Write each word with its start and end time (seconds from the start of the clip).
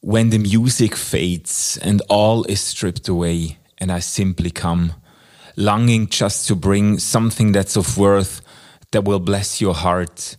When 0.00 0.30
the 0.30 0.38
music 0.38 0.94
fades 0.94 1.76
and 1.82 2.00
all 2.08 2.44
is 2.44 2.60
stripped 2.60 3.08
away, 3.08 3.58
and 3.78 3.90
I 3.90 3.98
simply 3.98 4.50
come, 4.50 4.92
longing 5.56 6.06
just 6.06 6.46
to 6.46 6.54
bring 6.54 7.00
something 7.00 7.50
that's 7.50 7.76
of 7.76 7.98
worth 7.98 8.40
that 8.92 9.04
will 9.04 9.18
bless 9.18 9.60
your 9.60 9.74
heart. 9.74 10.36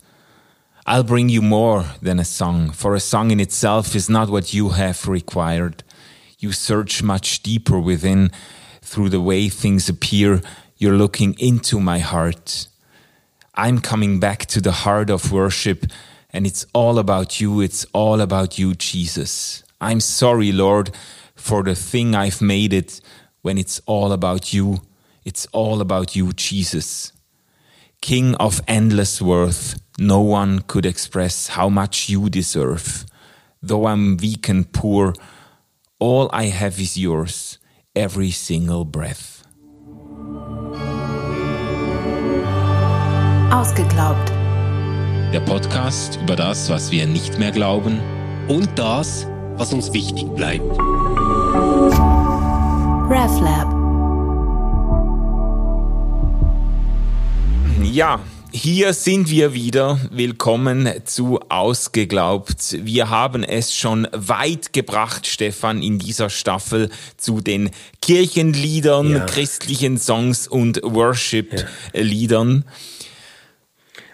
I'll 0.86 1.04
bring 1.04 1.28
you 1.28 1.42
more 1.42 1.84
than 2.02 2.20
a 2.20 2.26
song, 2.26 2.70
for 2.70 2.96
a 2.96 3.02
song 3.02 3.32
in 3.32 3.42
itself 3.42 3.96
is 3.98 4.10
not 4.10 4.30
what 4.30 4.54
you 4.54 4.70
have 4.70 5.10
required. 5.10 5.83
You 6.39 6.53
search 6.53 7.03
much 7.03 7.44
deeper 7.44 7.79
within 7.81 8.31
through 8.81 9.10
the 9.10 9.19
way 9.19 9.49
things 9.49 9.89
appear. 9.89 10.41
You're 10.78 10.96
looking 10.96 11.35
into 11.37 11.81
my 11.81 11.99
heart. 11.99 12.67
I'm 13.55 13.81
coming 13.81 14.21
back 14.21 14.46
to 14.46 14.62
the 14.62 14.71
heart 14.71 15.10
of 15.10 15.33
worship 15.33 15.85
and 16.32 16.46
it's 16.46 16.66
all 16.73 17.00
about 17.00 17.41
you. 17.41 17.62
It's 17.62 17.86
all 17.94 18.22
about 18.22 18.58
you, 18.58 18.76
Jesus. 18.76 19.64
I'm 19.82 20.00
sorry, 20.00 20.52
Lord, 20.52 20.91
for 21.36 21.64
the 21.64 21.76
thing 21.76 22.16
I've 22.16 22.42
made 22.42 22.74
it 22.74 23.02
when 23.42 23.58
it's 23.58 23.82
all 23.86 24.12
about 24.12 24.54
you. 24.54 24.82
It's 25.26 25.48
all 25.48 25.82
about 25.82 26.16
you, 26.16 26.34
Jesus. 26.34 27.12
King 28.02 28.36
of 28.36 28.62
endless 28.68 29.22
worth, 29.22 29.80
no 29.98 30.22
one 30.22 30.60
could 30.62 30.86
express 30.86 31.50
how 31.50 31.70
much 31.70 32.10
you 32.10 32.30
deserve. 32.30 33.06
Though 33.62 33.88
I'm 33.88 34.16
weak 34.18 34.48
and 34.48 34.72
poor, 34.72 35.14
all 36.00 36.30
I 36.32 36.46
have 36.46 36.80
is 36.80 36.98
yours, 36.98 37.58
every 37.96 38.32
single 38.32 38.86
breath. 38.86 39.44
Ausgeglaubt. 43.52 44.39
Der 45.34 45.42
Podcast 45.42 46.18
über 46.24 46.36
das, 46.36 46.72
was 46.72 46.90
wir 46.90 47.06
nicht 47.06 47.38
mehr 47.38 47.52
glauben 47.52 48.00
und 48.48 48.68
das, 48.80 49.28
was 49.58 49.72
uns 49.72 49.94
wichtig 49.94 50.26
bleibt. 50.30 50.66
RefLab. 53.08 53.72
Ja, 57.84 58.20
hier 58.52 58.94
sind 58.94 59.30
wir 59.30 59.53
wieder. 59.53 60.00
Willkommen 60.09 60.90
zu 61.06 61.40
Ausgeglaubt. 61.48 62.84
Wir 62.84 63.12
haben 63.12 63.44
es 63.44 63.75
schon 63.75 64.08
weit 64.12 64.73
gebracht, 64.73 65.28
Stefan, 65.28 65.84
in 65.84 66.00
dieser 66.00 66.31
Staffel 66.31 66.90
zu 67.18 67.40
den 67.40 67.70
Kirchenliedern, 68.02 69.12
ja. 69.12 69.25
christlichen 69.28 70.00
Songs 70.00 70.48
und 70.48 70.81
Worship-Liedern. 70.81 72.66
Ja. 72.66 72.72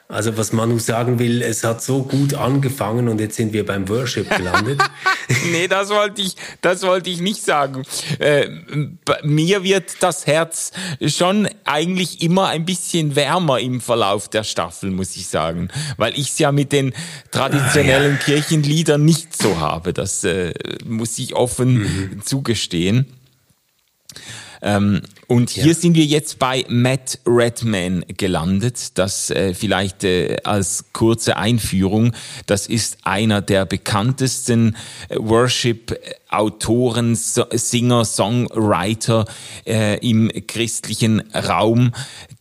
Also 0.07 0.37
was 0.37 0.53
Manu 0.53 0.77
sagen 0.77 1.17
will, 1.17 1.41
es 1.41 1.63
hat 1.63 1.81
so 1.81 2.03
gut 2.03 2.35
angefangen 2.35 3.07
und 3.07 3.19
jetzt 3.19 3.37
sind 3.37 3.53
wir 3.53 3.65
beim 3.65 3.89
Worship 3.89 4.29
gelandet. 4.29 4.79
nee, 5.51 5.67
das 5.67 5.89
wollte 5.89 6.21
ich, 6.21 6.35
das 6.61 6.83
wollte 6.83 7.09
ich 7.09 7.21
nicht 7.21 7.43
sagen. 7.43 7.83
Äh, 8.19 8.49
mir 9.23 9.63
wird 9.63 9.95
das 10.01 10.27
Herz 10.27 10.73
schon 11.07 11.49
eigentlich 11.63 12.21
immer 12.21 12.49
ein 12.49 12.65
bisschen 12.65 13.15
wärmer 13.15 13.59
im 13.59 13.81
Verlauf 13.81 14.29
der 14.29 14.43
Staffel, 14.43 14.91
muss 14.91 15.15
ich 15.15 15.25
sagen, 15.27 15.69
weil 15.97 16.13
ich 16.13 16.29
es 16.29 16.37
ja 16.37 16.51
mit 16.51 16.71
den 16.71 16.93
traditionellen 17.31 18.17
ah, 18.17 18.19
ja. 18.19 18.25
Kirchenliedern 18.25 19.03
nicht 19.03 19.35
so 19.35 19.59
habe. 19.59 19.91
Das 19.91 20.23
äh, 20.23 20.53
muss 20.85 21.17
ich 21.17 21.33
offen 21.33 21.79
mhm. 21.79 22.21
zugestehen. 22.23 23.07
Ähm, 24.65 25.03
und 25.27 25.51
hier 25.51 25.67
ja. 25.67 25.73
sind 25.75 25.95
wir 25.95 26.05
jetzt 26.05 26.39
bei 26.39 26.65
Matt 26.67 27.19
Redman 27.25 28.03
gelandet. 28.17 28.97
Das 28.97 29.29
äh, 29.29 29.53
vielleicht 29.53 30.03
äh, 30.03 30.37
als 30.43 30.85
kurze 30.91 31.37
Einführung. 31.37 32.13
Das 32.47 32.65
ist 32.65 32.97
einer 33.03 33.41
der 33.43 33.65
bekanntesten 33.65 34.75
äh, 35.09 35.17
Worship-Autoren, 35.19 37.13
Singer, 37.15 38.05
Songwriter 38.05 39.25
äh, 39.67 39.99
im 39.99 40.31
christlichen 40.47 41.21
Raum. 41.31 41.91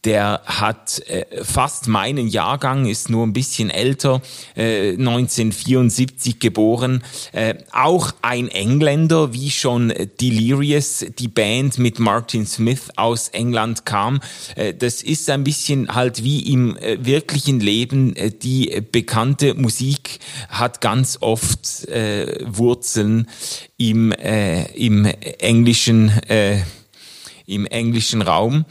Der 0.04 0.42
hat 0.44 1.02
äh, 1.08 1.24
fast 1.42 1.88
meinen 1.88 2.28
Jahrgang, 2.28 2.86
ist 2.86 3.08
nur 3.08 3.26
ein 3.26 3.32
bisschen 3.32 3.70
älter, 3.70 4.20
äh, 4.54 4.90
1974 4.90 6.38
geboren. 6.38 7.02
Äh, 7.32 7.54
auch 7.72 8.12
ein 8.20 8.48
Engländer, 8.48 9.32
wie 9.32 9.50
schon 9.50 9.92
Delirious, 10.20 11.06
die 11.18 11.28
Band 11.28 11.78
mit 11.78 11.98
Martin 11.98 12.46
Smith 12.46 12.90
aus 12.96 13.28
England 13.28 13.86
kam. 13.86 14.20
Äh, 14.56 14.74
das 14.74 15.02
ist 15.02 15.30
ein 15.30 15.42
bisschen 15.42 15.94
halt 15.94 16.22
wie 16.22 16.52
im 16.52 16.76
äh, 16.76 17.04
wirklichen 17.04 17.60
Leben. 17.60 18.14
Äh, 18.16 18.30
die 18.30 18.82
bekannte 18.92 19.54
Musik 19.54 20.18
hat 20.48 20.80
ganz 20.80 21.18
oft 21.20 21.86
Wurzeln 22.44 23.28
im, 23.76 24.12
im 24.12 25.04
englischen, 25.04 26.12
im 27.46 27.66
englischen 27.66 28.22
Raum 28.22 28.64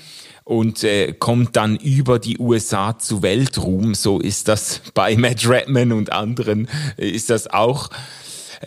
und 0.44 0.84
äh, 0.84 1.14
kommt 1.14 1.56
dann 1.56 1.78
über 1.78 2.20
die 2.20 2.38
USA 2.38 2.98
zu 2.98 3.22
Weltruhm. 3.22 3.96
So 3.96 4.20
ist 4.20 4.48
das 4.48 4.82
bei 4.94 5.16
Matt 5.16 5.48
Redman 5.48 5.92
und 5.92 6.12
anderen, 6.12 6.68
äh, 6.98 7.10
ist 7.10 7.30
das 7.30 7.48
auch. 7.48 7.90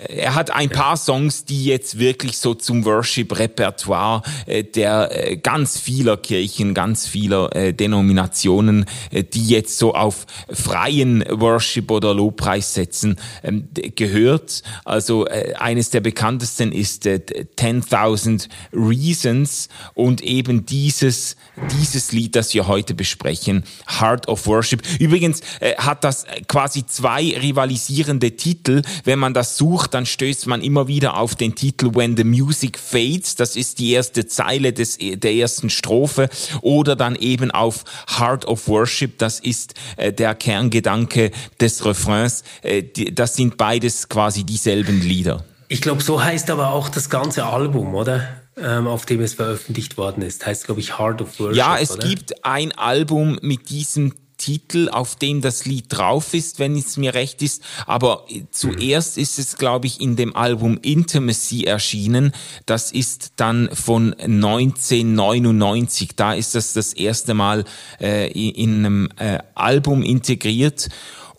Er 0.08 0.34
hat 0.34 0.50
ein 0.50 0.68
paar 0.68 0.96
Songs, 0.96 1.44
die 1.44 1.64
jetzt 1.64 1.98
wirklich 1.98 2.38
so 2.38 2.54
zum 2.54 2.84
Worship-Repertoire 2.84 4.22
äh, 4.46 4.64
der 4.64 5.10
äh, 5.12 5.36
ganz 5.36 5.78
vieler 5.78 6.16
Kirchen, 6.16 6.74
ganz 6.74 7.06
vieler 7.06 7.54
äh, 7.54 7.72
Denominationen, 7.72 8.84
die 9.12 9.46
jetzt 9.46 9.78
so 9.78 9.94
auf 9.94 10.26
freien 10.50 11.24
Worship 11.30 11.90
oder 11.90 12.14
Lobpreis 12.14 12.74
setzen, 12.74 13.16
ähm, 13.42 13.68
gehört. 13.94 14.62
Also 14.84 15.26
eines 15.26 15.90
der 15.90 16.00
bekanntesten 16.00 16.72
ist 16.72 17.06
10.000 17.06 18.48
Reasons 18.72 19.68
und 19.94 20.20
eben 20.22 20.66
dieses, 20.66 21.36
dieses 21.78 22.12
Lied, 22.12 22.36
das 22.36 22.54
wir 22.54 22.66
heute 22.66 22.94
besprechen, 22.94 23.64
Heart 24.00 24.28
of 24.28 24.46
Worship. 24.46 24.82
Übrigens 24.98 25.40
hat 25.78 26.04
das 26.04 26.26
quasi 26.48 26.86
zwei 26.86 27.36
rivalisierende 27.40 28.36
Titel, 28.36 28.82
wenn 29.04 29.18
man 29.18 29.34
das 29.34 29.56
sucht 29.56 29.85
sucht, 29.86 29.94
dann 29.94 30.06
stößt 30.06 30.46
man 30.46 30.62
immer 30.62 30.88
wieder 30.88 31.16
auf 31.16 31.34
den 31.34 31.54
Titel 31.54 31.94
When 31.94 32.16
the 32.16 32.24
Music 32.24 32.78
Fades. 32.78 33.36
Das 33.36 33.56
ist 33.56 33.78
die 33.78 33.92
erste 33.92 34.26
Zeile 34.26 34.72
des, 34.72 34.98
der 34.98 35.32
ersten 35.32 35.70
Strophe. 35.70 36.28
Oder 36.62 36.96
dann 36.96 37.16
eben 37.16 37.50
auf 37.50 37.84
Heart 38.18 38.46
of 38.46 38.68
Worship. 38.68 39.18
Das 39.18 39.40
ist 39.40 39.74
äh, 39.96 40.12
der 40.12 40.34
Kerngedanke 40.34 41.30
des 41.60 41.84
Refrains. 41.84 42.42
Äh, 42.62 42.82
die, 42.82 43.14
das 43.14 43.36
sind 43.36 43.56
beides 43.56 44.08
quasi 44.08 44.44
dieselben 44.44 45.00
Lieder. 45.00 45.44
Ich 45.68 45.80
glaube, 45.80 46.02
so 46.02 46.22
heißt 46.22 46.50
aber 46.50 46.70
auch 46.70 46.88
das 46.88 47.10
ganze 47.10 47.44
Album, 47.46 47.94
oder? 47.94 48.28
Ähm, 48.58 48.86
auf 48.86 49.04
dem 49.04 49.20
es 49.20 49.34
veröffentlicht 49.34 49.98
worden 49.98 50.22
ist. 50.22 50.46
Heißt, 50.46 50.64
glaube 50.64 50.80
ich, 50.80 50.98
Heart 50.98 51.20
of 51.20 51.38
Worship. 51.38 51.56
Ja, 51.56 51.76
es 51.78 51.90
oder? 51.90 52.08
gibt 52.08 52.44
ein 52.44 52.72
Album 52.72 53.38
mit 53.42 53.68
diesem 53.68 54.14
Titel, 54.38 54.88
auf 54.90 55.16
dem 55.16 55.40
das 55.40 55.64
Lied 55.64 55.86
drauf 55.88 56.34
ist, 56.34 56.58
wenn 56.58 56.76
es 56.76 56.96
mir 56.96 57.14
recht 57.14 57.42
ist. 57.42 57.62
Aber 57.86 58.26
zuerst 58.50 59.18
ist 59.18 59.38
es, 59.38 59.56
glaube 59.56 59.86
ich, 59.86 60.00
in 60.00 60.16
dem 60.16 60.36
Album 60.36 60.78
Intimacy 60.82 61.64
erschienen. 61.64 62.32
Das 62.66 62.92
ist 62.92 63.32
dann 63.36 63.68
von 63.72 64.14
1999. 64.14 66.10
Da 66.16 66.34
ist 66.34 66.54
das 66.54 66.72
das 66.72 66.92
erste 66.92 67.34
Mal 67.34 67.64
äh, 68.00 68.30
in 68.32 68.84
einem 68.84 69.08
äh, 69.16 69.38
Album 69.54 70.02
integriert 70.02 70.88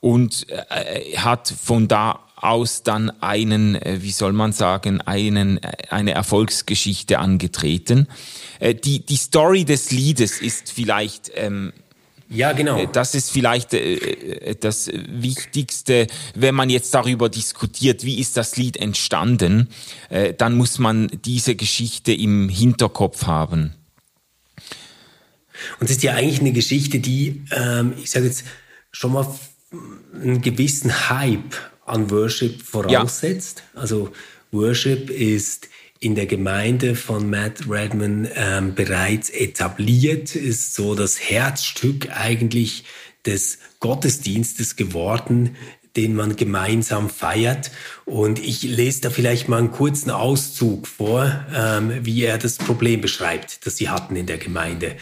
und 0.02 0.48
äh, 0.50 1.18
hat 1.18 1.54
von 1.64 1.88
da 1.88 2.28
aus 2.38 2.84
dann 2.84 3.12
einen, 3.22 3.76
äh, 3.76 3.98
wie 4.02 4.12
soll 4.12 4.32
man 4.32 4.54
sagen, 4.54 5.02
einen, 5.02 5.62
äh, 5.62 5.72
eine 5.90 6.12
Erfolgsgeschichte 6.12 7.20
angetreten. 7.20 8.08
Äh, 8.60 8.76
die, 8.76 9.06
die 9.06 9.18
Story 9.18 9.66
des 9.66 9.92
Liedes 9.92 10.40
ist 10.40 10.72
vielleicht 10.72 11.32
ähm, 11.36 11.74
ja, 12.30 12.52
genau. 12.52 12.78
Äh, 12.80 12.88
das 12.92 13.16
ist 13.16 13.32
vielleicht 13.32 13.74
äh, 13.74 13.94
äh, 13.94 14.56
das 14.60 14.90
Wichtigste, 14.94 16.08
wenn 16.36 16.56
man 16.56 16.70
jetzt 16.70 16.94
darüber 16.94 17.30
diskutiert, 17.30 18.04
wie 18.04 18.20
ist 18.20 18.38
das 18.38 18.58
Lied 18.58 18.78
entstanden, 18.78 19.70
äh, 20.10 20.34
dann 20.34 20.56
muss 20.56 20.80
man 20.80 21.08
diese 21.26 21.56
Geschichte 21.56 22.14
im 22.14 22.50
Hinterkopf 22.50 23.26
haben. 23.28 23.74
Und 25.80 25.86
es 25.86 25.98
ist 25.98 26.04
ja 26.04 26.14
eigentlich 26.14 26.40
eine 26.40 26.52
Geschichte, 26.52 27.00
die, 27.00 27.44
ähm, 27.52 27.94
ich 27.98 28.12
sage 28.12 28.28
jetzt, 28.28 28.44
schon 28.92 29.14
mal 29.14 29.28
einen 30.14 30.42
gewissen 30.42 31.10
Hype 31.10 31.56
an 31.86 32.10
Worship 32.12 32.62
voraussetzt. 32.62 33.64
Ja. 33.74 33.82
Also 33.82 34.12
Worship 34.52 35.10
ist 35.10 35.70
in 36.00 36.16
der 36.16 36.26
Gemeinde 36.26 36.96
von 36.96 37.30
Matt 37.30 37.70
Redman 37.70 38.28
ähm, 38.36 38.76
bereits 38.76 39.30
etabliert, 39.30 40.36
ist 40.36 40.76
so 40.76 40.96
das 40.96 41.20
Herzstück 41.20 42.10
eigentlich 42.12 42.84
des 43.26 43.60
Gottesdienstes 43.80 44.76
geworden, 44.76 45.56
den 45.96 46.16
man 46.16 46.36
gemeinsam 46.36 47.10
feiert. 47.10 47.72
Und 48.06 48.40
ich 48.40 48.64
lese 48.64 49.02
da 49.02 49.10
vielleicht 49.10 49.50
mal 49.50 49.58
einen 49.58 49.72
kurzen 49.72 50.12
Auszug 50.12 50.88
vor, 50.88 51.46
ähm, 51.54 52.06
wie 52.06 52.24
er 52.24 52.38
das 52.38 52.58
Problem 52.58 53.02
beschreibt, 53.02 53.66
das 53.66 53.78
sie 53.78 53.90
hatten 53.90 54.16
in 54.16 54.28
der 54.28 54.38
Gemeinde. 54.38 54.96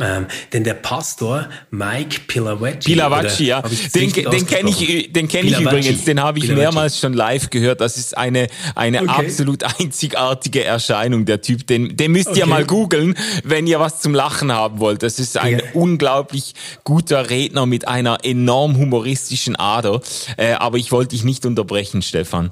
Ähm, 0.00 0.26
denn 0.52 0.64
der 0.64 0.74
Pastor 0.74 1.48
Mike 1.70 2.22
Pilavacci. 2.26 2.90
Pilavacci, 2.90 3.44
ja. 3.46 3.62
Den, 3.94 4.12
den 4.12 4.46
kenne 4.46 4.70
ich, 4.70 5.12
den 5.12 5.28
kenn 5.28 5.46
ich 5.46 5.60
übrigens, 5.60 6.04
den 6.04 6.20
habe 6.20 6.38
ich 6.38 6.46
Pilavacci. 6.46 6.62
mehrmals 6.62 6.98
schon 6.98 7.12
live 7.12 7.50
gehört. 7.50 7.80
Das 7.80 7.96
ist 7.96 8.16
eine, 8.18 8.48
eine 8.74 9.02
okay. 9.02 9.26
absolut 9.26 9.62
einzigartige 9.80 10.64
Erscheinung, 10.64 11.26
der 11.26 11.42
Typ. 11.42 11.66
Den, 11.68 11.96
den 11.96 12.10
müsst 12.10 12.28
okay. 12.28 12.40
ihr 12.40 12.46
mal 12.46 12.64
googeln, 12.64 13.16
wenn 13.44 13.68
ihr 13.68 13.78
was 13.78 14.00
zum 14.00 14.14
Lachen 14.14 14.50
haben 14.50 14.80
wollt. 14.80 15.04
Das 15.04 15.20
ist 15.20 15.38
ein 15.38 15.58
ja. 15.60 15.64
unglaublich 15.74 16.54
guter 16.82 17.30
Redner 17.30 17.66
mit 17.66 17.86
einer 17.86 18.24
enorm 18.24 18.76
humoristischen 18.76 19.54
Ader. 19.54 20.00
Äh, 20.36 20.54
aber 20.54 20.76
ich 20.78 20.90
wollte 20.90 21.10
dich 21.10 21.22
nicht 21.22 21.46
unterbrechen, 21.46 22.02
Stefan. 22.02 22.50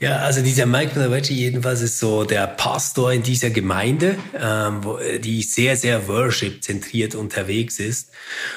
Ja, 0.00 0.18
also 0.18 0.42
dieser 0.42 0.66
Mike 0.66 0.92
Pilavecci 0.92 1.34
jedenfalls 1.34 1.82
ist 1.82 1.98
so 1.98 2.22
der 2.22 2.46
Pastor 2.46 3.12
in 3.12 3.24
dieser 3.24 3.50
Gemeinde, 3.50 4.16
ähm, 4.40 4.84
wo, 4.84 4.98
die 5.18 5.42
sehr, 5.42 5.76
sehr 5.76 6.06
Worship-zentriert 6.06 7.16
unterwegs 7.16 7.80
ist. 7.80 8.12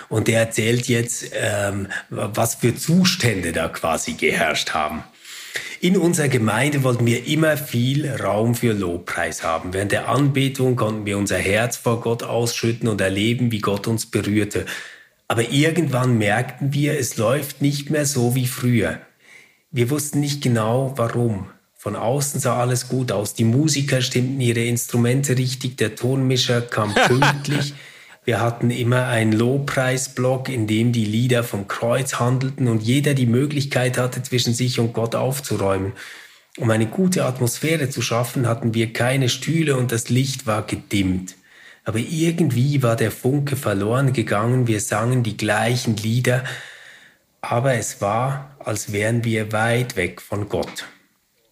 Und 0.08 0.28
der 0.28 0.40
erzählt 0.42 0.88
jetzt, 0.88 1.32
ähm, 1.34 1.88
was 2.10 2.56
für 2.56 2.76
Zustände 2.76 3.54
da 3.54 3.70
quasi 3.70 4.14
geherrscht 4.14 4.72
haben. 4.72 5.04
In 5.80 5.98
unserer 5.98 6.28
Gemeinde 6.28 6.84
wollten 6.84 7.08
wir 7.08 7.26
immer 7.26 7.58
viel 7.58 8.08
Raum 8.08 8.54
für 8.54 8.74
Lobpreis 8.74 9.42
haben. 9.42 9.74
Während 9.74 9.92
der 9.92 10.10
Anbetung 10.10 10.76
konnten 10.76 11.08
wir 11.08 11.18
unser 11.18 11.40
Herz 11.40 11.76
vor 11.76 12.02
Gott 12.02 12.22
ausschütten 12.22 12.88
und 12.88 13.02
erleben, 13.02 13.52
wie 13.52 13.62
Gott 13.62 13.88
uns 13.88 14.06
berührte. 14.06 14.68
Aber 15.28 15.50
irgendwann 15.50 16.20
merkten 16.20 16.72
wir, 16.72 17.00
es 17.00 17.18
läuft 17.18 17.64
nicht 17.64 17.90
mehr 17.90 18.06
so 18.06 18.36
wie 18.36 18.46
früher. 18.46 19.00
Wir 19.74 19.90
wussten 19.90 20.20
nicht 20.20 20.44
genau, 20.44 20.94
warum. 20.98 21.48
Von 21.78 21.96
außen 21.96 22.42
sah 22.42 22.60
alles 22.60 22.90
gut 22.90 23.10
aus. 23.10 23.36
Die 23.36 23.46
Musiker 23.46 24.02
stimmten 24.02 24.42
ihre 24.42 24.66
Instrumente 24.66 25.38
richtig, 25.38 25.78
der 25.78 25.96
Tonmischer 25.96 26.62
kam 26.62 26.94
pünktlich. 27.08 27.74
Wir 28.26 28.42
hatten 28.42 28.70
immer 28.70 29.08
einen 29.08 29.32
Lobpreisblock, 29.32 30.50
in 30.50 30.68
dem 30.68 30.92
die 30.92 31.06
Lieder 31.06 31.46
vom 31.46 31.70
Kreuz 31.70 32.20
handelten 32.20 32.68
und 32.68 32.84
jeder 32.84 33.14
die 33.14 33.26
Möglichkeit 33.26 33.98
hatte, 33.98 34.22
zwischen 34.22 34.54
sich 34.54 34.78
und 34.78 34.92
Gott 34.92 35.16
aufzuräumen. 35.16 35.94
Um 36.58 36.70
eine 36.70 36.88
gute 36.88 37.24
Atmosphäre 37.24 37.90
zu 37.90 38.02
schaffen, 38.02 38.50
hatten 38.50 38.74
wir 38.74 38.92
keine 38.92 39.30
Stühle 39.30 39.78
und 39.78 39.94
das 39.94 40.10
Licht 40.10 40.46
war 40.46 40.64
gedimmt. 40.64 41.36
Aber 41.86 41.98
irgendwie 41.98 42.84
war 42.84 42.98
der 42.98 43.10
Funke 43.10 43.56
verloren 43.56 44.12
gegangen, 44.12 44.68
wir 44.68 44.82
sangen 44.82 45.24
die 45.24 45.38
gleichen 45.38 45.96
Lieder, 45.96 46.44
aber 47.40 47.76
es 47.76 48.02
war, 48.02 48.51
als 48.66 48.92
wären 48.92 49.24
wir 49.24 49.52
weit 49.52 49.96
weg 49.96 50.20
von 50.22 50.50
Gott. 50.50 50.88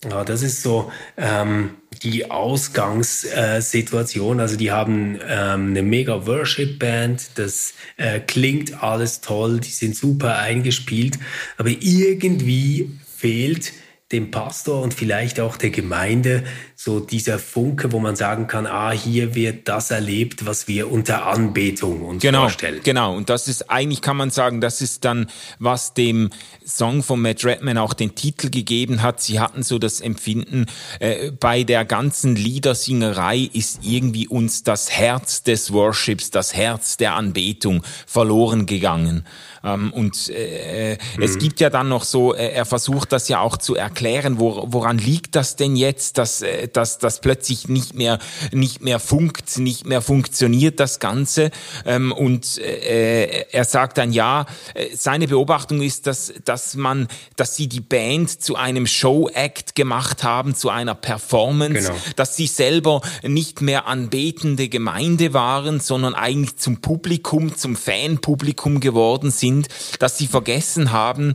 Ja, 0.09 0.23
das 0.23 0.41
ist 0.43 0.63
so 0.63 0.91
ähm, 1.17 1.71
die 2.03 2.31
Ausgangssituation. 2.31 4.39
also 4.39 4.55
die 4.55 4.71
haben 4.71 5.19
ähm, 5.27 5.71
eine 5.71 5.83
mega 5.83 6.25
Worship-Band, 6.25 7.31
das 7.35 7.73
äh, 7.97 8.21
klingt 8.21 8.81
alles 8.81 9.19
toll, 9.19 9.59
die 9.59 9.71
sind 9.71 9.97
super 9.97 10.37
eingespielt, 10.37 11.19
aber 11.57 11.67
irgendwie 11.69 12.97
fehlt 13.17 13.73
dem 14.13 14.31
Pastor 14.31 14.81
und 14.81 14.93
vielleicht 14.93 15.41
auch 15.41 15.57
der 15.57 15.71
Gemeinde 15.71 16.45
so 16.81 17.01
dieser 17.01 17.39
Funke, 17.39 17.91
wo 17.91 17.99
man 17.99 18.15
sagen 18.15 18.47
kann, 18.47 18.65
ah, 18.65 18.91
hier 18.91 19.35
wird 19.35 19.67
das 19.67 19.91
erlebt, 19.91 20.45
was 20.45 20.69
wir 20.69 20.89
unter 20.89 21.25
Anbetung 21.25 22.05
uns 22.05 22.21
genau, 22.21 22.43
vorstellen. 22.43 22.79
Genau, 22.85 23.17
und 23.17 23.29
das 23.29 23.49
ist 23.49 23.69
eigentlich, 23.69 24.01
kann 24.01 24.15
man 24.15 24.29
sagen, 24.29 24.61
das 24.61 24.79
ist 24.79 25.03
dann, 25.03 25.29
was 25.59 25.93
dem 25.93 26.29
Song 26.65 27.03
von 27.03 27.21
Matt 27.21 27.43
Redman 27.43 27.77
auch 27.77 27.93
den 27.93 28.15
Titel 28.15 28.49
gegeben 28.49 29.01
hat. 29.01 29.19
Sie 29.19 29.41
hatten 29.41 29.61
so 29.61 29.77
das 29.77 29.99
Empfinden, 29.99 30.67
äh, 31.01 31.31
bei 31.31 31.65
der 31.65 31.83
ganzen 31.83 32.37
Liedersingerei 32.37 33.49
ist 33.51 33.79
irgendwie 33.81 34.29
uns 34.29 34.63
das 34.63 34.89
Herz 34.89 35.43
des 35.43 35.73
Worships, 35.73 36.31
das 36.31 36.55
Herz 36.55 36.95
der 36.95 37.15
Anbetung 37.15 37.83
verloren 38.07 38.65
gegangen. 38.65 39.25
Ähm, 39.63 39.91
und 39.91 40.29
äh, 40.29 40.97
mhm. 41.17 41.23
es 41.23 41.37
gibt 41.37 41.59
ja 41.59 41.69
dann 41.69 41.89
noch 41.89 42.05
so, 42.05 42.33
äh, 42.33 42.51
er 42.51 42.65
versucht 42.65 43.11
das 43.11 43.27
ja 43.27 43.41
auch 43.41 43.57
zu 43.57 43.75
erklären, 43.75 44.39
wo, 44.39 44.63
woran 44.67 44.97
liegt 44.97 45.35
das 45.35 45.57
denn 45.57 45.75
jetzt, 45.75 46.17
dass, 46.17 46.41
äh, 46.41 46.68
dass 46.77 46.97
das 46.97 47.21
plötzlich 47.21 47.67
nicht 47.67 47.93
mehr, 47.95 48.19
nicht 48.51 48.81
mehr 48.81 48.99
funkt, 48.99 49.57
nicht 49.57 49.85
mehr 49.85 50.01
funktioniert, 50.01 50.79
das 50.79 50.99
Ganze. 50.99 51.51
Ähm, 51.85 52.11
und 52.11 52.57
äh, 52.57 53.45
er 53.51 53.65
sagt 53.65 53.97
dann, 53.97 54.13
ja, 54.13 54.45
äh, 54.73 54.87
seine 54.95 55.27
Beobachtung 55.27 55.81
ist, 55.81 56.07
dass, 56.07 56.33
dass 56.45 56.75
man, 56.75 57.07
dass 57.35 57.55
sie 57.55 57.67
die 57.67 57.81
Band 57.81 58.41
zu 58.41 58.55
einem 58.55 58.87
Show-Act 58.87 59.75
gemacht 59.75 60.23
haben, 60.23 60.55
zu 60.55 60.69
einer 60.69 60.95
Performance, 60.95 61.89
genau. 61.89 61.99
dass 62.15 62.35
sie 62.35 62.47
selber 62.47 63.01
nicht 63.23 63.61
mehr 63.61 63.87
anbetende 63.87 64.69
Gemeinde 64.69 65.33
waren, 65.33 65.79
sondern 65.79 66.15
eigentlich 66.15 66.57
zum 66.57 66.81
Publikum, 66.81 67.55
zum 67.57 67.75
Fanpublikum 67.75 68.79
geworden 68.79 69.31
sind 69.31 69.49
sind, 69.49 69.67
dass 69.99 70.17
sie 70.17 70.27
vergessen 70.27 70.91
haben, 70.91 71.33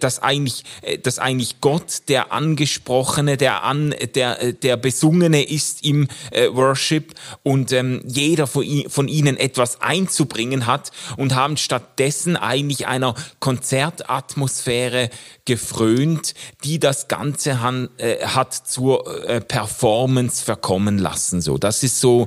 dass 0.00 0.20
eigentlich, 0.22 0.64
dass 1.02 1.18
eigentlich 1.18 1.60
Gott 1.60 2.08
der 2.08 2.32
Angesprochene, 2.32 3.36
der 3.36 3.62
an, 3.64 3.94
der, 4.14 4.52
der 4.64 4.76
Besungene 4.76 5.42
ist 5.42 5.84
im 5.84 6.08
äh, 6.30 6.48
Worship 6.50 7.14
und 7.42 7.70
ähm, 7.72 8.02
jeder 8.06 8.46
von, 8.46 8.64
von 8.88 9.08
ihnen 9.08 9.36
etwas 9.36 9.80
einzubringen 9.82 10.66
hat 10.66 10.90
und 11.16 11.34
haben 11.34 11.56
stattdessen 11.56 12.36
eigentlich 12.36 12.86
einer 12.86 13.14
Konzertatmosphäre 13.40 15.10
gefrönt, 15.44 16.34
die 16.64 16.78
das 16.78 17.08
Ganze 17.08 17.60
han, 17.60 17.90
äh, 17.98 18.24
hat 18.24 18.54
zur 18.54 19.28
äh, 19.28 19.40
Performance 19.40 20.42
verkommen 20.42 20.98
lassen. 20.98 21.40
So, 21.40 21.58
das 21.58 21.82
ist 21.82 22.00
so 22.00 22.26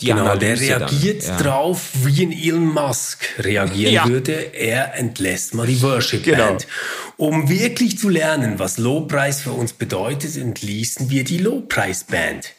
die 0.00 0.06
genau, 0.06 0.26
Analyse 0.26 0.66
der 0.66 0.80
reagiert 0.80 1.28
dann, 1.28 1.38
ja. 1.38 1.42
drauf, 1.42 1.90
wie 2.04 2.22
ein 2.22 2.32
Elon 2.32 2.66
Musk 2.66 3.24
reagieren 3.38 3.92
ja. 3.92 4.08
würde. 4.08 4.32
Er 4.54 4.94
entlässt 4.94 5.54
mal 5.54 5.66
die 5.66 5.80
Worship 5.82 6.24
genau. 6.24 6.46
Band. 6.46 6.66
Um 7.16 7.48
wirklich 7.48 7.98
zu 7.98 8.08
lernen, 8.08 8.58
was 8.58 8.78
Lobpreis 8.78 9.42
für 9.42 9.52
uns 9.52 9.72
bedeutet, 9.72 10.36
entließen 10.36 11.10
wir 11.10 11.24
die 11.24 11.38
Lobpreisband. 11.38 12.52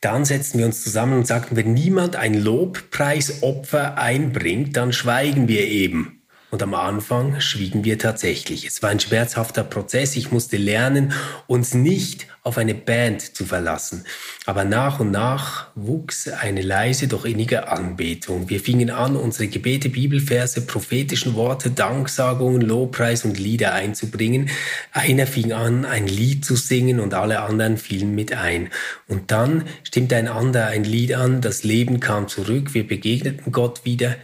Dann 0.00 0.24
setzten 0.24 0.58
wir 0.58 0.66
uns 0.66 0.84
zusammen 0.84 1.14
und 1.18 1.26
sagten, 1.26 1.56
wenn 1.56 1.74
niemand 1.74 2.14
ein 2.14 2.34
Lobpreisopfer 2.34 3.98
einbringt, 3.98 4.76
dann 4.76 4.92
schweigen 4.92 5.48
wir 5.48 5.66
eben. 5.66 6.17
Und 6.50 6.62
am 6.62 6.72
Anfang 6.72 7.40
schwiegen 7.40 7.84
wir 7.84 7.98
tatsächlich. 7.98 8.66
Es 8.66 8.82
war 8.82 8.88
ein 8.88 9.00
schmerzhafter 9.00 9.64
Prozess. 9.64 10.16
Ich 10.16 10.32
musste 10.32 10.56
lernen, 10.56 11.12
uns 11.46 11.74
nicht 11.74 12.26
auf 12.42 12.56
eine 12.56 12.74
Band 12.74 13.36
zu 13.36 13.44
verlassen. 13.44 14.04
Aber 14.46 14.64
nach 14.64 14.98
und 15.00 15.10
nach 15.10 15.66
wuchs 15.74 16.26
eine 16.26 16.62
leise, 16.62 17.06
doch 17.06 17.26
innige 17.26 17.68
Anbetung. 17.68 18.48
Wir 18.48 18.60
fingen 18.60 18.88
an, 18.88 19.14
unsere 19.16 19.48
Gebete, 19.48 19.90
Bibelverse, 19.90 20.62
prophetischen 20.62 21.34
Worte, 21.34 21.70
Danksagungen, 21.70 22.62
Lobpreis 22.62 23.26
und 23.26 23.38
Lieder 23.38 23.74
einzubringen. 23.74 24.48
Einer 24.92 25.26
fing 25.26 25.52
an, 25.52 25.84
ein 25.84 26.06
Lied 26.06 26.46
zu 26.46 26.56
singen 26.56 26.98
und 26.98 27.12
alle 27.12 27.40
anderen 27.40 27.76
fielen 27.76 28.14
mit 28.14 28.32
ein. 28.32 28.70
Und 29.06 29.30
dann 29.30 29.64
stimmte 29.82 30.16
ein 30.16 30.28
anderer 30.28 30.68
ein 30.68 30.84
Lied 30.84 31.12
an, 31.12 31.42
das 31.42 31.62
Leben 31.62 32.00
kam 32.00 32.28
zurück, 32.28 32.72
wir 32.72 32.86
begegneten 32.86 33.52
Gott 33.52 33.84
wieder. 33.84 34.16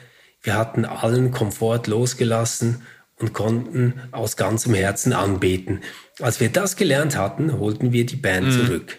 Wir 0.45 0.57
hatten 0.57 0.85
allen 0.85 1.33
Komfort 1.33 1.87
losgelassen 1.87 2.83
und 3.19 3.33
konnten 3.33 3.95
aus 4.13 4.37
ganzem 4.37 4.75
Herzen 4.75 5.13
anbeten. 5.13 5.81
Als 6.21 6.39
wir 6.39 6.51
das 6.51 6.77
gelernt 6.77 7.17
hatten, 7.17 7.59
holten 7.59 7.93
wir 7.93 8.07
die 8.07 8.17
Band 8.17 8.47
mhm. 8.49 8.53
zurück. 8.53 8.99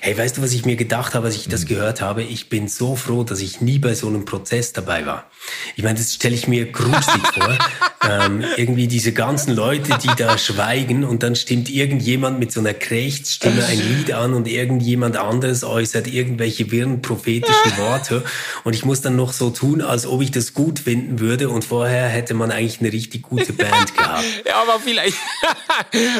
Hey, 0.00 0.16
weißt 0.16 0.36
du, 0.36 0.42
was 0.42 0.52
ich 0.52 0.64
mir 0.64 0.76
gedacht 0.76 1.14
habe, 1.14 1.26
als 1.26 1.36
ich 1.36 1.48
das 1.48 1.64
mhm. 1.64 1.68
gehört 1.68 2.00
habe? 2.00 2.22
Ich 2.22 2.48
bin 2.48 2.68
so 2.68 2.96
froh, 2.96 3.24
dass 3.24 3.40
ich 3.40 3.60
nie 3.60 3.78
bei 3.78 3.94
so 3.94 4.08
einem 4.08 4.24
Prozess 4.24 4.72
dabei 4.72 5.06
war. 5.06 5.30
Ich 5.76 5.82
meine, 5.82 5.98
das 5.98 6.14
stelle 6.14 6.34
ich 6.34 6.48
mir 6.48 6.70
gruselig 6.70 7.26
vor. 7.32 7.58
Ähm, 8.06 8.44
irgendwie 8.56 8.86
diese 8.86 9.12
ganzen 9.12 9.54
Leute, 9.54 9.98
die 10.02 10.10
da 10.16 10.36
schweigen 10.36 11.04
und 11.04 11.22
dann 11.22 11.36
stimmt 11.36 11.70
irgendjemand 11.70 12.38
mit 12.38 12.52
so 12.52 12.60
einer 12.60 12.74
Krächzstimme 12.74 13.64
ein 13.64 13.78
Lied 13.78 14.12
an 14.12 14.34
und 14.34 14.46
irgendjemand 14.46 15.16
anderes 15.16 15.64
äußert 15.64 16.06
irgendwelche 16.06 16.70
wirren 16.70 17.00
prophetischen 17.00 17.76
Worte 17.78 18.22
und 18.64 18.74
ich 18.74 18.84
muss 18.84 19.00
dann 19.00 19.16
noch 19.16 19.32
so 19.32 19.50
tun, 19.50 19.80
als 19.80 20.06
ob 20.06 20.20
ich 20.22 20.30
das 20.30 20.52
gut 20.52 20.80
finden 20.80 21.20
würde 21.20 21.48
und 21.48 21.64
vorher 21.64 22.08
hätte 22.08 22.34
man 22.34 22.50
eigentlich 22.50 22.80
eine 22.80 22.92
richtig 22.92 23.22
gute 23.22 23.52
Band 23.52 23.96
gehabt. 23.96 24.24
ja, 24.46 24.60
aber 24.60 24.78
vielleicht. 24.80 25.16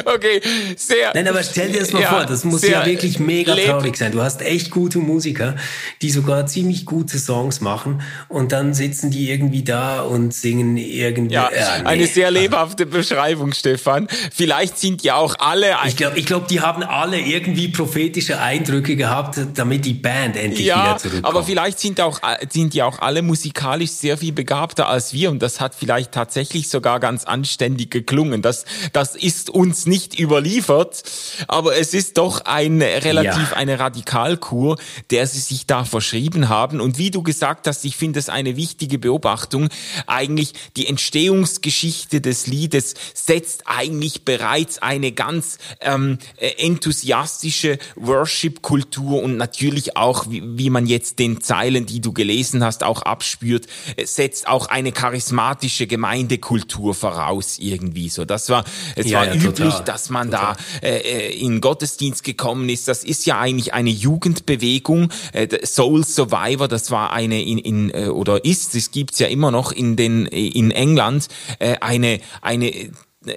okay, 0.05 0.41
sehr. 0.75 1.11
Nein, 1.13 1.27
aber 1.27 1.43
stell 1.43 1.71
dir 1.71 1.81
das 1.81 1.93
mal 1.93 2.01
ja, 2.01 2.09
vor, 2.09 2.25
das 2.25 2.43
muss 2.45 2.63
ja 2.63 2.85
wirklich 2.85 3.19
mega 3.19 3.53
traurig 3.55 3.97
sein. 3.97 4.11
Du 4.11 4.21
hast 4.21 4.41
echt 4.41 4.71
gute 4.71 4.99
Musiker, 4.99 5.55
die 6.01 6.09
sogar 6.09 6.45
ziemlich 6.45 6.85
gute 6.85 7.17
Songs 7.17 7.61
machen 7.61 8.01
und 8.27 8.51
dann 8.51 8.73
sitzen 8.73 9.11
die 9.11 9.29
irgendwie 9.29 9.63
da 9.63 10.01
und 10.01 10.33
singen 10.33 10.77
irgendwie. 10.77 11.35
Ja, 11.35 11.47
äh, 11.47 11.81
nee. 11.81 11.85
eine 11.85 12.07
sehr 12.07 12.31
lebhafte 12.31 12.85
Beschreibung, 12.85 13.53
Stefan. 13.53 14.07
Vielleicht 14.33 14.77
sind 14.77 15.03
ja 15.03 15.15
auch 15.15 15.35
alle. 15.39 15.75
Ich 15.87 15.95
glaube, 15.95 16.17
ich 16.19 16.25
glaub, 16.25 16.47
die 16.47 16.61
haben 16.61 16.83
alle 16.83 17.19
irgendwie 17.19 17.67
prophetische 17.67 18.39
Eindrücke 18.39 18.95
gehabt, 18.95 19.39
damit 19.55 19.85
die 19.85 19.93
Band 19.93 20.35
endlich 20.35 20.67
ja, 20.67 20.83
wieder 20.83 20.97
zurückkommt. 20.97 21.25
Aber 21.25 21.43
vielleicht 21.43 21.79
sind 21.79 22.01
auch 22.01 22.19
sind 22.49 22.73
ja 22.73 22.85
auch 22.85 22.99
alle 22.99 23.21
musikalisch 23.21 23.91
sehr 23.91 24.17
viel 24.17 24.33
begabter 24.33 24.87
als 24.89 25.13
wir 25.13 25.31
und 25.31 25.41
das 25.41 25.59
hat 25.59 25.75
vielleicht 25.75 26.11
tatsächlich 26.11 26.69
sogar 26.69 26.99
ganz 26.99 27.23
anständig 27.25 27.91
geklungen. 27.91 28.41
Das 28.41 28.65
das 28.93 29.15
ist 29.15 29.49
uns 29.49 29.85
nicht 29.85 30.19
überliefert, 30.19 31.03
aber 31.47 31.77
es 31.77 31.93
ist 31.93 32.17
doch 32.17 32.41
ein 32.45 32.81
relativ 32.81 33.44
definitiv 33.45 33.53
eine 33.53 33.79
Radikalkur, 33.79 34.77
der 35.11 35.27
sie 35.27 35.39
sich 35.39 35.65
da 35.65 35.85
verschrieben 35.85 36.49
haben. 36.49 36.81
Und 36.81 36.97
wie 36.97 37.11
du 37.11 37.23
gesagt 37.23 37.67
hast, 37.67 37.85
ich 37.85 37.95
finde 37.95 38.19
es 38.19 38.29
eine 38.29 38.55
wichtige 38.55 38.99
Beobachtung, 38.99 39.69
eigentlich 40.07 40.53
die 40.75 40.87
Entstehungsgeschichte 40.87 42.21
des 42.21 42.47
Liedes 42.47 42.95
setzt 43.13 43.63
eigentlich 43.65 44.25
bereits 44.25 44.81
eine 44.81 45.11
ganz 45.11 45.57
ähm, 45.81 46.17
enthusiastische 46.37 47.77
Worship-Kultur 47.95 49.21
und 49.21 49.37
natürlich 49.37 49.97
auch, 49.97 50.29
wie, 50.29 50.43
wie 50.57 50.69
man 50.69 50.85
jetzt 50.85 51.19
den 51.19 51.41
Zeilen, 51.41 51.85
die 51.85 52.01
du 52.01 52.13
gelesen 52.13 52.63
hast, 52.63 52.83
auch 52.83 53.01
abspürt, 53.01 53.67
setzt 54.03 54.47
auch 54.47 54.67
eine 54.67 54.91
charismatische 54.91 55.87
Gemeindekultur 55.87 56.93
voraus 56.93 57.57
irgendwie 57.59 58.09
so. 58.09 58.25
Das 58.25 58.49
war, 58.49 58.63
es 58.95 59.09
ja, 59.09 59.19
war 59.19 59.27
ja, 59.27 59.35
üblich, 59.35 59.55
total, 59.55 59.83
dass 59.83 60.09
man 60.09 60.31
total. 60.31 60.55
da 60.81 60.87
äh, 60.87 60.97
äh, 60.97 61.39
in 61.39 61.61
Gottesdienst 61.61 62.23
gekommen 62.23 62.69
ist. 62.69 62.87
Das 62.87 63.03
ist 63.03 63.24
ja 63.25 63.39
eigentlich 63.39 63.73
eine 63.73 63.89
Jugendbewegung. 63.89 65.09
Äh, 65.33 65.65
Soul 65.65 66.03
Survivor, 66.05 66.67
das 66.67 66.91
war 66.91 67.11
eine 67.13 67.41
in, 67.41 67.57
in 67.57 67.89
äh, 67.89 68.07
oder 68.07 68.45
ist, 68.45 68.75
es 68.75 68.91
gibt's 68.91 69.19
ja 69.19 69.27
immer 69.27 69.51
noch 69.51 69.71
in 69.71 69.95
den 69.95 70.25
in 70.25 70.71
England 70.71 71.27
äh, 71.59 71.77
eine 71.81 72.19
eine 72.41 72.91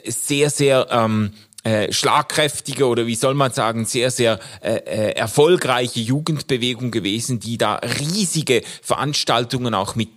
sehr 0.07 0.51
sehr 0.51 0.87
ähm, 0.91 1.33
äh, 1.65 1.93
schlagkräftige 1.93 2.87
oder 2.87 3.07
wie 3.07 3.15
soll 3.15 3.35
man 3.35 3.53
sagen, 3.53 3.85
sehr, 3.85 4.11
sehr 4.11 4.39
äh, 4.63 4.77
äh, 4.77 5.11
erfolgreiche 5.17 6.01
Jugendbewegung 6.01 6.91
gewesen, 6.91 7.41
die 7.41 7.59
da 7.59 7.75
riesige 7.75 8.63
Veranstaltungen 8.81 9.75
auch 9.75 9.95
mit 9.95 10.09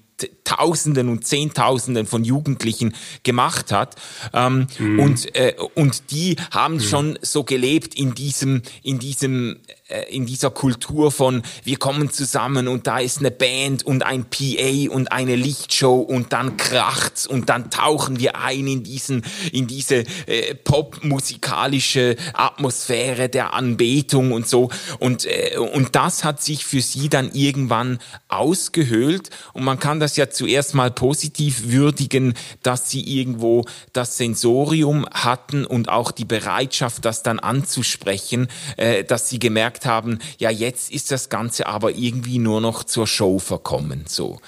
Tausenden 0.44 1.10
und 1.10 1.26
Zehntausenden 1.26 2.06
von 2.06 2.24
Jugendlichen 2.24 2.94
gemacht 3.24 3.72
hat. 3.72 3.96
Ähm, 4.34 4.68
mhm. 4.78 5.00
und, 5.00 5.36
äh, 5.36 5.56
und 5.76 6.12
die 6.12 6.36
haben 6.52 6.76
mhm. 6.76 6.82
schon 6.82 7.20
so 7.22 7.44
gelebt 7.44 7.96
in 7.96 8.14
diesem, 8.14 8.62
in 8.84 9.00
diesem 9.00 9.60
in 10.10 10.26
dieser 10.26 10.52
Kultur 10.52 11.12
von 11.12 11.44
wir 11.64 11.78
kommen 11.78 12.12
zusammen 12.12 12.68
und 12.68 12.88
da 12.88 13.00
ist 13.00 13.20
eine 13.20 13.32
Band 13.32 13.86
und 13.86 14.04
ein 14.04 14.26
PA 14.26 14.94
und 14.94 15.12
eine 15.12 15.36
Lichtshow 15.36 16.00
und 16.00 16.34
dann 16.34 16.58
kracht's 16.58 17.28
und 17.28 17.50
dann 17.50 17.70
tauchen 17.70 18.20
wir 18.20 18.38
ein 18.38 18.68
in 18.68 18.84
diesen 18.84 19.24
in 19.52 19.68
diese 19.68 20.04
äh, 20.28 20.56
popmusikalische 20.56 22.16
Atmosphäre 22.34 23.30
der 23.30 23.54
Anbetung 23.54 24.32
und 24.32 24.48
so. 24.48 24.70
Und 25.00 25.26
äh, 25.26 25.58
und 25.58 25.96
das 25.96 26.24
hat 26.24 26.42
sich 26.42 26.66
für 26.66 26.82
sie 26.82 27.10
dann 27.10 27.32
irgendwann 27.34 28.00
ausgehöhlt. 28.28 29.30
Und 29.54 29.64
man 29.64 29.80
kann 29.80 30.00
das 30.00 30.18
ja 30.18 30.30
zuerst 30.30 30.74
mal 30.74 30.92
positiv 30.92 31.72
würdigen, 31.72 32.34
dass 32.64 32.90
sie 32.90 33.02
irgendwo 33.02 33.66
das 33.94 34.18
Sensorium 34.18 35.06
hatten 35.12 35.66
und 35.66 35.90
auch 35.90 36.12
die 36.12 36.26
Bereitschaft, 36.26 37.06
das 37.06 37.24
dann 37.24 37.40
anzusprechen, 37.40 38.48
äh, 38.78 39.04
dass 39.04 39.30
sie 39.30 39.40
gemerkt 39.40 39.81
gemerkt 39.82 39.86
haben, 39.86 40.20
ja, 40.38 40.50
jetzt 40.50 40.92
ist 40.92 41.12
das 41.12 41.30
Ganze 41.30 41.68
aber 41.68 41.92
irgendwie 41.92 42.40
nur 42.40 42.62
noch 42.62 42.84
zur 42.84 43.08
Show 43.08 43.40
verkommen, 43.40 44.06
so. 44.08 44.40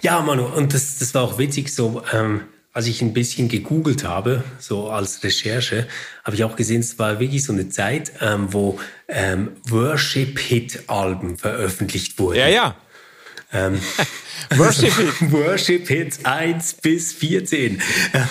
Ja, 0.00 0.20
Manu, 0.20 0.44
und 0.44 0.74
das, 0.74 0.98
das 0.98 1.14
war 1.14 1.22
auch 1.22 1.38
witzig 1.38 1.74
so, 1.74 2.02
ähm, 2.12 2.42
als 2.72 2.86
ich 2.86 3.02
ein 3.02 3.12
bisschen 3.12 3.48
gegoogelt 3.48 4.04
habe, 4.04 4.44
so 4.60 4.90
als 4.90 5.24
Recherche, 5.24 5.88
habe 6.24 6.36
ich 6.36 6.44
auch 6.44 6.56
gesehen, 6.56 6.80
es 6.80 6.98
war 6.98 7.18
wirklich 7.18 7.44
so 7.44 7.52
eine 7.52 7.68
Zeit, 7.68 8.12
ähm, 8.20 8.52
wo 8.52 8.78
ähm, 9.08 9.52
Worship-Hit-Alben 9.68 11.38
veröffentlicht 11.38 12.18
wurden. 12.18 12.38
Ja, 12.38 12.48
ja. 12.48 12.76
Ähm, 13.56 13.80
Worship 14.56 14.92
Hits. 14.94 15.14
Worship 15.32 15.88
Hits 15.88 16.24
1 16.24 16.74
bis 16.82 17.12
14. 17.12 17.80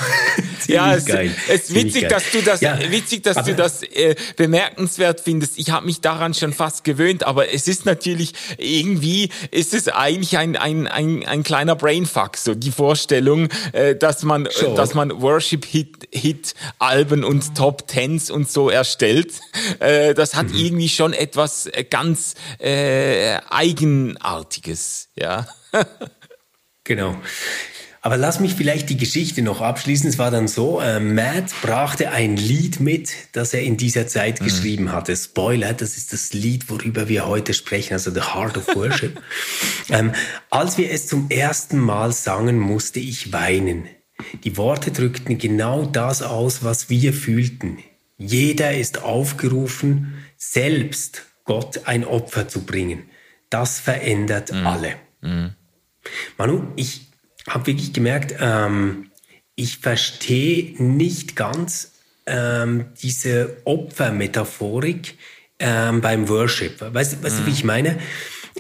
ja, 0.68 0.96
es, 0.96 1.08
es 1.08 1.70
ist 1.70 1.76
witzig, 1.76 2.08
dass 2.08 2.32
du 2.32 2.42
das, 2.42 2.62
ja, 2.62 2.80
witzig, 2.90 3.24
dass 3.24 3.44
du 3.46 3.54
das 3.56 3.84
äh, 3.84 4.16
bemerkenswert 4.38 5.20
findest. 5.20 5.58
Ich 5.58 5.72
habe 5.72 5.86
mich 5.86 6.02
daran 6.02 6.34
schon 6.34 6.54
fast 6.54 6.84
gewöhnt, 6.84 7.24
aber 7.24 7.54
es 7.54 7.68
ist 7.68 7.86
natürlich 7.86 8.34
irgendwie, 8.58 9.30
ist 9.52 9.74
es 9.74 9.88
eigentlich 9.88 10.38
ein 10.38 10.56
ein 10.56 10.88
ein, 10.88 11.26
ein 11.26 11.44
kleiner 11.44 11.76
Brainfuck, 11.76 12.38
so 12.38 12.56
die 12.56 12.72
Vorstellung, 12.72 13.50
äh, 13.74 13.96
dass 13.96 14.24
man, 14.24 14.46
äh, 14.46 14.50
dass 14.76 14.94
man 14.94 15.22
Worship 15.22 15.66
Hit 15.66 16.08
Hit 16.12 16.54
Alben 16.80 17.24
und 17.24 17.56
Top 17.56 17.88
Tens 17.88 18.32
und 18.32 18.50
so 18.50 18.70
erstellt. 18.70 19.34
Äh, 19.80 20.14
das 20.14 20.36
hat 20.36 20.48
mhm. 20.50 20.56
irgendwie 20.56 20.90
schon 20.90 21.14
etwas 21.14 21.68
äh, 21.68 21.84
ganz 21.84 22.36
äh, 22.60 23.38
eigenartiges, 23.50 25.10
ja. 25.16 25.48
genau. 26.84 27.16
Aber 28.06 28.18
lass 28.18 28.40
mich 28.40 28.54
vielleicht 28.54 28.92
die 28.92 28.98
Geschichte 28.98 29.42
noch 29.42 29.62
abschließen. 29.62 30.08
Es 30.08 30.20
war 30.20 30.30
dann 30.30 30.48
so, 30.48 30.80
äh, 30.80 31.00
Matt 31.00 31.46
brachte 31.64 32.12
ein 32.12 32.38
Lied 32.38 32.80
mit, 32.80 33.12
das 33.32 33.52
er 33.56 33.64
in 33.64 33.78
dieser 33.78 34.06
Zeit 34.06 34.42
mhm. 34.42 34.46
geschrieben 34.46 34.92
hatte. 34.92 35.16
Spoiler, 35.16 35.74
das 35.74 35.98
ist 35.98 36.14
das 36.14 36.32
Lied, 36.32 36.70
worüber 36.70 37.10
wir 37.10 37.26
heute 37.26 37.56
sprechen, 37.56 37.94
also 37.94 38.12
The 38.12 38.22
Heart 38.22 38.58
of 38.58 38.76
Worship. 38.76 39.20
ähm, 39.90 40.12
als 40.52 40.78
wir 40.78 40.92
es 40.92 41.08
zum 41.08 41.32
ersten 41.32 41.80
Mal 41.80 42.12
sangen, 42.12 42.60
musste 42.60 43.00
ich 43.00 43.34
weinen. 43.34 43.88
Die 44.44 44.56
Worte 44.56 44.92
drückten 44.92 45.40
genau 45.40 45.86
das 45.86 46.22
aus, 46.22 46.64
was 46.64 46.92
wir 46.92 47.12
fühlten. 47.12 47.80
Jeder 48.20 48.78
ist 48.78 49.02
aufgerufen, 49.02 50.24
selbst 50.38 51.24
Gott 51.44 51.88
ein 51.88 52.06
Opfer 52.06 52.48
zu 52.48 52.66
bringen. 52.66 53.10
Das 53.50 53.80
verändert 53.80 54.52
mhm. 54.52 54.68
alle. 54.68 55.05
Mhm. 55.26 55.54
Manu, 56.38 56.68
ich 56.76 57.02
habe 57.48 57.68
wirklich 57.68 57.94
gemerkt, 57.94 58.36
ähm, 58.40 59.12
ich 59.56 59.78
verstehe 59.78 60.82
nicht 60.82 61.36
ganz 61.36 61.94
ähm, 62.26 62.86
diese 63.02 63.58
Opfermetaphorik 63.66 65.18
ähm, 65.60 66.02
beim 66.02 66.28
Worship. 66.28 66.82
Weißt, 66.82 67.24
weißt 67.24 67.36
mhm. 67.36 67.40
du, 67.40 67.46
wie 67.46 67.50
mhm. 67.50 67.56
ich 67.56 67.64
meine? 67.64 68.00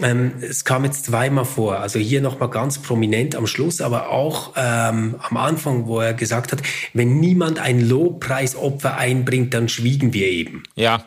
Ähm, 0.01 0.33
es 0.41 0.65
kam 0.65 0.83
jetzt 0.83 1.05
zweimal 1.05 1.45
vor, 1.45 1.79
also 1.79 1.99
hier 1.99 2.21
nochmal 2.21 2.49
ganz 2.49 2.81
prominent 2.81 3.33
am 3.35 3.47
Schluss, 3.47 3.79
aber 3.79 4.09
auch 4.09 4.53
ähm, 4.57 5.15
am 5.21 5.37
Anfang, 5.37 5.87
wo 5.87 6.01
er 6.01 6.13
gesagt 6.13 6.51
hat, 6.51 6.61
wenn 6.93 7.19
niemand 7.19 7.59
ein 7.59 7.79
Lobpreisopfer 7.79 8.97
einbringt, 8.97 9.53
dann 9.53 9.69
schwiegen 9.69 10.13
wir 10.13 10.27
eben. 10.27 10.63
Ja. 10.75 11.05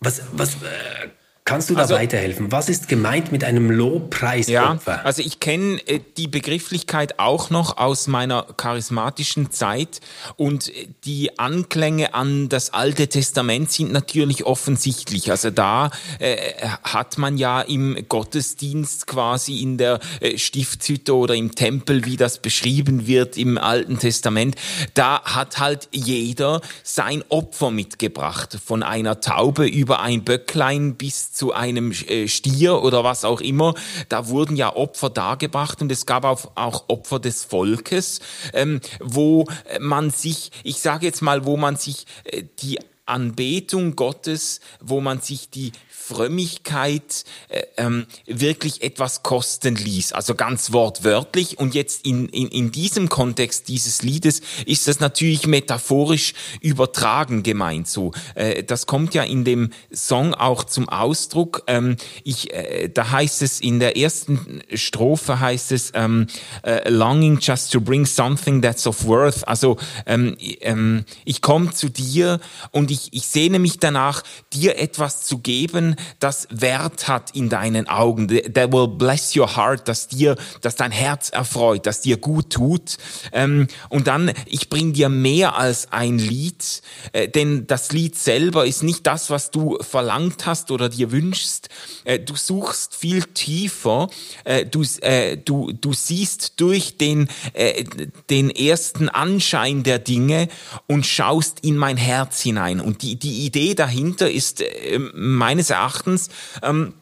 Was, 0.00 0.22
was, 0.32 0.54
äh, 0.56 1.08
Kannst 1.46 1.70
du 1.70 1.74
da 1.74 1.82
also, 1.82 1.94
weiterhelfen? 1.94 2.50
Was 2.50 2.68
ist 2.68 2.88
gemeint 2.88 3.30
mit 3.30 3.44
einem 3.44 3.70
Lobpreisopfer? 3.70 4.92
Ja, 4.96 5.02
also 5.04 5.22
ich 5.22 5.38
kenne 5.38 5.78
äh, 5.86 6.00
die 6.16 6.26
Begrifflichkeit 6.26 7.20
auch 7.20 7.50
noch 7.50 7.76
aus 7.78 8.08
meiner 8.08 8.42
charismatischen 8.56 9.52
Zeit 9.52 10.00
und 10.34 10.68
äh, 10.68 10.88
die 11.04 11.38
Anklänge 11.38 12.14
an 12.14 12.48
das 12.48 12.74
Alte 12.74 13.06
Testament 13.06 13.70
sind 13.70 13.92
natürlich 13.92 14.42
offensichtlich. 14.42 15.30
Also 15.30 15.50
da 15.50 15.92
äh, 16.18 16.36
hat 16.82 17.16
man 17.16 17.38
ja 17.38 17.60
im 17.60 17.96
Gottesdienst 18.08 19.06
quasi 19.06 19.60
in 19.60 19.78
der 19.78 20.00
äh, 20.18 20.38
Stiftshütte 20.38 21.14
oder 21.14 21.36
im 21.36 21.54
Tempel, 21.54 22.06
wie 22.06 22.16
das 22.16 22.40
beschrieben 22.40 23.06
wird 23.06 23.36
im 23.36 23.56
Alten 23.56 24.00
Testament, 24.00 24.56
da 24.94 25.22
hat 25.22 25.60
halt 25.60 25.88
jeder 25.92 26.60
sein 26.82 27.22
Opfer 27.28 27.70
mitgebracht. 27.70 28.58
Von 28.66 28.82
einer 28.82 29.20
Taube 29.20 29.68
über 29.68 30.00
ein 30.00 30.24
Böcklein 30.24 30.96
bis 30.96 31.35
zu 31.36 31.52
einem 31.52 31.92
äh, 31.92 32.28
Stier 32.28 32.82
oder 32.82 33.04
was 33.04 33.24
auch 33.24 33.40
immer. 33.40 33.74
Da 34.08 34.28
wurden 34.28 34.56
ja 34.56 34.74
Opfer 34.74 35.10
dargebracht 35.10 35.82
und 35.82 35.92
es 35.92 36.06
gab 36.06 36.24
auch, 36.24 36.52
auch 36.54 36.84
Opfer 36.88 37.18
des 37.18 37.44
Volkes, 37.44 38.20
ähm, 38.52 38.80
wo 39.00 39.46
man 39.80 40.10
sich, 40.10 40.50
ich 40.64 40.80
sage 40.80 41.06
jetzt 41.06 41.22
mal, 41.22 41.44
wo 41.44 41.56
man 41.56 41.76
sich 41.76 42.06
äh, 42.24 42.44
die 42.60 42.78
Anbetung 43.06 43.96
Gottes, 43.96 44.60
wo 44.80 45.00
man 45.00 45.20
sich 45.20 45.50
die 45.50 45.72
Frömmigkeit 46.06 47.24
äh, 47.48 47.62
ähm, 47.78 48.06
wirklich 48.26 48.82
etwas 48.82 49.24
kosten 49.24 49.74
ließ. 49.74 50.12
Also 50.12 50.36
ganz 50.36 50.72
wortwörtlich. 50.72 51.58
Und 51.58 51.74
jetzt 51.74 52.06
in, 52.06 52.28
in, 52.28 52.46
in 52.48 52.70
diesem 52.70 53.08
Kontext 53.08 53.66
dieses 53.66 54.02
Liedes 54.02 54.40
ist 54.66 54.86
das 54.86 55.00
natürlich 55.00 55.48
metaphorisch 55.48 56.34
übertragen 56.60 57.42
gemeint 57.42 57.88
so. 57.88 58.12
Äh, 58.36 58.62
das 58.62 58.86
kommt 58.86 59.14
ja 59.14 59.24
in 59.24 59.44
dem 59.44 59.70
Song 59.92 60.32
auch 60.34 60.62
zum 60.62 60.88
Ausdruck. 60.88 61.64
Ähm, 61.66 61.96
ich, 62.22 62.54
äh, 62.54 62.88
da 62.88 63.10
heißt 63.10 63.42
es 63.42 63.60
in 63.60 63.80
der 63.80 63.96
ersten 63.96 64.62
Strophe 64.74 65.40
heißt 65.40 65.72
es 65.72 65.90
ähm, 65.94 66.28
äh, 66.62 66.88
longing 66.88 67.38
just 67.40 67.72
to 67.72 67.80
bring 67.80 68.06
something 68.06 68.62
that's 68.62 68.86
of 68.86 69.06
worth. 69.06 69.46
Also 69.48 69.76
ähm, 70.06 70.36
ähm, 70.60 71.04
ich 71.24 71.42
komme 71.42 71.72
zu 71.72 71.88
dir 71.88 72.38
und 72.70 72.92
ich, 72.92 72.95
ich 73.12 73.26
sehne 73.26 73.58
mich 73.58 73.78
danach, 73.78 74.22
dir 74.52 74.78
etwas 74.78 75.24
zu 75.24 75.38
geben, 75.38 75.96
das 76.18 76.48
Wert 76.50 77.08
hat 77.08 77.34
in 77.34 77.48
deinen 77.48 77.88
Augen, 77.88 78.28
that 78.28 78.72
will 78.72 78.88
bless 78.88 79.36
your 79.36 79.56
heart, 79.56 79.88
dass 79.88 80.08
dir, 80.08 80.36
dass 80.60 80.76
dein 80.76 80.92
Herz 80.92 81.30
erfreut, 81.30 81.86
dass 81.86 82.00
dir 82.00 82.16
gut 82.16 82.50
tut. 82.50 82.96
Ähm, 83.32 83.68
und 83.88 84.06
dann, 84.06 84.32
ich 84.46 84.68
bring 84.68 84.92
dir 84.92 85.08
mehr 85.08 85.56
als 85.56 85.92
ein 85.92 86.18
Lied, 86.18 86.82
äh, 87.12 87.28
denn 87.28 87.66
das 87.66 87.92
Lied 87.92 88.18
selber 88.18 88.66
ist 88.66 88.82
nicht 88.82 89.06
das, 89.06 89.30
was 89.30 89.50
du 89.50 89.78
verlangt 89.80 90.46
hast 90.46 90.70
oder 90.70 90.88
dir 90.88 91.12
wünschst. 91.12 91.68
Äh, 92.04 92.18
du 92.18 92.34
suchst 92.36 92.94
viel 92.94 93.22
tiefer. 93.22 94.08
Äh, 94.44 94.66
du, 94.66 94.84
äh, 95.00 95.36
du, 95.36 95.72
du 95.72 95.92
siehst 95.92 96.60
durch 96.60 96.98
den, 96.98 97.28
äh, 97.52 97.84
den 98.30 98.50
ersten 98.50 99.08
Anschein 99.08 99.82
der 99.82 99.98
Dinge 99.98 100.48
und 100.86 101.06
schaust 101.06 101.60
in 101.60 101.76
mein 101.76 101.96
Herz 101.96 102.40
hinein 102.40 102.80
Und 102.86 103.02
die, 103.02 103.16
die 103.16 103.44
Idee 103.44 103.74
dahinter 103.74 104.30
ist 104.30 104.60
äh, 104.60 105.00
meines 105.12 105.70
Erachtens, 105.70 106.28
ähm, 106.62 106.94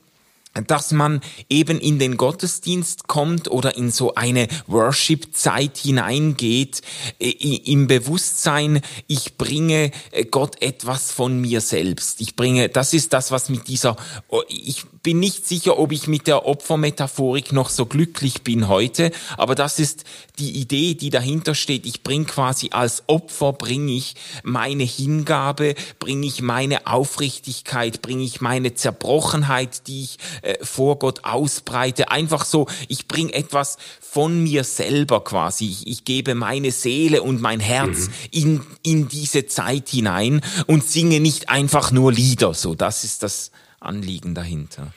dass 0.67 0.93
man 0.93 1.21
eben 1.51 1.79
in 1.79 1.99
den 1.99 2.17
Gottesdienst 2.17 3.07
kommt 3.07 3.51
oder 3.51 3.77
in 3.77 3.91
so 3.91 4.15
eine 4.15 4.49
Worship-Zeit 4.67 5.77
hineingeht, 5.77 6.81
äh, 7.21 7.29
im 7.29 7.87
Bewusstsein, 7.87 8.81
ich 9.09 9.37
bringe 9.37 9.91
äh, 10.13 10.25
Gott 10.25 10.63
etwas 10.63 11.11
von 11.11 11.39
mir 11.39 11.61
selbst. 11.61 12.23
Ich 12.23 12.35
bringe, 12.35 12.71
das 12.71 12.95
ist 12.95 13.13
das, 13.13 13.31
was 13.31 13.51
mit 13.51 13.69
dieser, 13.69 13.97
oh, 14.29 14.43
ich 14.49 14.87
bin 15.05 15.21
nicht 15.21 15.47
sicher, 15.47 15.79
ob 15.79 15.93
ich 15.93 16.09
mit 16.09 16.27
der 16.27 16.47
Opfermetaphorik 16.47 17.53
noch 17.53 17.69
so 17.69 17.85
glücklich 17.87 18.43
bin 18.43 18.69
heute, 18.69 19.13
aber 19.37 19.55
das 19.55 19.79
ist 19.79 20.05
die 20.39 20.53
Idee, 20.53 20.95
die 20.95 21.11
dahinter 21.11 21.55
steht. 21.55 21.85
Ich 21.87 22.03
bringe 22.03 22.25
quasi 22.25 22.71
als 22.73 23.05
Opfer, 23.07 23.53
bringe 23.53 23.93
ich 23.93 24.15
meine 24.43 24.83
Hingabe, 24.83 25.75
bringe 25.99 26.27
ich 26.27 26.41
meine 26.41 26.87
Aufrichtigkeit, 26.87 28.01
bringe 28.01 28.25
ich 28.25 28.41
meine 28.41 28.75
Zerbrochenheit, 28.75 29.87
die 29.87 30.05
ich 30.05 30.19
äh, 30.41 30.57
vor 30.65 30.99
Gott 30.99 31.25
ausbreite. 31.25 32.11
Einfach 32.11 32.47
so, 32.47 32.67
ich 32.89 33.07
bringe 33.07 33.35
etwas 33.35 33.77
von 34.01 34.43
mir 34.43 34.65
selber 34.65 35.23
quasi. 35.23 35.67
Ich, 35.67 35.87
ich 35.87 36.05
gebe 36.07 36.35
meine 36.35 36.73
Seele 36.73 37.23
und 37.23 37.43
mein 37.43 37.61
Herz 37.61 38.09
mhm. 38.09 38.13
in, 38.31 38.67
in 38.83 39.09
diese 39.09 39.47
Zeit 39.47 39.91
hinein 39.91 40.41
und 40.67 40.83
singe 40.83 41.21
nicht 41.21 41.51
einfach 41.51 41.93
nur 41.93 42.11
Lieder. 42.11 42.55
So, 42.55 42.75
das 42.75 43.05
ist 43.05 43.23
das 43.23 43.51
Anliegen 43.85 44.35
dahinter. 44.35 44.93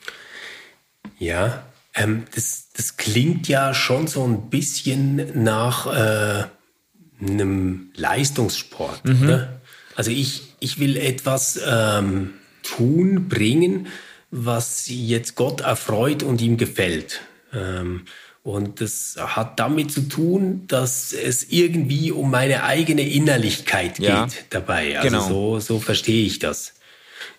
Ja, 1.19 1.63
ähm, 1.93 2.25
das, 2.35 2.67
das 2.75 2.97
klingt 2.97 3.47
ja 3.47 3.73
schon 3.73 4.07
so 4.07 4.23
ein 4.23 4.49
bisschen 4.49 5.43
nach 5.43 5.87
äh, 5.87 6.45
einem 7.19 7.91
Leistungssport, 7.95 9.05
mhm. 9.05 9.23
oder? 9.23 9.61
Also 9.95 10.11
ich, 10.11 10.53
ich 10.59 10.79
will 10.79 10.95
etwas 10.95 11.59
ähm, 11.65 12.35
tun, 12.61 13.27
bringen, 13.27 13.87
was 14.29 14.85
jetzt 14.87 15.35
Gott 15.35 15.61
erfreut 15.61 16.21
und 16.21 16.41
ihm 16.41 16.57
gefällt. 16.57 17.21
Ähm, 17.53 18.03
und 18.43 18.79
das 18.79 19.15
hat 19.17 19.59
damit 19.59 19.91
zu 19.91 20.07
tun, 20.07 20.67
dass 20.67 21.11
es 21.11 21.49
irgendwie 21.49 22.11
um 22.11 22.31
meine 22.31 22.63
eigene 22.63 23.01
Innerlichkeit 23.01 23.95
geht 23.95 24.07
ja, 24.07 24.27
dabei. 24.49 24.99
Also 24.99 25.09
genau. 25.09 25.27
so, 25.27 25.59
so 25.59 25.79
verstehe 25.79 26.25
ich 26.25 26.39
das. 26.39 26.75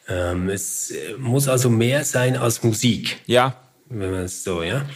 Ähm, 0.08 0.48
es 0.48 0.92
muss 1.18 1.48
also 1.48 1.70
mehr 1.70 2.04
sein 2.04 2.36
als 2.36 2.62
Musik. 2.62 3.18
Ja. 3.26 3.56
Wenn 3.88 4.10
man 4.10 4.24
es 4.24 4.44
so, 4.44 4.62
ja. 4.62 4.86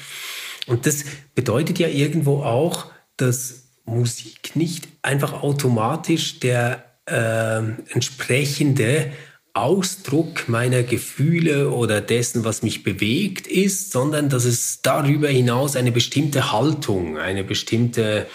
Und 0.66 0.86
das 0.86 1.04
bedeutet 1.34 1.78
ja 1.78 1.88
irgendwo 1.88 2.42
auch, 2.42 2.86
dass 3.16 3.64
Musik 3.84 4.54
nicht 4.54 4.88
einfach 5.02 5.42
automatisch 5.42 6.40
der 6.40 6.84
äh, 7.06 7.58
entsprechende 7.92 9.12
Ausdruck 9.54 10.48
meiner 10.48 10.82
Gefühle 10.82 11.70
oder 11.70 12.00
dessen, 12.00 12.44
was 12.44 12.62
mich 12.62 12.84
bewegt 12.84 13.46
ist, 13.46 13.92
sondern 13.92 14.30
dass 14.30 14.46
es 14.46 14.80
darüber 14.80 15.28
hinaus 15.28 15.76
eine 15.76 15.92
bestimmte 15.92 16.52
Haltung, 16.52 17.18
eine 17.18 17.44
bestimmte 17.44 18.26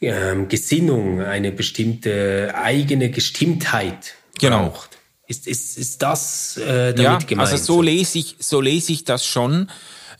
ähm, 0.00 0.48
Gesinnung, 0.48 1.20
eine 1.20 1.52
bestimmte 1.52 2.52
eigene 2.56 3.10
Gestimmtheit 3.10 4.14
genau. 4.40 4.70
braucht. 4.70 4.97
Ist, 5.28 5.46
ist, 5.46 5.76
ist 5.76 6.00
das 6.02 6.56
äh, 6.56 6.94
damit 6.94 7.30
ja? 7.30 7.38
Also 7.38 7.58
so 7.58 7.82
lese 7.82 8.18
ich, 8.18 8.36
so 8.40 8.62
lese 8.62 8.92
ich 8.92 9.04
das 9.04 9.26
schon. 9.26 9.70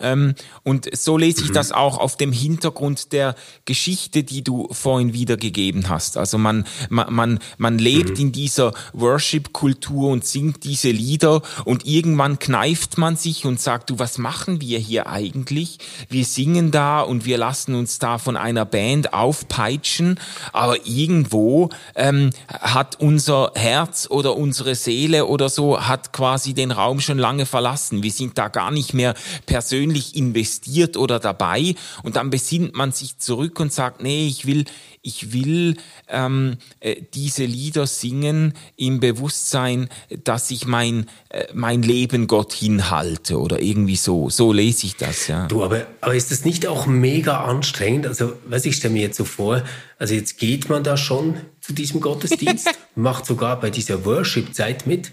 Ähm, 0.00 0.34
und 0.62 0.88
so 0.96 1.16
lese 1.16 1.42
ich 1.42 1.50
mhm. 1.50 1.54
das 1.54 1.72
auch 1.72 1.98
auf 1.98 2.16
dem 2.16 2.32
Hintergrund 2.32 3.12
der 3.12 3.34
Geschichte, 3.64 4.22
die 4.22 4.42
du 4.42 4.68
vorhin 4.72 5.12
wiedergegeben 5.12 5.88
hast. 5.88 6.16
Also 6.16 6.38
man, 6.38 6.66
man, 6.88 7.12
man, 7.12 7.38
man 7.56 7.78
lebt 7.78 8.18
mhm. 8.18 8.26
in 8.26 8.32
dieser 8.32 8.72
Worship-Kultur 8.92 10.10
und 10.10 10.24
singt 10.24 10.64
diese 10.64 10.90
Lieder 10.90 11.42
und 11.64 11.86
irgendwann 11.86 12.38
kneift 12.38 12.98
man 12.98 13.16
sich 13.16 13.44
und 13.44 13.60
sagt, 13.60 13.90
du, 13.90 13.98
was 13.98 14.18
machen 14.18 14.60
wir 14.60 14.78
hier 14.78 15.08
eigentlich? 15.08 15.78
Wir 16.08 16.24
singen 16.24 16.70
da 16.70 17.00
und 17.00 17.24
wir 17.24 17.38
lassen 17.38 17.74
uns 17.74 17.98
da 17.98 18.18
von 18.18 18.36
einer 18.36 18.64
Band 18.64 19.12
aufpeitschen, 19.12 20.18
aber 20.52 20.86
irgendwo 20.86 21.70
ähm, 21.94 22.30
hat 22.48 23.00
unser 23.00 23.52
Herz 23.54 24.06
oder 24.10 24.36
unsere 24.36 24.74
Seele 24.74 25.26
oder 25.26 25.48
so 25.48 25.80
hat 25.80 26.12
quasi 26.12 26.54
den 26.54 26.70
Raum 26.70 27.00
schon 27.00 27.18
lange 27.18 27.46
verlassen. 27.46 28.02
Wir 28.02 28.12
sind 28.12 28.38
da 28.38 28.48
gar 28.48 28.70
nicht 28.70 28.94
mehr 28.94 29.14
persönlich 29.46 29.87
persönlich 29.88 30.16
investiert 30.16 30.96
oder 30.96 31.18
dabei 31.18 31.74
und 32.02 32.16
dann 32.16 32.30
besinnt 32.30 32.74
man 32.74 32.92
sich 32.92 33.18
zurück 33.18 33.60
und 33.60 33.72
sagt, 33.72 34.02
nee, 34.02 34.26
ich 34.26 34.46
will, 34.46 34.64
ich 35.02 35.32
will 35.32 35.76
ähm, 36.08 36.56
äh, 36.80 36.96
diese 37.14 37.44
Lieder 37.44 37.86
singen 37.86 38.54
im 38.76 39.00
Bewusstsein, 39.00 39.88
dass 40.24 40.50
ich 40.50 40.66
mein, 40.66 41.06
äh, 41.30 41.46
mein 41.54 41.82
Leben 41.82 42.26
Gott 42.26 42.52
hinhalte 42.52 43.38
oder 43.38 43.60
irgendwie 43.60 43.96
so. 43.96 44.30
So 44.30 44.52
lese 44.52 44.86
ich 44.86 44.96
das, 44.96 45.28
ja. 45.28 45.46
Du, 45.46 45.64
aber, 45.64 45.86
aber 46.00 46.14
ist 46.14 46.30
das 46.30 46.44
nicht 46.44 46.66
auch 46.66 46.86
mega 46.86 47.44
anstrengend? 47.44 48.06
Also, 48.06 48.32
was 48.46 48.64
ich 48.64 48.76
stelle 48.76 48.94
mir 48.94 49.02
jetzt 49.02 49.16
so 49.16 49.24
vor, 49.24 49.62
also 49.98 50.14
jetzt 50.14 50.38
geht 50.38 50.68
man 50.68 50.84
da 50.84 50.96
schon 50.96 51.34
zu 51.60 51.72
diesem 51.72 52.00
Gottesdienst, 52.00 52.68
macht 52.94 53.26
sogar 53.26 53.60
bei 53.60 53.70
dieser 53.70 54.04
Worship-Zeit 54.04 54.86
mit. 54.86 55.12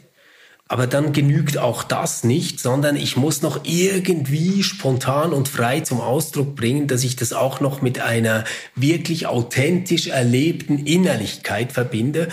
Aber 0.68 0.88
dann 0.88 1.14
genügt 1.14 1.60
auch 1.60 1.84
das 1.84 2.24
nicht, 2.24 2.60
sondern 2.60 2.96
ich 2.96 3.18
muss 3.18 3.44
noch 3.44 3.66
irgendwie 3.66 4.64
spontan 4.64 5.32
und 5.32 5.48
frei 5.48 5.82
zum 5.82 6.02
Ausdruck 6.02 6.56
bringen, 6.56 6.88
dass 6.88 7.04
ich 7.04 7.16
das 7.16 7.34
auch 7.34 7.60
noch 7.60 7.84
mit 7.84 8.00
einer 8.00 8.46
wirklich 8.76 9.28
authentisch 9.28 10.08
erlebten 10.08 10.80
Innerlichkeit 10.80 11.72
verbinde 11.72 12.30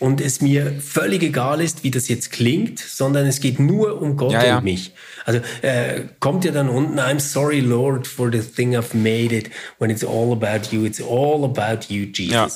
und 0.00 0.20
es 0.20 0.40
mir 0.40 0.80
völlig 0.80 1.22
egal 1.22 1.60
ist, 1.60 1.84
wie 1.84 1.92
das 1.92 2.08
jetzt 2.08 2.32
klingt, 2.32 2.80
sondern 2.80 3.24
es 3.24 3.38
geht 3.40 3.60
nur 3.60 4.02
um 4.02 4.16
Gott 4.16 4.32
ja, 4.32 4.44
ja. 4.44 4.58
und 4.58 4.64
mich. 4.64 4.92
Also 5.24 5.40
äh, 5.62 6.02
kommt 6.18 6.44
ja 6.44 6.50
dann 6.50 6.68
unten, 6.68 6.98
I'm 6.98 7.20
sorry, 7.20 7.60
Lord, 7.60 8.08
for 8.08 8.30
the 8.32 8.40
thing 8.40 8.76
I've 8.76 8.96
made 8.96 9.34
it, 9.34 9.48
when 9.78 9.90
it's 9.90 10.04
all 10.04 10.32
about 10.32 10.74
you, 10.74 10.84
it's 10.84 11.00
all 11.00 11.44
about 11.44 11.86
you, 11.88 12.06
Jesus. 12.06 12.32
Ja. 12.32 12.48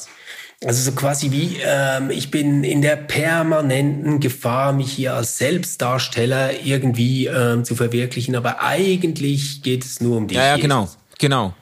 Also 0.63 0.91
so 0.91 0.93
quasi 0.93 1.31
wie, 1.31 1.57
ähm, 1.65 2.11
ich 2.11 2.31
bin 2.31 2.65
in 2.65 2.83
der 2.83 2.97
permanenten 2.97 4.21
Gefahr, 4.21 4.75
mich 4.75 4.93
hier 4.93 5.15
als 5.15 5.39
Selbstdarsteller 5.39 6.63
irgendwie 6.63 7.27
ähm, 7.27 7.65
zu 7.65 7.75
verwirklichen, 7.75 8.37
aber 8.37 8.61
eigentlich 8.61 9.63
geht 9.63 9.85
es 9.85 10.03
nur 10.03 10.19
um 10.19 10.29
dich. 10.29 10.37
Ja, 10.37 10.49
ja, 10.49 10.57
genau, 10.59 10.89
genau. 11.19 11.55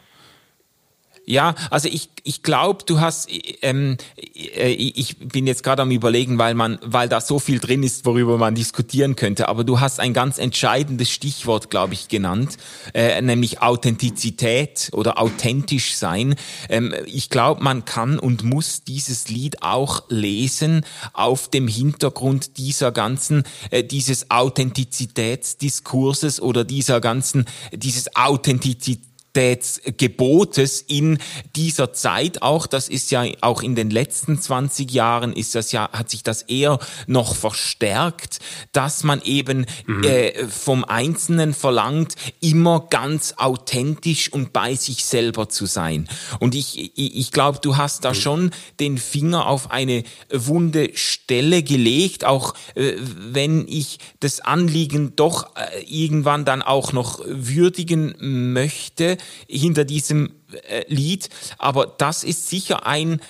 Ja, 1.29 1.55
also 1.71 1.88
ich, 1.91 2.09
ich 2.25 2.43
glaube, 2.43 2.85
du 2.87 3.01
hast, 3.01 3.29
ähm, 3.61 3.99
äh, 4.35 4.73
ich 4.73 5.19
bin 5.19 5.47
jetzt 5.47 5.62
gerade 5.62 5.83
am 5.83 5.91
überlegen, 5.91 6.38
weil 6.38 6.55
man, 6.55 6.79
weil 6.83 7.11
da 7.11 7.21
so 7.21 7.38
viel 7.38 7.59
drin 7.59 7.83
ist, 7.83 8.07
worüber 8.07 8.38
man 8.38 8.55
diskutieren 8.55 9.14
könnte, 9.14 9.47
aber 9.47 9.62
du 9.62 9.79
hast 9.79 10.01
ein 10.01 10.14
ganz 10.14 10.38
entscheidendes 10.38 11.11
Stichwort, 11.11 11.69
glaube 11.69 11.93
ich, 11.93 12.09
genannt, 12.09 12.57
äh, 12.95 13.21
nämlich 13.21 13.61
Authentizität 13.61 14.88
oder 14.93 15.21
authentisch 15.21 15.97
sein. 15.97 16.35
Ähm, 16.71 16.95
ich 17.05 17.29
glaube, 17.29 17.62
man 17.62 17.85
kann 17.85 18.19
und 18.19 18.43
muss 18.43 18.85
dieses 18.85 19.29
Lied 19.29 19.62
auch 19.62 20.05
lesen 20.09 20.87
auf 21.12 21.51
dem 21.51 21.69
Hintergrund 21.69 22.57
dieser 22.57 22.91
ganzen, 22.91 23.43
äh, 23.71 23.85
dieses 23.85 24.31
Authentizitätsdiskurses 24.31 26.41
oder 26.41 26.64
dieser 26.64 27.03
ganzen, 27.03 27.45
dieses 27.75 28.17
Authentizität 28.17 29.03
Gebotes 29.38 30.83
in 30.83 31.18
dieser 31.55 31.92
Zeit 31.92 32.42
auch. 32.42 32.66
Das 32.66 32.88
ist 32.88 33.12
ja 33.12 33.24
auch 33.40 33.62
in 33.62 33.77
den 33.77 33.88
letzten 33.88 34.40
20 34.40 34.90
Jahren 34.90 35.33
ist 35.33 35.55
das 35.55 35.70
ja, 35.70 35.88
hat 35.92 36.11
sich 36.11 36.24
das 36.24 36.42
eher 36.42 36.81
noch 37.07 37.37
verstärkt, 37.37 38.40
dass 38.72 39.05
man 39.05 39.22
eben 39.22 39.66
mhm. 39.87 40.03
äh, 40.03 40.48
vom 40.48 40.85
Einzelnen 40.85 41.55
verlangt, 41.55 42.16
immer 42.40 42.88
ganz 42.90 43.35
authentisch 43.37 44.33
und 44.33 44.53
bei 44.53 44.74
sich 44.74 45.05
selber 45.05 45.48
zu 45.48 45.66
sein. 45.66 46.09
Und 46.40 46.57
ich, 46.57 46.98
ich, 46.98 47.16
ich 47.16 47.31
glaube, 47.31 47.61
du 47.62 47.77
hast 47.77 48.05
da 48.05 48.11
mhm. 48.11 48.14
schon 48.14 48.51
den 48.81 48.98
Finger 48.98 49.46
auf 49.46 49.70
eine 49.70 50.03
wunde 50.33 50.90
Stelle 50.94 51.62
gelegt, 51.62 52.24
auch 52.24 52.55
äh, 52.74 52.94
wenn 52.98 53.68
ich 53.68 53.98
das 54.18 54.40
Anliegen 54.40 55.14
doch 55.14 55.55
äh, 55.55 55.85
irgendwann 55.87 56.44
dann 56.44 56.62
auch 56.62 56.92
noch 56.92 57.20
würdigen 57.24 58.16
möchte 58.53 59.16
hinter 59.49 59.85
diesem 59.85 60.31
äh, 60.69 60.85
Lied, 60.88 61.29
aber 61.59 61.87
das 61.87 62.25
ist 62.25 62.49
sicher 62.49 62.87
ein 62.87 63.21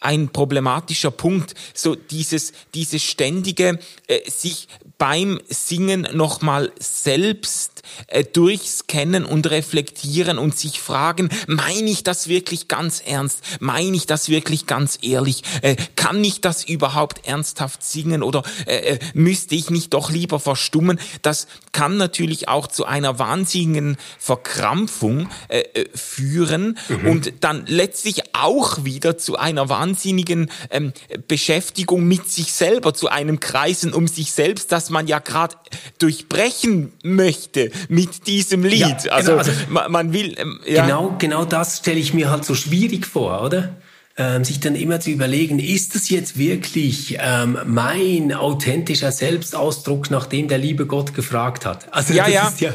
ein 0.00 0.28
problematischer 0.28 1.10
Punkt, 1.10 1.54
so 1.74 1.96
dieses, 1.96 2.52
dieses 2.72 3.02
ständige 3.02 3.80
äh, 4.06 4.30
sich 4.30 4.68
beim 4.96 5.40
Singen 5.48 6.06
nochmal 6.12 6.72
selbst 6.78 7.77
äh, 8.06 8.24
durchscannen 8.24 9.24
und 9.24 9.50
reflektieren 9.50 10.38
und 10.38 10.56
sich 10.56 10.80
fragen, 10.80 11.28
meine 11.46 11.90
ich 11.90 12.04
das 12.04 12.28
wirklich 12.28 12.68
ganz 12.68 13.02
ernst? 13.04 13.42
Meine 13.60 13.96
ich 13.96 14.06
das 14.06 14.28
wirklich 14.28 14.66
ganz 14.66 14.98
ehrlich? 15.02 15.42
Äh, 15.62 15.76
kann 15.96 16.22
ich 16.22 16.40
das 16.40 16.64
überhaupt 16.64 17.26
ernsthaft 17.26 17.82
singen 17.82 18.22
oder 18.22 18.42
äh, 18.66 18.94
äh 18.94 18.98
müsste 19.14 19.54
ich 19.54 19.70
nicht 19.70 19.94
doch 19.94 20.10
lieber 20.10 20.40
verstummen? 20.40 21.00
Das 21.22 21.46
kann 21.72 21.96
natürlich 21.96 22.48
auch 22.48 22.66
zu 22.66 22.84
einer 22.84 23.18
wahnsinnigen 23.18 23.96
Verkrampfung 24.18 25.28
äh, 25.48 25.60
äh 25.60 25.88
führen 25.94 26.78
mhm. 26.88 27.06
und 27.08 27.32
dann 27.40 27.66
letztlich 27.66 28.34
auch 28.34 28.84
wieder 28.84 29.18
zu 29.18 29.36
einer 29.36 29.68
wahnsinnigen 29.68 30.50
ähm, 30.70 30.92
Beschäftigung 31.26 32.04
mit 32.06 32.28
sich 32.28 32.52
selber, 32.52 32.94
zu 32.94 33.08
einem 33.08 33.40
Kreisen 33.40 33.92
um 33.92 34.06
sich 34.06 34.32
selbst, 34.32 34.72
das 34.72 34.90
man 34.90 35.06
ja 35.06 35.18
gerade 35.18 35.56
durchbrechen 35.98 36.92
möchte 37.02 37.70
mit 37.88 38.26
diesem 38.26 38.64
Lied. 38.64 38.80
Ja, 38.80 38.96
genau, 38.96 39.14
also, 39.14 39.32
also 39.36 39.52
man, 39.68 39.90
man, 39.90 40.12
will. 40.12 40.34
Ähm, 40.38 40.60
ja. 40.66 40.84
Genau, 40.84 41.16
genau 41.18 41.44
das 41.44 41.78
stelle 41.78 41.98
ich 41.98 42.14
mir 42.14 42.30
halt 42.30 42.44
so 42.44 42.54
schwierig 42.54 43.06
vor, 43.06 43.42
oder? 43.42 43.76
Ähm, 44.20 44.42
sich 44.44 44.58
dann 44.58 44.74
immer 44.74 44.98
zu 44.98 45.10
überlegen, 45.10 45.60
ist 45.60 45.94
das 45.94 46.10
jetzt 46.10 46.38
wirklich 46.38 47.18
ähm, 47.20 47.56
mein 47.66 48.32
authentischer 48.32 49.12
Selbstausdruck, 49.12 50.10
nachdem 50.10 50.48
der 50.48 50.58
liebe 50.58 50.86
Gott 50.86 51.14
gefragt 51.14 51.64
hat? 51.64 51.86
Also 51.94 52.14
ja, 52.14 52.24
das 52.24 52.32
ja. 52.32 52.48
ist 52.48 52.60
ja, 52.60 52.70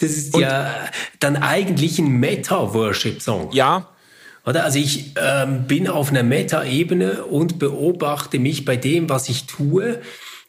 das 0.00 0.10
ist 0.10 0.36
ja 0.36 0.74
dann 1.20 1.36
eigentlich 1.36 2.00
ein 2.00 2.08
Meta-Worship-Song. 2.08 3.52
Ja. 3.52 3.90
Oder? 4.44 4.64
Also 4.64 4.80
ich 4.80 5.12
ähm, 5.22 5.68
bin 5.68 5.86
auf 5.86 6.10
einer 6.10 6.24
Meta-Ebene 6.24 7.26
und 7.26 7.60
beobachte 7.60 8.40
mich 8.40 8.64
bei 8.64 8.76
dem, 8.76 9.08
was 9.08 9.28
ich 9.28 9.46
tue 9.46 10.00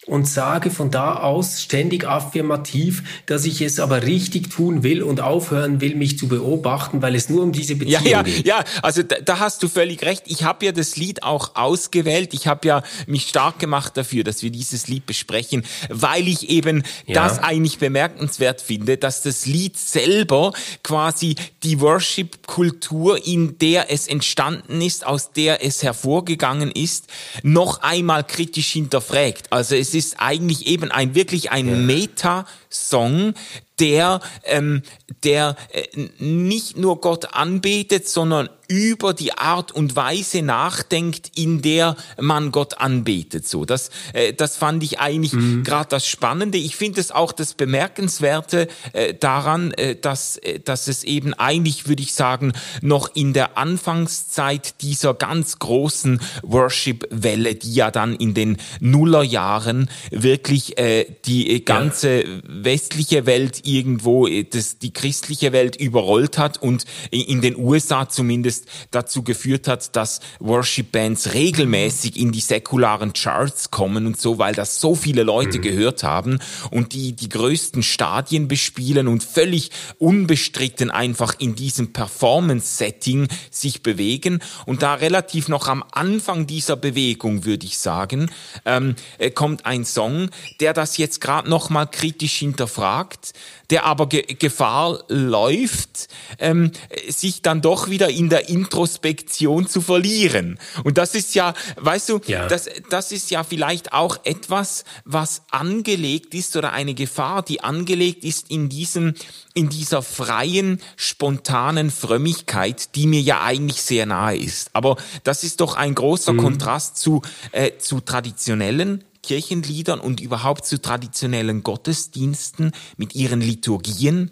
und 0.05 0.27
sage 0.27 0.69
von 0.69 0.91
da 0.91 1.15
aus 1.15 1.61
ständig 1.61 2.05
affirmativ, 2.05 3.03
dass 3.25 3.45
ich 3.45 3.61
es 3.61 3.79
aber 3.79 4.03
richtig 4.03 4.49
tun 4.49 4.83
will 4.83 5.01
und 5.01 5.21
aufhören 5.21 5.79
will, 5.79 5.95
mich 5.95 6.17
zu 6.17 6.27
beobachten, 6.27 7.01
weil 7.01 7.15
es 7.15 7.29
nur 7.29 7.43
um 7.43 7.53
diese 7.53 7.75
Beziehung 7.75 8.03
ja, 8.03 8.11
ja, 8.11 8.23
geht. 8.23 8.45
Ja, 8.45 8.63
also 8.81 9.03
da, 9.03 9.15
da 9.23 9.39
hast 9.39 9.63
du 9.63 9.69
völlig 9.69 10.03
recht. 10.03 10.23
Ich 10.25 10.43
habe 10.43 10.65
ja 10.65 10.71
das 10.73 10.97
Lied 10.97 11.23
auch 11.23 11.55
ausgewählt. 11.55 12.33
Ich 12.33 12.47
habe 12.47 12.67
ja 12.67 12.83
mich 13.07 13.29
stark 13.29 13.59
gemacht 13.59 13.95
dafür, 13.95 14.25
dass 14.25 14.43
wir 14.43 14.49
dieses 14.51 14.87
Lied 14.87 15.05
besprechen, 15.05 15.63
weil 15.89 16.27
ich 16.27 16.49
eben 16.49 16.83
ja. 17.05 17.23
das 17.23 17.39
eigentlich 17.39 17.79
bemerkenswert 17.79 18.61
finde, 18.61 18.97
dass 18.97 19.21
das 19.21 19.45
Lied 19.45 19.77
selber 19.77 20.51
quasi 20.83 21.35
die 21.63 21.79
Worship-Kultur, 21.79 23.25
in 23.25 23.57
der 23.59 23.89
es 23.89 24.07
entstanden 24.07 24.81
ist, 24.81 25.05
aus 25.05 25.31
der 25.31 25.63
es 25.63 25.81
hervorgegangen 25.81 26.71
ist, 26.71 27.07
noch 27.41 27.81
einmal 27.81 28.25
kritisch 28.25 28.71
hinterfragt. 28.71 29.51
Also 29.51 29.75
es 29.75 29.92
ist 29.93 30.19
eigentlich 30.19 30.67
eben 30.67 30.91
ein 30.91 31.15
wirklich 31.15 31.51
ein 31.51 31.67
ja. 31.67 31.75
Meta-Song, 31.75 33.33
der, 33.79 34.19
ähm, 34.45 34.81
der 35.23 35.55
äh, 35.71 35.83
nicht 36.19 36.77
nur 36.77 37.01
Gott 37.01 37.33
anbetet, 37.33 38.07
sondern 38.07 38.49
über 38.73 39.13
die 39.13 39.37
Art 39.37 39.71
und 39.71 39.95
Weise 39.95 40.41
nachdenkt, 40.41 41.31
in 41.35 41.61
der 41.61 41.95
man 42.19 42.51
Gott 42.51 42.79
anbetet. 42.79 43.47
So, 43.47 43.65
das, 43.65 43.91
äh, 44.13 44.33
das 44.33 44.57
fand 44.57 44.81
ich 44.81 44.99
eigentlich 44.99 45.33
mhm. 45.33 45.63
gerade 45.63 45.89
das 45.89 46.07
Spannende. 46.07 46.57
Ich 46.57 46.75
finde 46.75 46.99
es 46.99 47.11
auch 47.11 47.33
das 47.33 47.53
Bemerkenswerte 47.53 48.67
äh, 48.93 49.13
daran, 49.13 49.73
äh, 49.73 49.95
dass, 49.95 50.37
äh, 50.37 50.59
dass 50.59 50.87
es 50.87 51.03
eben 51.03 51.35
eigentlich, 51.35 51.87
würde 51.87 52.01
ich 52.01 52.13
sagen, 52.13 52.53
noch 52.81 53.13
in 53.13 53.33
der 53.33 53.59
Anfangszeit 53.59 54.81
dieser 54.81 55.13
ganz 55.13 55.59
großen 55.59 56.19
Worship-Welle, 56.41 57.53
die 57.53 57.75
ja 57.75 57.91
dann 57.91 58.15
in 58.15 58.33
den 58.33 58.57
Nullerjahren 58.79 59.87
wirklich 60.09 60.79
äh, 60.79 61.05
die 61.25 61.63
ganze 61.63 62.23
ja. 62.23 62.41
westliche 62.47 63.27
Welt 63.27 63.61
irgendwo 63.65 64.25
äh, 64.25 64.45
das, 64.45 64.79
die 64.79 64.91
christliche 64.91 65.51
Welt 65.51 65.75
überrollt 65.75 66.39
hat 66.39 66.59
und 66.59 66.85
in 67.11 67.41
den 67.41 67.55
USA 67.55 68.09
zumindest 68.09 68.62
dazu 68.91 69.23
geführt 69.23 69.67
hat, 69.67 69.95
dass 69.95 70.19
Worship-Bands 70.39 71.33
regelmäßig 71.33 72.17
in 72.19 72.31
die 72.31 72.41
säkularen 72.41 73.13
Charts 73.13 73.71
kommen 73.71 74.05
und 74.05 74.19
so, 74.19 74.37
weil 74.37 74.53
das 74.53 74.79
so 74.79 74.95
viele 74.95 75.23
Leute 75.23 75.57
mhm. 75.59 75.61
gehört 75.61 76.03
haben 76.03 76.39
und 76.71 76.93
die 76.93 77.13
die 77.13 77.29
größten 77.29 77.83
Stadien 77.83 78.47
bespielen 78.47 79.07
und 79.07 79.23
völlig 79.23 79.71
unbestritten 79.99 80.91
einfach 80.91 81.35
in 81.39 81.55
diesem 81.55 81.93
Performance-Setting 81.93 83.27
sich 83.49 83.83
bewegen 83.83 84.39
und 84.65 84.81
da 84.81 84.95
relativ 84.95 85.47
noch 85.47 85.67
am 85.67 85.83
Anfang 85.91 86.47
dieser 86.47 86.75
Bewegung, 86.75 87.45
würde 87.45 87.65
ich 87.65 87.77
sagen, 87.77 88.31
ähm, 88.65 88.95
äh, 89.17 89.31
kommt 89.31 89.65
ein 89.65 89.85
Song, 89.85 90.29
der 90.59 90.73
das 90.73 90.97
jetzt 90.97 91.21
gerade 91.21 91.49
noch 91.49 91.69
mal 91.69 91.85
kritisch 91.85 92.35
hinterfragt, 92.35 93.33
der 93.73 93.85
aber 93.85 94.07
Ge 94.07 94.21
Gefahr 94.37 95.03
läuft, 95.07 96.07
ähm, 96.37 96.71
sich 97.09 97.41
dann 97.41 97.63
doch 97.63 97.89
wieder 97.89 98.07
in 98.07 98.29
der 98.29 98.47
Introspektion 98.47 99.67
zu 99.67 99.81
verlieren. 99.81 100.59
Und 100.83 100.99
das 100.99 101.15
ist 101.15 101.33
ja, 101.33 101.55
weißt 101.77 102.09
du, 102.09 102.19
ja. 102.27 102.47
Das, 102.47 102.69
das 102.91 103.11
ist 103.11 103.31
ja 103.31 103.43
vielleicht 103.43 103.91
auch 103.91 104.19
etwas, 104.25 104.83
was 105.05 105.41
angelegt 105.49 106.35
ist 106.35 106.55
oder 106.55 106.71
eine 106.71 106.93
Gefahr, 106.93 107.41
die 107.41 107.61
angelegt 107.61 108.23
ist 108.23 108.51
in 108.51 108.69
diesem, 108.69 109.15
in 109.55 109.69
dieser 109.69 110.03
freien, 110.03 110.79
spontanen 110.95 111.89
Frömmigkeit, 111.89 112.93
die 112.93 113.07
mir 113.07 113.21
ja 113.21 113.41
eigentlich 113.41 113.81
sehr 113.81 114.05
nahe 114.05 114.37
ist. 114.37 114.69
Aber 114.73 114.97
das 115.23 115.43
ist 115.43 115.61
doch 115.61 115.75
ein 115.75 115.95
großer 115.95 116.33
mhm. 116.33 116.37
Kontrast 116.37 116.97
zu, 116.97 117.23
äh, 117.53 117.71
zu 117.79 118.01
traditionellen 118.01 119.03
Kirchenliedern 119.23 119.99
und 119.99 120.19
überhaupt 120.19 120.65
zu 120.65 120.81
traditionellen 120.81 121.63
Gottesdiensten 121.63 122.71
mit 122.97 123.15
ihren 123.15 123.41
Liturgien 123.41 124.29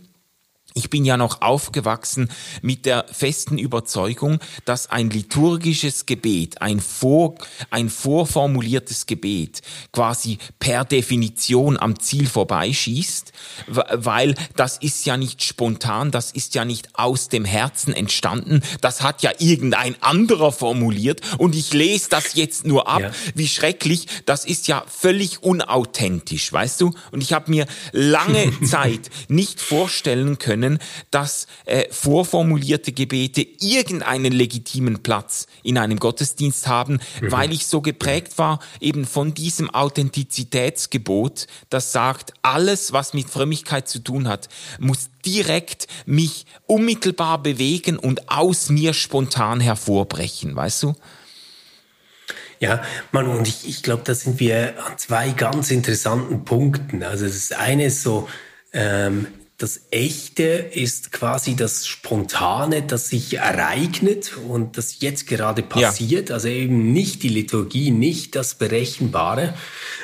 ich 0.73 0.89
bin 0.89 1.05
ja 1.05 1.17
noch 1.17 1.41
aufgewachsen 1.41 2.29
mit 2.61 2.85
der 2.85 3.05
festen 3.11 3.57
Überzeugung, 3.57 4.39
dass 4.65 4.89
ein 4.89 5.09
liturgisches 5.09 6.05
Gebet, 6.05 6.61
ein, 6.61 6.79
vor, 6.79 7.35
ein 7.69 7.89
vorformuliertes 7.89 9.05
Gebet 9.05 9.61
quasi 9.91 10.37
per 10.59 10.85
Definition 10.85 11.77
am 11.77 11.99
Ziel 11.99 12.27
vorbeischießt, 12.27 13.33
weil 13.67 14.35
das 14.55 14.77
ist 14.77 15.05
ja 15.05 15.17
nicht 15.17 15.43
spontan, 15.43 16.11
das 16.11 16.31
ist 16.31 16.55
ja 16.55 16.63
nicht 16.63 16.89
aus 16.93 17.27
dem 17.27 17.45
Herzen 17.45 17.93
entstanden, 17.93 18.61
das 18.79 19.01
hat 19.01 19.23
ja 19.23 19.31
irgendein 19.39 20.01
anderer 20.01 20.51
formuliert 20.51 21.21
und 21.37 21.55
ich 21.55 21.73
lese 21.73 22.09
das 22.09 22.35
jetzt 22.35 22.65
nur 22.65 22.87
ab, 22.87 23.01
ja. 23.01 23.11
wie 23.35 23.47
schrecklich, 23.47 24.07
das 24.25 24.45
ist 24.45 24.67
ja 24.67 24.83
völlig 24.87 25.43
unauthentisch, 25.43 26.51
weißt 26.51 26.79
du? 26.81 26.91
Und 27.11 27.21
ich 27.21 27.33
habe 27.33 27.51
mir 27.51 27.65
lange 27.91 28.51
Zeit 28.63 29.09
nicht 29.27 29.59
vorstellen 29.59 30.37
können, 30.37 30.60
können, 30.61 30.79
dass 31.09 31.47
äh, 31.65 31.85
vorformulierte 31.89 32.91
Gebete 32.91 33.45
irgendeinen 33.59 34.31
legitimen 34.31 35.01
Platz 35.03 35.47
in 35.63 35.77
einem 35.77 35.99
Gottesdienst 35.99 36.67
haben, 36.67 36.99
mhm. 37.21 37.31
weil 37.31 37.51
ich 37.51 37.65
so 37.65 37.81
geprägt 37.81 38.37
war 38.37 38.59
eben 38.79 39.05
von 39.05 39.33
diesem 39.33 39.69
Authentizitätsgebot, 39.69 41.47
das 41.69 41.91
sagt, 41.91 42.33
alles, 42.41 42.93
was 42.93 43.13
mit 43.13 43.29
Frömmigkeit 43.29 43.87
zu 43.87 43.99
tun 43.99 44.27
hat, 44.27 44.49
muss 44.79 45.09
direkt 45.25 45.87
mich 46.05 46.45
unmittelbar 46.67 47.41
bewegen 47.41 47.97
und 47.97 48.29
aus 48.29 48.69
mir 48.69 48.93
spontan 48.93 49.59
hervorbrechen, 49.59 50.55
weißt 50.55 50.83
du? 50.83 50.95
Ja, 52.59 52.83
Mann, 53.11 53.27
und 53.27 53.47
ich, 53.47 53.67
ich 53.67 53.81
glaube, 53.81 54.03
da 54.05 54.13
sind 54.13 54.39
wir 54.39 54.75
an 54.85 54.97
zwei 54.97 55.31
ganz 55.31 55.71
interessanten 55.71 56.45
Punkten. 56.45 57.01
Also 57.01 57.25
das 57.25 57.51
eine 57.51 57.85
ist 57.85 58.03
so, 58.03 58.29
ähm, 58.71 59.25
das 59.61 59.81
Echte 59.91 60.43
ist 60.43 61.11
quasi 61.11 61.55
das 61.55 61.85
Spontane, 61.85 62.81
das 62.81 63.09
sich 63.09 63.35
ereignet 63.35 64.35
und 64.35 64.75
das 64.75 65.01
jetzt 65.01 65.27
gerade 65.27 65.61
passiert. 65.61 66.29
Ja. 66.29 66.35
Also 66.35 66.47
eben 66.47 66.91
nicht 66.93 67.21
die 67.21 67.29
Liturgie, 67.29 67.91
nicht 67.91 68.35
das 68.35 68.55
Berechenbare. 68.55 69.53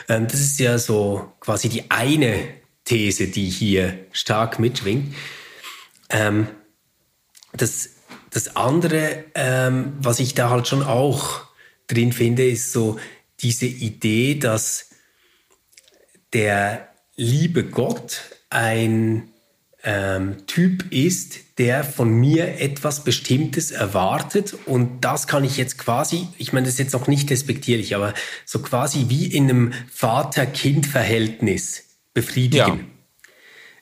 Ähm, 0.07 0.27
das 0.27 0.41
ist 0.41 0.59
ja 0.59 0.77
so 0.77 1.33
quasi 1.39 1.69
die 1.69 1.89
eine 1.89 2.49
These, 2.85 3.29
die 3.29 3.49
hier 3.49 3.97
stark 4.11 4.59
mitschwingt. 4.59 5.15
Ähm, 6.11 6.47
das, 7.53 7.89
das 8.29 8.55
andere, 8.55 9.25
ähm, 9.33 9.93
was 9.99 10.19
ich 10.19 10.35
da 10.35 10.51
halt 10.51 10.67
schon 10.67 10.83
auch 10.83 11.41
drin 11.87 12.13
finde, 12.13 12.47
ist 12.47 12.71
so 12.71 12.99
diese 13.39 13.65
Idee, 13.65 14.35
dass 14.35 14.91
der 16.31 16.89
liebe 17.15 17.63
Gott 17.63 18.21
ein 18.51 19.31
ähm, 19.83 20.45
Typ 20.47 20.91
ist, 20.91 21.59
der 21.59 21.83
von 21.83 22.09
mir 22.11 22.59
etwas 22.59 23.03
Bestimmtes 23.03 23.71
erwartet 23.71 24.55
und 24.65 25.01
das 25.01 25.27
kann 25.27 25.43
ich 25.43 25.57
jetzt 25.57 25.77
quasi, 25.77 26.27
ich 26.37 26.53
meine, 26.53 26.65
das 26.65 26.73
ist 26.73 26.79
jetzt 26.79 26.95
auch 26.95 27.07
nicht 27.07 27.29
respektierlich, 27.29 27.95
aber 27.95 28.13
so 28.45 28.59
quasi 28.59 29.05
wie 29.07 29.27
in 29.27 29.49
einem 29.49 29.73
Vater-Kind-Verhältnis 29.91 31.85
befriedigen. 32.13 32.91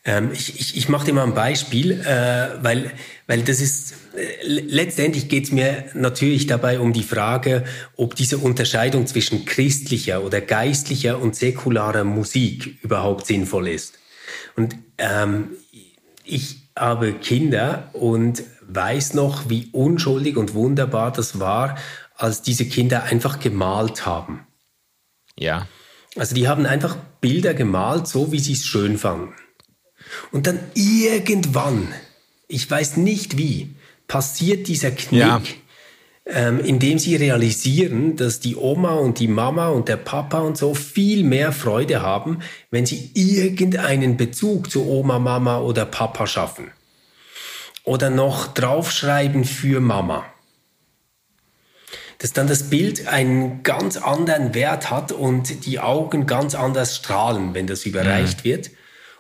Ähm, 0.06 0.30
ich 0.34 0.60
ich, 0.60 0.78
ich 0.78 0.90
mache 0.90 1.06
dir 1.08 1.14
mal 1.14 1.24
ein 1.24 1.34
Beispiel, 1.34 1.92
äh, 1.92 2.64
weil, 2.64 2.92
weil 3.26 3.42
das 3.42 3.60
ist, 3.60 3.96
äh, 4.16 4.44
letztendlich 4.44 5.30
geht 5.30 5.46
es 5.46 5.52
mir 5.52 5.86
natürlich 5.96 6.46
dabei 6.46 6.80
um 6.80 6.94
die 6.94 7.04
Frage, 7.04 7.64
ob 7.96 8.16
diese 8.16 8.38
Unterscheidung 8.38 9.08
zwischen 9.08 9.46
christlicher 9.46 10.24
oder 10.24 10.42
geistlicher 10.42 11.20
und 11.20 11.36
säkularer 11.36 12.04
Musik 12.04 12.78
überhaupt 12.84 13.26
sinnvoll 13.26 13.70
ist. 13.70 13.98
Und 14.56 14.76
ähm, 15.00 15.50
ich 16.26 16.70
habe 16.76 17.14
Kinder 17.14 17.90
und 17.94 18.44
weiß 18.68 19.14
noch, 19.14 19.50
wie 19.50 19.70
unschuldig 19.72 20.38
und 20.38 20.54
wunderbar 20.54 21.12
das 21.12 21.40
war, 21.40 21.78
als 22.18 22.42
diese 22.42 22.66
Kinder 22.66 23.04
einfach 23.04 23.40
gemalt 23.40 24.06
haben. 24.06 24.46
Ja. 25.38 25.68
Also 26.16 26.36
die 26.36 26.48
haben 26.48 26.66
einfach 26.66 26.96
Bilder 27.22 27.54
gemalt, 27.54 28.08
so 28.08 28.32
wie 28.32 28.40
sie 28.40 28.54
es 28.54 28.66
schön 28.66 28.98
fanden. 28.98 29.34
Und 30.32 30.48
dann 30.48 30.60
irgendwann, 30.74 31.88
ich 32.48 32.70
weiß 32.70 32.98
nicht 32.98 33.38
wie, 33.38 33.76
passiert 34.08 34.68
dieser 34.68 34.92
Knick, 34.92 35.20
ja. 35.20 35.42
Ähm, 36.26 36.60
indem 36.60 37.00
sie 37.00 37.16
realisieren, 37.16 38.16
dass 38.16 38.40
die 38.40 38.56
Oma 38.56 38.94
und 38.94 39.20
die 39.20 39.28
Mama 39.28 39.70
und 39.70 39.88
der 39.88 39.98
Papa 39.98 40.40
und 40.40 40.58
so 40.58 40.74
viel 40.74 41.24
mehr 41.24 41.52
Freude 41.52 42.02
haben, 42.02 42.40
wenn 42.72 42.86
sie 42.86 43.12
irgendeinen 43.14 44.18
Bezug 44.18 44.72
zu 44.72 44.88
Oma, 44.88 45.20
Mama 45.20 45.60
oder 45.60 45.86
Papa 45.86 46.28
schaffen. 46.28 46.72
Oder 47.84 48.10
noch 48.10 48.48
draufschreiben 48.48 49.46
für 49.46 49.80
Mama 49.80 50.26
dass 52.20 52.34
dann 52.34 52.48
das 52.48 52.70
Bild 52.70 53.08
einen 53.08 53.64
ganz 53.64 53.98
anderen 53.98 54.54
Wert 54.54 54.90
hat 54.90 55.12
und 55.12 55.66
die 55.66 55.80
Augen 55.80 56.26
ganz 56.26 56.56
anders 56.56 56.96
strahlen, 56.96 57.54
wenn 57.54 57.68
das 57.68 57.86
überreicht 57.86 58.40
mhm. 58.40 58.50
wird. 58.50 58.72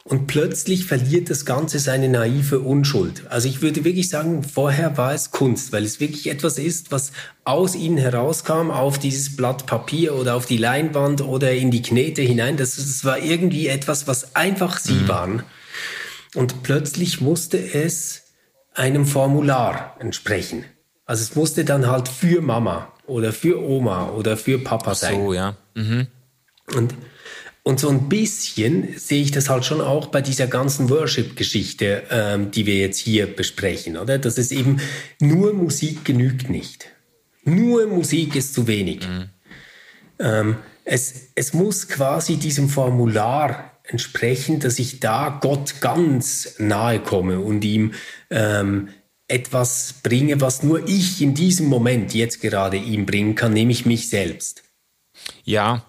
Und 0.07 0.27
plötzlich 0.27 0.85
verliert 0.85 1.31
das 1.31 1.45
Ganze 1.45 1.79
seine 1.79 2.09
naive 2.09 2.59
Unschuld. 2.59 3.23
Also 3.31 3.49
ich 3.49 3.63
würde 3.63 3.83
wirklich 3.83 4.07
sagen, 4.07 4.43
vorher 4.43 4.97
war 4.97 5.15
es 5.15 5.31
Kunst, 5.31 5.71
weil 5.71 5.83
es 5.83 5.99
wirklich 5.99 6.29
etwas 6.29 6.59
ist, 6.59 6.91
was 6.91 7.11
aus 7.43 7.73
ihnen 7.73 7.97
herauskam, 7.97 8.69
auf 8.69 8.99
dieses 8.99 9.35
Blatt 9.35 9.65
Papier 9.65 10.13
oder 10.13 10.35
auf 10.35 10.45
die 10.45 10.57
Leinwand 10.57 11.21
oder 11.21 11.53
in 11.53 11.71
die 11.71 11.81
Knete 11.81 12.21
hinein. 12.21 12.55
Das, 12.55 12.75
das 12.75 13.03
war 13.03 13.17
irgendwie 13.17 13.65
etwas, 13.65 14.07
was 14.07 14.35
einfach 14.35 14.77
sie 14.77 14.93
mhm. 14.93 15.07
waren. 15.07 15.43
Und 16.35 16.61
plötzlich 16.61 17.19
musste 17.19 17.57
es 17.57 18.25
einem 18.75 19.07
Formular 19.07 19.95
entsprechen. 19.99 20.65
Also 21.07 21.23
es 21.23 21.35
musste 21.35 21.65
dann 21.65 21.87
halt 21.87 22.09
für 22.09 22.41
Mama 22.41 22.93
oder 23.07 23.33
für 23.33 23.59
Oma 23.59 24.09
oder 24.09 24.37
für 24.37 24.59
Papa 24.59 24.93
sein. 24.93 25.15
So, 25.15 25.33
ja. 25.33 25.57
Mhm. 25.73 26.05
Und, 26.75 26.93
und 27.67 27.79
so 27.79 27.89
ein 27.89 28.09
bisschen 28.09 28.95
sehe 28.95 29.23
ich 29.23 29.31
das 29.31 29.49
halt 29.49 29.65
schon 29.65 29.81
auch 29.81 30.05
bei 30.05 30.21
dieser 30.21 30.45
ganzen 30.45 30.87
Worship-Geschichte, 30.91 32.03
ähm, 32.11 32.51
die 32.51 32.67
wir 32.67 32.75
jetzt 32.75 32.99
hier 32.99 33.25
besprechen, 33.25 33.97
oder? 33.97 34.19
Dass 34.19 34.37
es 34.37 34.51
eben 34.51 34.79
nur 35.19 35.51
Musik 35.51 36.05
genügt 36.05 36.47
nicht. 36.47 36.85
Nur 37.43 37.87
Musik 37.87 38.35
ist 38.35 38.53
zu 38.53 38.67
wenig. 38.67 39.07
Mhm. 39.07 39.29
Ähm, 40.19 40.55
es, 40.83 41.29
es 41.33 41.53
muss 41.53 41.87
quasi 41.87 42.37
diesem 42.37 42.69
Formular 42.69 43.71
entsprechen, 43.81 44.59
dass 44.59 44.77
ich 44.77 44.99
da 44.99 45.39
Gott 45.41 45.81
ganz 45.81 46.59
nahe 46.59 46.99
komme 46.99 47.39
und 47.39 47.65
ihm 47.65 47.93
ähm, 48.29 48.89
etwas 49.27 49.95
bringe, 50.03 50.39
was 50.39 50.61
nur 50.61 50.87
ich 50.87 51.19
in 51.19 51.33
diesem 51.33 51.65
Moment 51.65 52.13
jetzt 52.13 52.41
gerade 52.41 52.77
ihm 52.77 53.07
bringen 53.07 53.33
kann, 53.33 53.53
nämlich 53.53 53.87
mich 53.87 54.07
selbst. 54.07 54.61
Ja. 55.43 55.83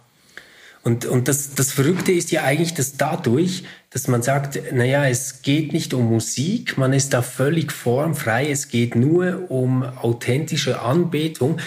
Und, 0.86 1.04
und 1.04 1.26
das, 1.26 1.56
das 1.56 1.72
Verrückte 1.72 2.12
ist 2.12 2.30
ja 2.30 2.44
eigentlich, 2.44 2.72
dass 2.74 2.96
dadurch, 2.96 3.64
dass 3.90 4.06
man 4.06 4.22
sagt, 4.22 4.72
naja, 4.72 5.04
es 5.08 5.42
geht 5.42 5.72
nicht 5.72 5.92
um 5.94 6.08
Musik, 6.08 6.78
man 6.78 6.92
ist 6.92 7.12
da 7.12 7.22
völlig 7.22 7.72
formfrei, 7.72 8.48
es 8.48 8.68
geht 8.68 8.94
nur 8.94 9.50
um 9.50 9.82
authentische 9.82 10.82
Anbetung, 10.82 11.58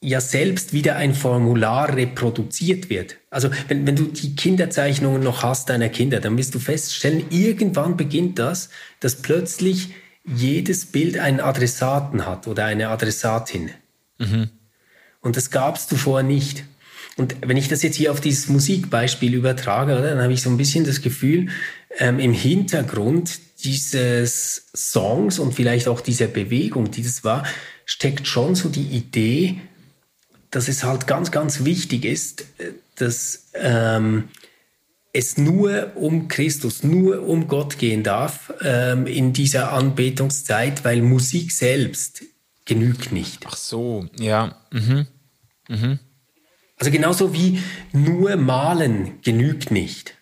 ja 0.00 0.20
selbst 0.20 0.72
wieder 0.72 0.94
ein 0.94 1.12
Formular 1.12 1.96
reproduziert 1.96 2.88
wird. 2.88 3.16
Also 3.30 3.50
wenn, 3.66 3.84
wenn 3.88 3.96
du 3.96 4.04
die 4.04 4.36
Kinderzeichnungen 4.36 5.24
noch 5.24 5.42
hast 5.42 5.68
deiner 5.68 5.88
Kinder, 5.88 6.20
dann 6.20 6.38
wirst 6.38 6.54
du 6.54 6.60
feststellen, 6.60 7.24
irgendwann 7.30 7.96
beginnt 7.96 8.38
das, 8.38 8.70
dass 9.00 9.16
plötzlich 9.16 9.92
jedes 10.24 10.86
Bild 10.86 11.18
einen 11.18 11.40
Adressaten 11.40 12.26
hat 12.26 12.46
oder 12.46 12.66
eine 12.66 12.90
Adressatin. 12.90 13.72
Mhm. 14.18 14.50
Und 15.20 15.36
das 15.36 15.50
gab 15.50 15.74
es 15.74 15.88
zuvor 15.88 16.22
nicht. 16.22 16.64
Und 17.20 17.36
wenn 17.42 17.58
ich 17.58 17.68
das 17.68 17.82
jetzt 17.82 17.96
hier 17.96 18.12
auf 18.12 18.22
dieses 18.22 18.48
Musikbeispiel 18.48 19.34
übertrage, 19.34 19.92
oder, 19.92 20.14
dann 20.14 20.22
habe 20.22 20.32
ich 20.32 20.40
so 20.40 20.48
ein 20.48 20.56
bisschen 20.56 20.84
das 20.84 21.02
Gefühl, 21.02 21.50
ähm, 21.98 22.18
im 22.18 22.32
Hintergrund 22.32 23.40
dieses 23.62 24.70
Songs 24.74 25.38
und 25.38 25.52
vielleicht 25.52 25.86
auch 25.86 26.00
dieser 26.00 26.28
Bewegung, 26.28 26.90
die 26.90 27.02
das 27.02 27.22
war, 27.22 27.44
steckt 27.84 28.26
schon 28.26 28.54
so 28.54 28.70
die 28.70 28.86
Idee, 28.86 29.60
dass 30.50 30.66
es 30.68 30.82
halt 30.82 31.06
ganz, 31.06 31.30
ganz 31.30 31.62
wichtig 31.62 32.06
ist, 32.06 32.46
äh, 32.56 32.72
dass 32.94 33.50
ähm, 33.52 34.30
es 35.12 35.36
nur 35.36 35.92
um 35.96 36.26
Christus, 36.28 36.84
nur 36.84 37.28
um 37.28 37.48
Gott 37.48 37.76
gehen 37.76 38.02
darf 38.02 38.50
ähm, 38.62 39.06
in 39.06 39.34
dieser 39.34 39.74
Anbetungszeit, 39.74 40.86
weil 40.86 41.02
Musik 41.02 41.52
selbst 41.52 42.22
genügt 42.64 43.12
nicht. 43.12 43.44
Ach 43.46 43.58
so, 43.58 44.06
ja. 44.18 44.56
Mhm. 44.72 45.06
Mhm. 45.68 45.98
Also 46.80 46.90
genauso 46.90 47.34
wie 47.34 47.62
nur 47.92 48.36
malen 48.36 49.20
genügt 49.22 49.70
nicht. 49.70 50.14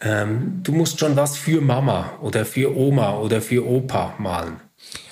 Ähm, 0.00 0.60
du 0.62 0.70
musst 0.70 1.00
schon 1.00 1.16
was 1.16 1.36
für 1.36 1.60
Mama 1.60 2.16
oder 2.22 2.46
für 2.46 2.76
Oma 2.76 3.18
oder 3.18 3.42
für 3.42 3.66
Opa 3.66 4.14
malen. 4.18 4.60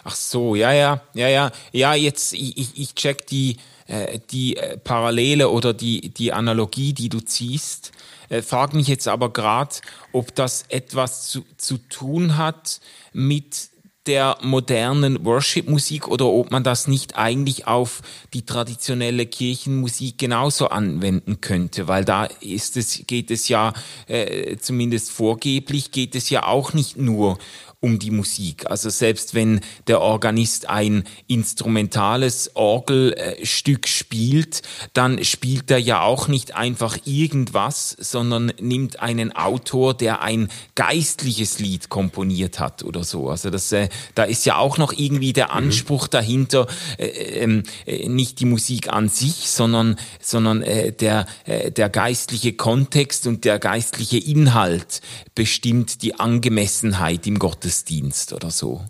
Ach 0.05 0.15
so, 0.15 0.55
ja, 0.55 0.73
ja, 0.73 1.03
ja, 1.15 1.29
ja. 1.29 1.51
Ja, 1.73 1.95
jetzt, 1.95 2.33
ich, 2.33 2.79
ich 2.79 2.95
check 2.95 3.27
die, 3.27 3.57
äh, 3.89 4.21
die 4.31 4.57
äh, 4.57 4.79
Parallele 4.79 5.49
oder 5.49 5.75
die, 5.75 6.11
die 6.11 6.33
Analogie, 6.33 6.93
die 6.93 7.09
du 7.09 7.19
ziehst. 7.19 7.91
Äh, 8.29 8.43
frage 8.43 8.77
mich 8.77 8.87
jetzt 8.87 9.09
aber 9.09 9.33
gerade, 9.33 9.75
ob 10.13 10.33
das 10.37 10.67
etwas 10.69 11.27
zu, 11.27 11.45
zu 11.57 11.79
tun 11.79 12.37
hat 12.37 12.81
mit 13.13 13.71
der 14.07 14.39
modernen 14.43 15.25
Worship-Musik 15.25 16.09
oder 16.09 16.27
ob 16.27 16.51
man 16.51 16.65
das 16.65 16.89
nicht 16.89 17.17
eigentlich 17.17 17.67
auf 17.67 18.03
die 18.33 18.47
traditionelle 18.47 19.27
Kirchenmusik 19.27 20.19
genauso 20.19 20.69
anwenden 20.69 21.41
könnte, 21.41 21.89
weil 21.89 22.05
da 22.05 22.25
ist 22.41 22.77
es, 22.77 23.03
geht 23.07 23.31
es 23.31 23.49
ja, 23.49 23.73
äh, 24.07 24.57
zumindest 24.57 25.11
vorgeblich, 25.11 25.91
geht 25.91 26.15
es 26.15 26.31
ja 26.31 26.47
auch 26.47 26.73
nicht 26.73 26.97
nur 26.97 27.39
um 27.81 27.99
die 27.99 28.11
Musik. 28.11 28.69
Also 28.71 28.89
selbst 28.89 29.35
wenn 29.35 29.61
der 29.87 30.01
Organist 30.01 30.69
ein 30.69 31.05
instrumentales 31.27 32.51
Orgelstück 32.55 33.87
spielt, 33.87 34.63
dann 34.95 35.23
spielt 35.25 35.71
er 35.71 35.79
ja 35.79 36.01
auch 36.01 36.27
nicht 36.27 36.57
einfach 36.57 36.97
irgendwas, 37.05 37.91
sondern 37.99 38.53
nimmt 38.61 39.01
einen 39.01 39.37
Autor, 39.37 39.95
der 39.95 40.23
ein 40.23 40.49
geistliches 40.75 41.59
Lied 41.59 41.91
komponiert 41.91 42.59
hat 42.59 42.83
oder 42.83 43.05
so. 43.05 43.29
Also 43.29 43.51
das, 43.51 43.71
äh, 43.73 43.89
da 44.15 44.25
ist 44.25 44.47
ja 44.47 44.57
auch 44.57 44.79
noch 44.79 44.93
irgendwie 44.95 45.35
der 45.35 45.49
mhm. 45.49 45.67
Anspruch 45.67 46.07
mhm. 46.07 46.11
dahinter, 46.13 46.67
äh, 46.99 47.07
ähm, 47.07 47.63
äh, 47.85 48.09
nicht 48.09 48.41
die 48.41 48.47
Musik 48.47 48.91
an 48.93 49.09
sich, 49.09 49.51
sondern, 49.51 49.97
sondern 50.21 50.63
äh, 50.63 50.93
der, 50.93 51.27
äh, 51.45 51.71
der 51.71 51.91
geistliche 51.91 52.55
Kontext 52.55 53.27
und 53.27 53.45
der 53.45 53.59
geistliche 53.59 54.19
Inhalt 54.19 55.03
bestimmt 55.35 56.03
die 56.03 56.19
Angemessenheit 56.19 57.27
im 57.27 57.39
Gottesdienst. 57.39 57.66
Gottesdienst 57.67 58.33
oder 58.33 58.51
so. 58.51 58.85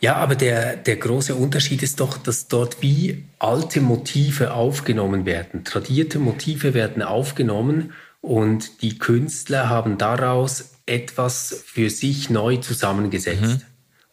Ja, 0.00 0.14
aber 0.16 0.36
der, 0.36 0.76
der 0.76 0.96
große 0.96 1.34
Unterschied 1.34 1.82
ist 1.82 1.98
doch, 1.98 2.18
dass 2.18 2.46
dort 2.46 2.82
wie 2.82 3.24
alte 3.40 3.80
Motive 3.80 4.52
aufgenommen 4.52 5.26
werden. 5.26 5.64
Tradierte 5.64 6.20
Motive 6.20 6.72
werden 6.74 7.02
aufgenommen 7.02 7.92
und 8.20 8.82
die 8.82 8.98
Künstler 8.98 9.68
haben 9.68 9.98
daraus 9.98 10.72
etwas 10.86 11.64
für 11.66 11.90
sich 11.90 12.30
neu 12.30 12.58
zusammengesetzt 12.58 13.42
mhm. 13.42 13.62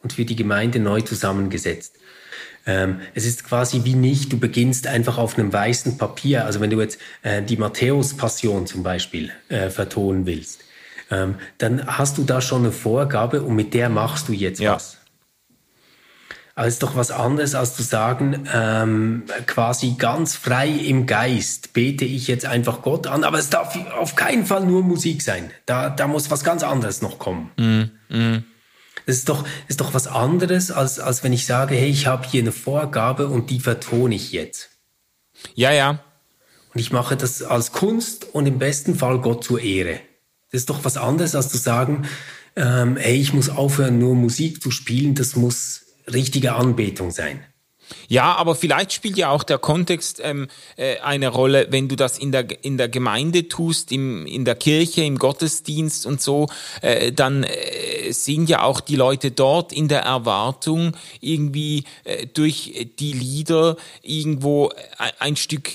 und 0.01 0.13
für 0.13 0.25
die 0.25 0.35
Gemeinde 0.35 0.79
neu 0.79 1.01
zusammengesetzt. 1.01 1.95
Ähm, 2.65 3.01
es 3.13 3.25
ist 3.25 3.43
quasi 3.43 3.83
wie 3.83 3.95
nicht, 3.95 4.33
du 4.33 4.39
beginnst 4.39 4.87
einfach 4.87 5.19
auf 5.19 5.37
einem 5.37 5.53
weißen 5.53 5.97
Papier. 5.99 6.45
Also 6.45 6.61
wenn 6.61 6.71
du 6.71 6.81
jetzt 6.81 6.99
äh, 7.21 7.43
die 7.43 7.57
Matthäus-Passion 7.57 8.65
zum 8.65 8.81
Beispiel 8.81 9.31
äh, 9.49 9.69
vertonen 9.69 10.25
willst, 10.25 10.63
ähm, 11.11 11.35
dann 11.57 11.85
hast 11.85 12.17
du 12.17 12.23
da 12.23 12.41
schon 12.41 12.63
eine 12.63 12.71
Vorgabe 12.71 13.41
und 13.41 13.55
mit 13.55 13.73
der 13.73 13.89
machst 13.89 14.27
du 14.27 14.33
jetzt 14.33 14.59
ja. 14.59 14.75
was. 14.75 14.97
Aber 16.57 16.65
es 16.65 16.73
ist 16.73 16.83
doch 16.83 16.95
was 16.95 17.11
anderes, 17.11 17.53
als 17.53 17.75
zu 17.75 17.83
sagen, 17.83 18.49
ähm, 18.51 19.25
quasi 19.45 19.93
ganz 19.95 20.35
frei 20.35 20.67
im 20.67 21.05
Geist 21.05 21.73
bete 21.73 22.03
ich 22.03 22.27
jetzt 22.27 22.47
einfach 22.47 22.81
Gott 22.81 23.05
an, 23.05 23.23
aber 23.23 23.37
es 23.37 23.51
darf 23.51 23.77
auf 23.95 24.15
keinen 24.15 24.43
Fall 24.43 24.65
nur 24.65 24.81
Musik 24.81 25.21
sein. 25.21 25.51
Da, 25.67 25.91
da 25.91 26.07
muss 26.07 26.31
was 26.31 26.43
ganz 26.43 26.63
anderes 26.63 27.03
noch 27.03 27.19
kommen. 27.19 27.51
Mm, 27.57 28.15
mm. 28.15 28.43
Das 29.05 29.17
ist 29.17 29.29
doch, 29.29 29.45
ist 29.67 29.81
doch 29.81 29.93
was 29.93 30.07
anderes, 30.07 30.71
als, 30.71 30.99
als 30.99 31.23
wenn 31.23 31.31
ich 31.31 31.45
sage, 31.45 31.75
hey, 31.75 31.89
ich 31.89 32.07
habe 32.07 32.27
hier 32.27 32.41
eine 32.41 32.51
Vorgabe 32.51 33.27
und 33.27 33.51
die 33.51 33.59
vertone 33.59 34.15
ich 34.15 34.31
jetzt. 34.31 34.69
Ja, 35.53 35.71
ja. 35.71 35.99
Und 36.73 36.79
ich 36.79 36.91
mache 36.91 37.15
das 37.15 37.43
als 37.43 37.71
Kunst 37.71 38.33
und 38.33 38.47
im 38.47 38.57
besten 38.57 38.95
Fall 38.95 39.19
Gott 39.19 39.43
zur 39.43 39.61
Ehre. 39.61 39.99
Das 40.51 40.61
ist 40.61 40.69
doch 40.69 40.85
was 40.85 40.97
anderes, 40.97 41.35
als 41.35 41.49
zu 41.49 41.57
sagen, 41.57 42.07
ähm, 42.55 42.97
hey, 42.97 43.15
ich 43.15 43.33
muss 43.33 43.49
aufhören, 43.49 43.99
nur 43.99 44.15
Musik 44.15 44.61
zu 44.61 44.71
spielen, 44.71 45.13
das 45.15 45.35
muss 45.35 45.85
richtige 46.11 46.53
Anbetung 46.53 47.11
sein. 47.11 47.41
Ja, 48.07 48.35
aber 48.35 48.55
vielleicht 48.55 48.93
spielt 48.93 49.17
ja 49.17 49.29
auch 49.29 49.43
der 49.43 49.57
Kontext 49.57 50.21
ähm, 50.23 50.47
äh, 50.75 50.99
eine 50.99 51.29
Rolle, 51.29 51.67
wenn 51.69 51.87
du 51.87 51.95
das 51.95 52.17
in 52.17 52.31
der 52.31 52.63
in 52.63 52.77
der 52.77 52.89
Gemeinde 52.89 53.47
tust, 53.47 53.91
im 53.91 54.25
in 54.25 54.45
der 54.45 54.55
Kirche, 54.55 55.03
im 55.03 55.17
Gottesdienst 55.17 56.05
und 56.05 56.21
so, 56.21 56.47
äh, 56.81 57.11
dann 57.11 57.43
äh, 57.43 58.11
sind 58.11 58.49
ja 58.49 58.63
auch 58.63 58.79
die 58.79 58.95
Leute 58.95 59.31
dort 59.31 59.73
in 59.73 59.87
der 59.87 60.01
Erwartung 60.01 60.93
irgendwie 61.21 61.83
äh, 62.03 62.27
durch 62.27 62.87
die 62.99 63.13
Lieder 63.13 63.77
irgendwo 64.01 64.71
ein, 64.97 65.11
ein 65.19 65.35
Stück, 65.35 65.69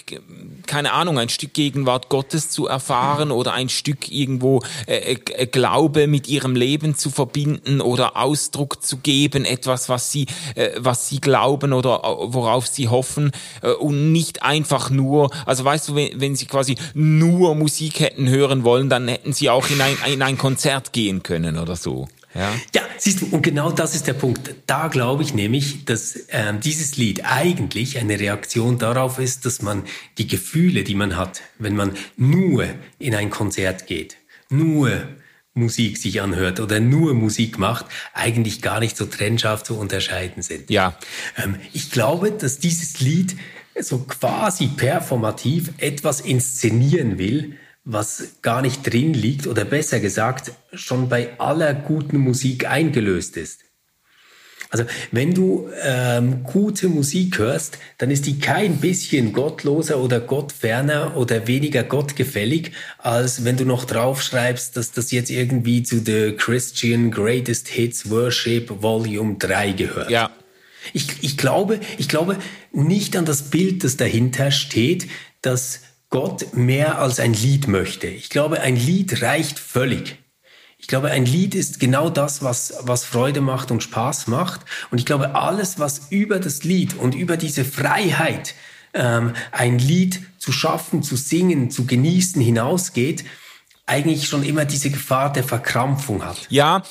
keine 0.67 0.93
Ahnung, 0.93 1.19
ein 1.19 1.29
Stück 1.29 1.53
Gegenwart 1.53 2.09
Gottes 2.09 2.51
zu 2.51 2.67
erfahren 2.67 3.31
oder 3.31 3.53
ein 3.53 3.69
Stück 3.69 4.11
irgendwo 4.11 4.63
äh, 4.87 5.15
äh, 5.15 5.47
Glaube 5.47 6.07
mit 6.07 6.29
ihrem 6.29 6.57
Leben 6.57 6.97
zu 6.97 7.11
verbinden 7.11 7.81
oder 7.81 8.17
Ausdruck 8.17 8.83
zu 8.83 8.99
geben, 8.99 9.45
etwas, 9.45 9.89
was 9.89 10.11
sie 10.11 10.27
äh, 10.55 10.71
was 10.79 11.09
sie 11.09 11.21
glauben 11.21 11.73
oder 11.73 12.02
worauf 12.03 12.67
sie 12.67 12.89
hoffen 12.89 13.33
äh, 13.63 13.71
und 13.71 14.13
nicht 14.13 14.43
einfach 14.43 14.91
nur, 14.91 15.31
also 15.47 15.65
weißt 15.65 15.89
du, 15.89 15.95
wenn, 15.95 16.21
wenn 16.21 16.37
sie 16.37 16.47
quasi 16.47 16.77
nur 16.95 17.55
Musik 17.55 18.01
hätten 18.01 18.29
hören 18.29 18.65
wollen, 18.65 18.89
dann 18.89 19.09
hätten 19.09 19.33
sie 19.33 19.51
auch 19.51 19.69
in 19.71 19.81
ein, 19.81 19.97
in 20.13 20.23
ein 20.23 20.39
Konzert 20.39 20.93
gehen 20.93 21.23
können 21.23 21.59
oder 21.59 21.77
so. 21.77 22.09
Ja. 22.35 22.51
ja, 22.75 22.83
siehst 22.97 23.21
du, 23.21 23.27
und 23.27 23.43
genau 23.43 23.71
das 23.73 23.95
ist 23.95 24.07
der 24.07 24.15
Punkt. 24.15 24.55
Da 24.67 24.89
glaube 24.89 25.23
ich 25.23 25.35
nämlich, 25.35 25.85
dass 25.85 26.19
ähm, 26.31 26.61
dieses 26.61 26.97
Lied 26.97 27.25
eigentlich 27.25 27.99
eine 27.99 28.19
Reaktion 28.19 28.79
darauf 28.79 29.19
ist, 29.19 29.45
dass 29.45 29.61
man 29.61 29.83
die 30.17 30.27
Gefühle, 30.27 30.83
die 30.83 30.95
man 30.95 31.17
hat, 31.17 31.43
wenn 31.59 31.77
man 31.77 31.93
nur 32.17 32.67
in 32.99 33.15
ein 33.15 33.29
Konzert 33.29 33.87
geht, 33.87 34.17
nur 34.49 35.03
Musik 35.55 35.99
sich 35.99 36.23
anhört 36.23 36.61
oder 36.61 36.81
nur 36.81 37.15
Musik 37.15 37.59
macht, 37.59 37.87
eigentlich 38.15 38.63
gar 38.63 38.81
nicht 38.81 38.97
so 38.97 39.05
trennscharf 39.05 39.63
zu 39.63 39.79
unterscheiden 39.79 40.43
sind. 40.43 40.71
Ja. 40.71 40.97
Ähm, 41.37 41.57
ich 41.73 41.91
glaube, 41.91 42.33
dass 42.33 42.59
dieses 42.59 43.01
Lied 43.01 43.37
so 43.79 43.99
quasi 43.99 44.69
performativ 44.69 45.73
etwas 45.79 46.21
inszenieren 46.21 47.19
will, 47.19 47.57
was 47.85 48.37
gar 48.43 48.63
nicht 48.63 48.83
drin 48.83 49.13
liegt 49.13 49.47
oder 49.47 49.65
besser 49.65 50.01
gesagt 50.01 50.53
schon 50.73 51.09
bei 51.09 51.39
aller 51.39 51.75
guten 51.75 52.19
Musik 52.19 52.69
eingelöst 52.69 53.37
ist. 53.37 53.61
Also 54.73 54.87
wenn 55.11 55.35
du 55.35 55.69
ähm, 55.83 56.45
gute 56.45 56.89
Musik 56.89 57.39
hörst, 57.39 57.77
dann 57.99 58.11
ist 58.11 58.25
die 58.25 58.39
kein 58.39 58.79
bisschen 58.79 59.35
gottloser 59.35 59.99
oder 59.99 60.19
gottferner 60.19 61.15
oder 61.15 61.47
weniger 61.47 61.83
gottgefällig, 61.83 62.73
als 62.97 63.45
wenn 63.45 63.59
du 63.59 63.67
noch 63.67 63.85
draufschreibst, 63.85 64.75
dass 64.75 64.91
das 64.91 65.11
jetzt 65.11 65.31
irgendwie 65.31 65.83
zu 65.83 65.99
The 65.99 66.33
Christian 66.39 67.11
Greatest 67.11 67.69
Hits 67.69 68.09
Worship 68.09 68.83
Volume 68.83 69.37
3 69.39 69.73
gehört. 69.73 70.11
Ja. 70.11 70.31
Ich, 70.95 71.07
ich, 71.21 71.37
glaube, 71.37 71.79
ich 71.99 72.09
glaube 72.09 72.39
nicht 72.73 73.15
an 73.15 73.27
das 73.27 73.51
Bild, 73.51 73.85
das 73.85 73.99
dahinter 73.99 74.51
steht, 74.51 75.07
dass 75.43 75.81
Gott 76.09 76.55
mehr 76.55 76.99
als 76.99 77.21
ein 77.21 77.35
Lied 77.35 77.69
möchte. 77.69 78.07
Ich 78.07 78.31
glaube, 78.31 78.63
ein 78.63 78.77
Lied 78.77 79.21
reicht 79.21 79.59
völlig. 79.59 80.17
Ich 80.83 80.89
glaube, 80.89 81.13
ein 81.13 81.25
Lied 81.25 81.55
ist 81.55 81.79
genau 81.79 82.11
das, 82.11 82.43
was, 82.43 82.75
was 82.81 83.05
Freude 83.05 83.41
macht 83.41 83.71
und 83.71 83.85
Spaß 83.85 84.27
macht. 84.27 84.63
Und 84.91 84.99
ich 84.99 85.07
glaube, 85.07 85.37
alles, 85.37 85.79
was 85.79 86.09
über 86.11 86.41
das 86.41 86.65
Lied 86.65 86.95
und 86.95 87.15
über 87.15 87.37
diese 87.37 87.65
Freiheit, 87.65 88.55
ähm, 88.93 89.33
ein 89.53 89.79
Lied 89.79 90.21
zu 90.39 90.51
schaffen, 90.51 91.05
zu 91.05 91.17
singen, 91.17 91.71
zu 91.71 91.87
genießen 91.87 92.43
hinausgeht, 92.43 93.25
eigentlich 93.87 94.29
schon 94.29 94.43
immer 94.43 94.65
diese 94.65 94.91
Gefahr 94.91 95.33
der 95.33 95.45
Verkrampfung 95.45 96.25
hat. 96.25 96.47
Ja. 96.51 96.83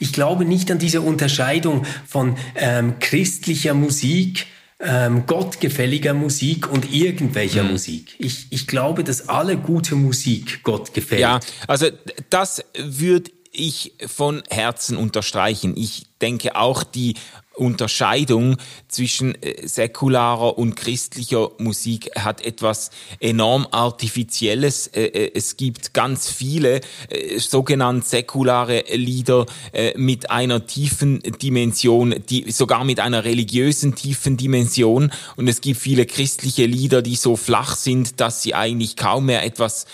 Ich 0.00 0.14
glaube 0.14 0.46
nicht 0.46 0.70
an 0.70 0.78
diese 0.78 1.02
Unterscheidung 1.02 1.84
von 2.06 2.36
ähm, 2.54 2.98
christlicher 3.00 3.74
Musik, 3.74 4.46
ähm, 4.78 5.26
gottgefälliger 5.26 6.12
Musik 6.14 6.70
und 6.70 6.92
irgendwelcher 6.92 7.64
mhm. 7.64 7.72
Musik. 7.72 8.14
Ich, 8.18 8.46
ich 8.50 8.66
glaube, 8.66 9.04
dass 9.04 9.28
alle 9.28 9.56
gute 9.56 9.94
Musik 9.94 10.62
Gott 10.62 10.92
gefällt. 10.92 11.20
Ja, 11.20 11.40
also 11.66 11.86
das 12.30 12.62
würde 12.76 13.30
ich 13.52 13.94
von 14.06 14.42
Herzen 14.50 14.96
unterstreichen. 14.98 15.76
Ich 15.76 16.06
denke 16.20 16.56
auch 16.56 16.82
die 16.82 17.14
Unterscheidung 17.56 18.56
zwischen 18.88 19.34
äh, 19.42 19.66
säkularer 19.66 20.58
und 20.58 20.76
christlicher 20.76 21.50
Musik 21.58 22.10
hat 22.16 22.44
etwas 22.44 22.90
enorm 23.20 23.66
Artifizielles. 23.70 24.88
Äh, 24.88 25.04
äh, 25.04 25.30
es 25.34 25.56
gibt 25.56 25.94
ganz 25.94 26.30
viele 26.30 26.80
sogenannte 27.38 28.06
säkulare 28.06 28.84
Lieder 28.92 29.46
mit 29.96 30.30
einer 30.30 30.66
tiefen 30.66 31.20
Dimension, 31.20 32.14
die 32.28 32.50
sogar 32.50 32.84
mit 32.84 33.00
einer 33.00 33.24
religiösen 33.24 33.94
tiefen 33.94 34.36
Dimension. 34.36 35.12
Und 35.36 35.48
es 35.48 35.60
gibt 35.60 35.80
viele 35.80 36.06
christliche 36.06 36.66
Lieder, 36.66 37.02
die 37.02 37.16
so 37.16 37.36
flach 37.36 37.76
sind, 37.76 38.20
dass 38.20 38.42
sie 38.42 38.54
eigentlich 38.54 38.96
kaum 38.96 39.26
mehr 39.26 39.44
etwas 39.44 39.86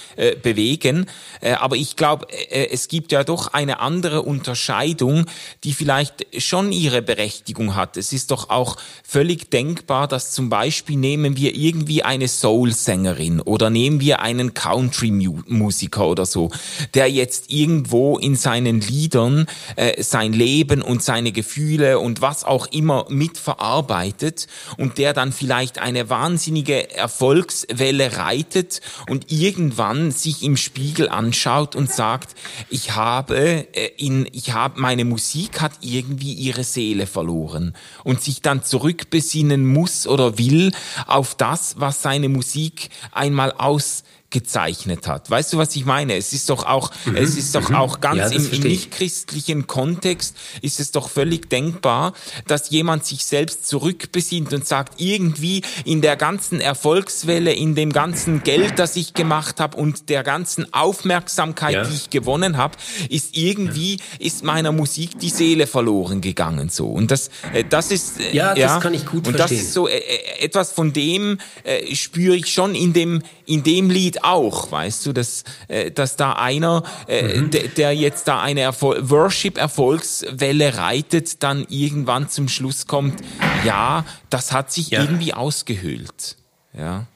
bewegen. 0.42 1.06
Aber 1.40 1.76
ich 1.76 1.96
glaube, 1.96 2.26
es 2.50 2.88
gibt 2.88 3.12
ja 3.12 3.24
doch 3.24 3.48
eine 3.48 3.80
andere 3.80 4.22
Unterscheidung, 4.22 5.26
die 5.64 5.72
vielleicht 5.72 6.26
schon 6.38 6.72
ihre 6.72 7.02
Berechtigung 7.02 7.51
Berechtigung 7.52 7.74
hat. 7.74 7.96
Es 7.96 8.12
ist 8.12 8.30
doch 8.30 8.50
auch 8.50 8.76
völlig 9.04 9.50
denkbar, 9.50 10.08
dass 10.08 10.32
zum 10.32 10.48
Beispiel 10.48 10.96
nehmen 10.96 11.36
wir 11.36 11.54
irgendwie 11.54 12.02
eine 12.02 12.28
Soul-Sängerin 12.28 13.40
oder 13.40 13.70
nehmen 13.70 14.00
wir 14.00 14.20
einen 14.20 14.54
Country-Musiker 14.54 16.06
oder 16.06 16.26
so, 16.26 16.50
der 16.94 17.10
jetzt 17.10 17.52
irgendwo 17.52 18.18
in 18.18 18.36
seinen 18.36 18.80
Liedern 18.80 19.46
äh, 19.76 20.02
sein 20.02 20.32
Leben 20.32 20.82
und 20.82 21.02
seine 21.02 21.32
Gefühle 21.32 21.98
und 21.98 22.20
was 22.20 22.44
auch 22.44 22.66
immer 22.68 23.06
mitverarbeitet 23.08 24.46
und 24.78 24.98
der 24.98 25.12
dann 25.12 25.32
vielleicht 25.32 25.78
eine 25.78 26.08
wahnsinnige 26.08 26.94
Erfolgswelle 26.96 28.16
reitet 28.16 28.80
und 29.08 29.30
irgendwann 29.30 30.10
sich 30.10 30.42
im 30.42 30.56
Spiegel 30.56 31.08
anschaut 31.08 31.76
und 31.76 31.90
sagt, 31.92 32.34
ich 32.70 32.94
habe 32.94 33.66
äh, 33.74 33.90
in, 33.98 34.26
ich 34.32 34.52
habe, 34.52 34.80
meine 34.80 35.04
Musik 35.04 35.60
hat 35.60 35.72
irgendwie 35.80 36.32
ihre 36.32 36.64
Seele 36.64 37.06
verloren 37.06 37.41
verloren 37.42 37.74
und 38.04 38.20
sich 38.20 38.42
dann 38.42 38.62
zurückbesinnen 38.62 39.66
muss 39.66 40.06
oder 40.06 40.38
will 40.38 40.72
auf 41.06 41.34
das, 41.34 41.76
was 41.78 42.02
seine 42.02 42.28
Musik 42.28 42.90
einmal 43.12 43.52
aus 43.52 44.04
gezeichnet 44.32 45.06
hat. 45.06 45.30
Weißt 45.30 45.52
du, 45.52 45.58
was 45.58 45.76
ich 45.76 45.84
meine? 45.84 46.16
Es 46.16 46.32
ist 46.32 46.50
doch 46.50 46.66
auch, 46.66 46.90
mhm. 47.04 47.16
es 47.16 47.36
ist 47.36 47.54
doch 47.54 47.68
mhm. 47.68 47.76
auch 47.76 48.00
ganz 48.00 48.32
ja, 48.32 48.38
im, 48.38 48.50
im 48.50 48.60
nicht-christlichen 48.62 49.66
Kontext 49.68 50.36
ist 50.60 50.80
es 50.80 50.90
doch 50.90 51.08
völlig 51.08 51.48
denkbar, 51.48 52.14
dass 52.48 52.70
jemand 52.70 53.04
sich 53.04 53.24
selbst 53.24 53.66
zurückbesinnt 53.66 54.52
und 54.52 54.66
sagt, 54.66 55.00
irgendwie 55.00 55.62
in 55.84 56.00
der 56.02 56.16
ganzen 56.16 56.60
Erfolgswelle, 56.60 57.52
in 57.52 57.74
dem 57.74 57.92
ganzen 57.92 58.42
Geld, 58.42 58.78
das 58.78 58.96
ich 58.96 59.14
gemacht 59.14 59.60
habe 59.60 59.76
und 59.76 60.08
der 60.08 60.22
ganzen 60.22 60.72
Aufmerksamkeit, 60.72 61.74
ja. 61.74 61.84
die 61.84 61.94
ich 61.94 62.10
gewonnen 62.10 62.56
habe, 62.56 62.76
ist 63.08 63.36
irgendwie, 63.36 64.00
ist 64.18 64.42
meiner 64.42 64.72
Musik 64.72 65.18
die 65.18 65.30
Seele 65.30 65.66
verloren 65.66 66.20
gegangen, 66.20 66.70
so. 66.70 66.86
Und 66.86 67.10
das, 67.10 67.30
äh, 67.52 67.64
das 67.68 67.90
ist, 67.90 68.18
äh, 68.20 68.34
ja, 68.34 68.54
das 68.54 68.80
kann 68.80 68.94
ich 68.94 69.04
gut 69.04 69.26
und 69.26 69.36
verstehen. 69.36 69.58
das 69.58 69.66
ist 69.66 69.74
so, 69.74 69.88
äh, 69.88 70.00
etwas 70.40 70.72
von 70.72 70.92
dem 70.92 71.38
äh, 71.64 71.94
spüre 71.94 72.36
ich 72.36 72.52
schon 72.52 72.74
in 72.74 72.92
dem, 72.92 73.22
in 73.52 73.62
dem 73.62 73.90
Lied 73.90 74.24
auch, 74.24 74.72
weißt 74.72 75.04
du, 75.06 75.12
dass, 75.12 75.44
äh, 75.68 75.90
dass 75.90 76.16
da 76.16 76.32
einer, 76.32 76.82
äh, 77.06 77.40
mhm. 77.40 77.50
der 77.50 77.94
jetzt 77.94 78.28
da 78.28 78.40
eine 78.40 78.60
Erfol 78.60 79.10
Worship-Erfolgswelle 79.10 80.78
reitet, 80.78 81.42
dann 81.42 81.66
irgendwann 81.68 82.28
zum 82.28 82.48
Schluss 82.48 82.86
kommt, 82.86 83.20
ja, 83.64 84.04
das 84.30 84.52
hat 84.52 84.72
sich 84.72 84.90
ja. 84.90 85.02
irgendwie 85.02 85.34
ausgehöhlt. 85.34 86.36
Ja. 86.76 87.06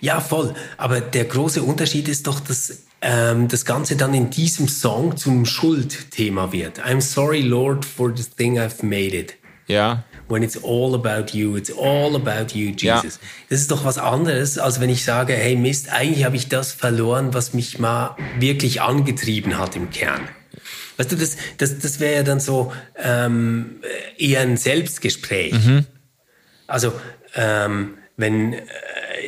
Ja, 0.00 0.20
voll. 0.20 0.54
Aber 0.76 1.00
der 1.00 1.24
große 1.24 1.62
Unterschied 1.62 2.08
ist 2.08 2.26
doch, 2.26 2.38
dass 2.40 2.84
ähm, 3.00 3.48
das 3.48 3.64
Ganze 3.64 3.96
dann 3.96 4.14
in 4.14 4.30
diesem 4.30 4.68
Song 4.68 5.16
zum 5.16 5.46
Schuldthema 5.46 6.52
wird. 6.52 6.80
I'm 6.80 7.00
sorry, 7.00 7.40
Lord, 7.40 7.84
for 7.84 8.14
the 8.14 8.24
thing 8.24 8.58
I've 8.58 8.84
made 8.84 9.16
it. 9.16 9.34
Ja 9.66 10.04
when 10.30 10.42
it's 10.42 10.56
all 10.62 10.94
about 10.94 11.36
you, 11.36 11.56
it's 11.56 11.70
all 11.70 12.14
about 12.14 12.54
you, 12.54 12.70
Jesus. 12.70 13.16
Ja. 13.20 13.28
Das 13.48 13.60
ist 13.60 13.70
doch 13.70 13.84
was 13.84 13.98
anderes, 13.98 14.58
als 14.58 14.80
wenn 14.80 14.90
ich 14.90 15.04
sage, 15.04 15.34
hey 15.34 15.56
Mist, 15.56 15.90
eigentlich 15.92 16.24
habe 16.24 16.36
ich 16.36 16.48
das 16.48 16.72
verloren, 16.72 17.34
was 17.34 17.52
mich 17.52 17.78
mal 17.78 18.16
wirklich 18.38 18.80
angetrieben 18.80 19.58
hat 19.58 19.76
im 19.76 19.90
Kern. 19.90 20.28
Weißt 20.96 21.12
du, 21.12 21.16
das, 21.16 21.36
das, 21.58 21.78
das 21.78 21.98
wäre 21.98 22.16
ja 22.16 22.22
dann 22.22 22.40
so 22.40 22.72
ähm, 22.96 23.80
eher 24.18 24.40
ein 24.40 24.56
Selbstgespräch. 24.56 25.52
Mhm. 25.52 25.86
Also, 26.66 26.92
ähm, 27.34 27.94
wenn 28.16 28.52
äh, 28.52 28.60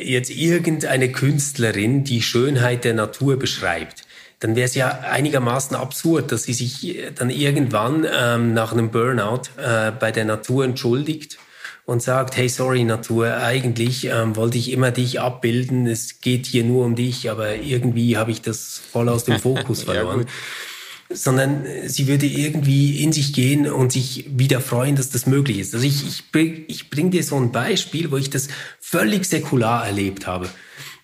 jetzt 0.01 0.29
irgendeine 0.29 1.11
Künstlerin 1.11 2.03
die 2.03 2.21
Schönheit 2.21 2.83
der 2.83 2.93
Natur 2.93 3.37
beschreibt, 3.37 4.03
dann 4.43 4.57
wäre 4.57 4.65
es 4.65 4.75
ja 4.75 4.99
einigermaßen 4.99 5.75
absurd, 5.75 6.33
dass 6.33 6.43
sie 6.43 6.53
sich 6.53 6.97
dann 7.15 7.29
irgendwann 7.29 8.05
ähm, 8.13 8.53
nach 8.53 8.73
einem 8.73 8.91
Burnout 8.91 9.43
äh, 9.57 9.91
bei 9.91 10.11
der 10.11 10.25
Natur 10.25 10.65
entschuldigt 10.65 11.37
und 11.85 12.03
sagt, 12.03 12.35
hey, 12.35 12.49
sorry 12.49 12.83
Natur, 12.83 13.37
eigentlich 13.37 14.05
ähm, 14.05 14.35
wollte 14.35 14.57
ich 14.57 14.71
immer 14.71 14.91
dich 14.91 15.21
abbilden, 15.21 15.87
es 15.87 16.19
geht 16.19 16.45
hier 16.45 16.65
nur 16.65 16.83
um 16.85 16.95
dich, 16.95 17.31
aber 17.31 17.55
irgendwie 17.55 18.17
habe 18.17 18.31
ich 18.31 18.41
das 18.41 18.81
voll 18.91 19.07
aus 19.07 19.23
dem 19.23 19.39
Fokus 19.39 19.83
verloren. 19.83 20.21
ja, 20.21 21.15
sondern 21.15 21.65
sie 21.85 22.07
würde 22.07 22.25
irgendwie 22.25 23.01
in 23.01 23.13
sich 23.13 23.33
gehen 23.33 23.67
und 23.67 23.93
sich 23.93 24.25
wieder 24.29 24.59
freuen, 24.59 24.95
dass 24.95 25.09
das 25.09 25.25
möglich 25.25 25.59
ist. 25.59 25.73
Also 25.73 25.85
ich, 25.85 26.05
ich, 26.05 26.31
bring, 26.31 26.65
ich 26.67 26.89
bringe 26.89 27.11
dir 27.11 27.23
so 27.23 27.37
ein 27.37 27.51
Beispiel, 27.51 28.11
wo 28.11 28.17
ich 28.17 28.29
das 28.29 28.49
völlig 28.79 29.25
säkular 29.25 29.85
erlebt 29.85 30.27
habe. 30.27 30.49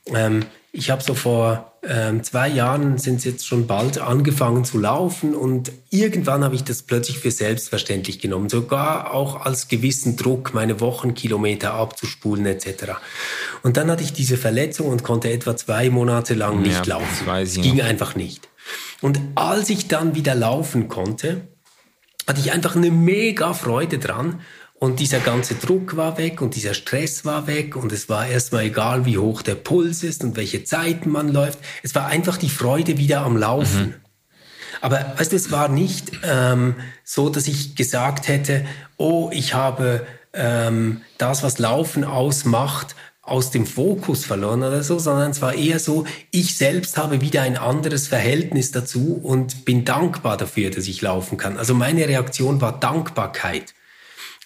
Ähm, 0.08 0.46
ich 0.72 0.90
habe 0.92 1.02
so 1.02 1.16
vor 1.16 1.74
ähm, 1.82 2.24
zwei 2.24 2.48
Jahren, 2.48 2.98
sind 2.98 3.18
es 3.18 3.24
jetzt 3.24 3.48
schon 3.48 3.66
bald, 3.66 4.00
angefangen 4.00 4.66
zu 4.66 4.78
laufen 4.78 5.34
und 5.34 5.72
irgendwann 5.90 6.44
habe 6.44 6.56
ich 6.56 6.64
das 6.64 6.84
plötzlich 6.84 7.20
für 7.20 7.32
selbstverständlich 7.32 8.20
genommen, 8.20 8.50
sogar 8.50 9.14
auch 9.14 9.46
als 9.46 9.68
gewissen 9.68 10.16
Druck, 10.16 10.54
meine 10.54 10.80
Wochenkilometer 10.80 11.74
abzuspulen 11.74 12.46
etc. 12.46 12.94
Und 13.64 13.78
dann 13.78 13.90
hatte 13.90 14.04
ich 14.04 14.14
diese 14.14 14.38
Verletzung 14.38 14.88
und 14.88 15.04
konnte 15.04 15.32
etwa 15.32 15.56
zwei 15.56 15.90
Monate 15.90 16.34
lang 16.34 16.62
nicht 16.62 16.86
ja, 16.86 16.98
laufen. 16.98 17.30
Es 17.38 17.56
ging 17.56 17.78
noch. 17.78 17.86
einfach 17.86 18.16
nicht. 18.16 18.50
Und 19.02 19.20
als 19.36 19.70
ich 19.70 19.88
dann 19.88 20.16
wieder 20.16 20.36
laufen 20.36 20.88
konnte, 20.88 21.48
hatte 22.28 22.42
ich 22.42 22.52
einfach 22.52 22.76
eine 22.76 22.92
mega 22.92 23.54
Freude 23.54 23.98
dran 23.98 24.42
und 24.80 25.02
dieser 25.02 25.20
ganze 25.20 25.56
Druck 25.56 25.98
war 25.98 26.18
weg 26.18 26.42
und 26.42 26.56
dieser 26.56 26.74
Stress 26.74 27.26
war 27.26 27.48
weg 27.48 27.76
und 27.76 27.92
es 27.92 28.08
war 28.08 28.28
erstmal 28.28 28.64
egal, 28.64 29.06
wie 29.06 29.18
hoch 29.18 29.42
der 29.42 29.56
Puls 29.56 30.04
ist 30.04 30.24
und 30.24 30.38
welche 30.38 30.64
Zeiten 30.64 31.10
man 31.10 31.28
läuft. 31.28 31.60
Es 31.84 31.94
war 31.96 32.08
einfach 32.08 32.38
die 32.38 32.50
Freude 32.50 32.98
wieder 32.98 33.22
am 33.22 33.36
Laufen. 33.36 33.88
Mhm. 33.88 33.94
Aber 34.82 35.14
weißt 35.18 35.34
du, 35.34 35.36
es 35.36 35.52
war 35.52 35.68
nicht 35.68 36.12
ähm, 36.24 36.76
so, 37.04 37.30
dass 37.30 37.48
ich 37.48 37.76
gesagt 37.76 38.30
hätte, 38.30 38.66
oh, 38.96 39.30
ich 39.34 39.54
habe 39.54 40.08
ähm, 40.32 41.02
das, 41.18 41.44
was 41.44 41.60
Laufen 41.60 42.06
ausmacht, 42.06 42.96
aus 43.22 43.52
dem 43.52 43.66
Fokus 43.66 44.26
verloren 44.26 44.64
oder 44.64 44.82
so, 44.82 44.98
sondern 44.98 45.32
es 45.32 45.42
war 45.42 45.54
eher 45.54 45.80
so, 45.80 46.06
ich 46.32 46.56
selbst 46.58 46.98
habe 46.98 47.22
wieder 47.22 47.42
ein 47.44 47.58
anderes 47.58 48.08
Verhältnis 48.08 48.72
dazu 48.72 49.20
und 49.22 49.66
bin 49.66 49.84
dankbar 49.86 50.38
dafür, 50.38 50.72
dass 50.72 50.88
ich 50.88 51.02
laufen 51.02 51.38
kann. 51.38 51.58
Also 51.58 51.76
meine 51.76 52.08
Reaktion 52.08 52.62
war 52.62 52.80
Dankbarkeit. 52.80 53.76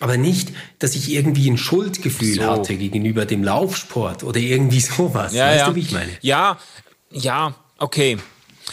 Aber 0.04 0.18
nicht, 0.18 0.50
dass 0.80 0.96
ich 0.96 1.10
irgendwie 1.14 1.50
ein 1.50 1.58
Schuldgefühl 1.58 2.34
so. 2.34 2.44
hatte 2.44 2.76
gegenüber 2.76 3.26
dem 3.26 3.42
Laufsport 3.42 4.26
oder 4.26 4.38
irgendwie 4.38 4.80
sowas. 4.82 5.34
Ja, 5.34 5.46
weißt 5.46 5.60
ja. 5.60 5.70
du, 5.70 5.76
wie 5.76 5.80
ich 5.80 5.92
meine? 5.94 6.12
Ja, 6.20 6.58
ja, 7.10 7.56
okay. 7.78 8.18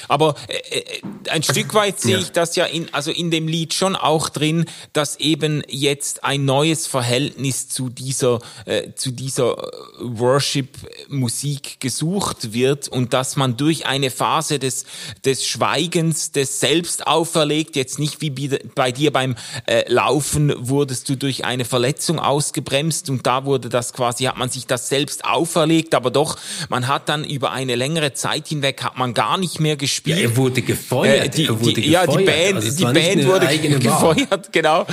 Aber 0.09 0.35
äh, 0.49 0.79
äh, 0.79 1.03
ein 1.31 1.43
Stück 1.43 1.75
weit 1.75 2.01
sehe 2.01 2.15
ja. 2.15 2.19
ich 2.19 2.33
das 2.33 2.57
ja 2.57 2.65
in, 2.65 2.93
also 2.93 3.11
in 3.11 3.31
dem 3.31 3.49
Lied 3.49 3.75
schon 3.75 3.97
auch 3.97 4.29
drin, 4.29 4.65
dass 4.93 5.17
eben 5.17 5.63
jetzt 5.69 6.25
ein 6.25 6.45
neues 6.45 6.87
Verhältnis 6.87 7.69
zu 7.69 7.89
dieser, 7.89 8.41
äh, 8.65 8.93
zu 8.95 9.11
dieser 9.11 9.59
äh, 9.59 9.67
Worship-Musik 10.01 11.81
gesucht 11.81 12.53
wird 12.53 12.89
und 12.89 13.13
dass 13.13 13.37
man 13.37 13.57
durch 13.57 13.87
eine 13.87 14.11
Phase 14.11 14.59
des, 14.59 14.85
des 15.25 15.47
Schweigens, 15.47 16.33
des 16.33 16.61
Selbst 16.61 17.07
auferlegt, 17.07 17.77
jetzt 17.77 17.99
nicht 17.99 18.21
wie 18.21 18.31
bei 18.75 18.93
dir 18.93 19.13
beim 19.13 19.37
äh, 19.67 19.91
Laufen 19.93 20.53
wurdest 20.57 21.09
du 21.09 21.17
durch 21.17 21.45
eine 21.45 21.65
Verletzung 21.65 22.19
ausgebremst 22.19 23.11
und 23.11 23.27
da 23.27 23.45
wurde 23.45 23.69
das 23.69 23.93
quasi, 23.93 24.25
hat 24.25 24.37
man 24.37 24.51
sich 24.51 24.67
das 24.67 24.89
selbst 24.89 25.25
auferlegt, 25.25 25.95
aber 25.95 26.11
doch, 26.11 26.37
man 26.69 26.89
hat 26.89 27.09
dann 27.09 27.25
über 27.25 27.53
eine 27.53 27.75
längere 27.75 28.13
Zeit 28.13 28.49
hinweg, 28.49 28.83
hat 28.83 28.99
man 28.99 29.15
gar 29.15 29.39
nicht 29.39 29.61
mehr 29.61 29.77
gespielt. 29.91 30.19
Ja, 30.19 30.23
er 30.25 30.37
wurde 30.37 30.63
gefeuert. 30.63 31.27
Äh, 31.27 31.29
die, 31.29 31.47
er 31.47 31.61
wurde 31.61 31.75
die, 31.75 31.83
gefeuert. 31.83 32.09
Ja, 32.09 32.17
die 32.17 32.25
Band, 32.25 32.55
also 32.55 32.77
die 32.77 32.85
Band 32.85 33.27
wurde 33.27 33.79
gefeuert, 33.79 34.31
Wahl. 34.31 34.43
genau. 34.53 34.87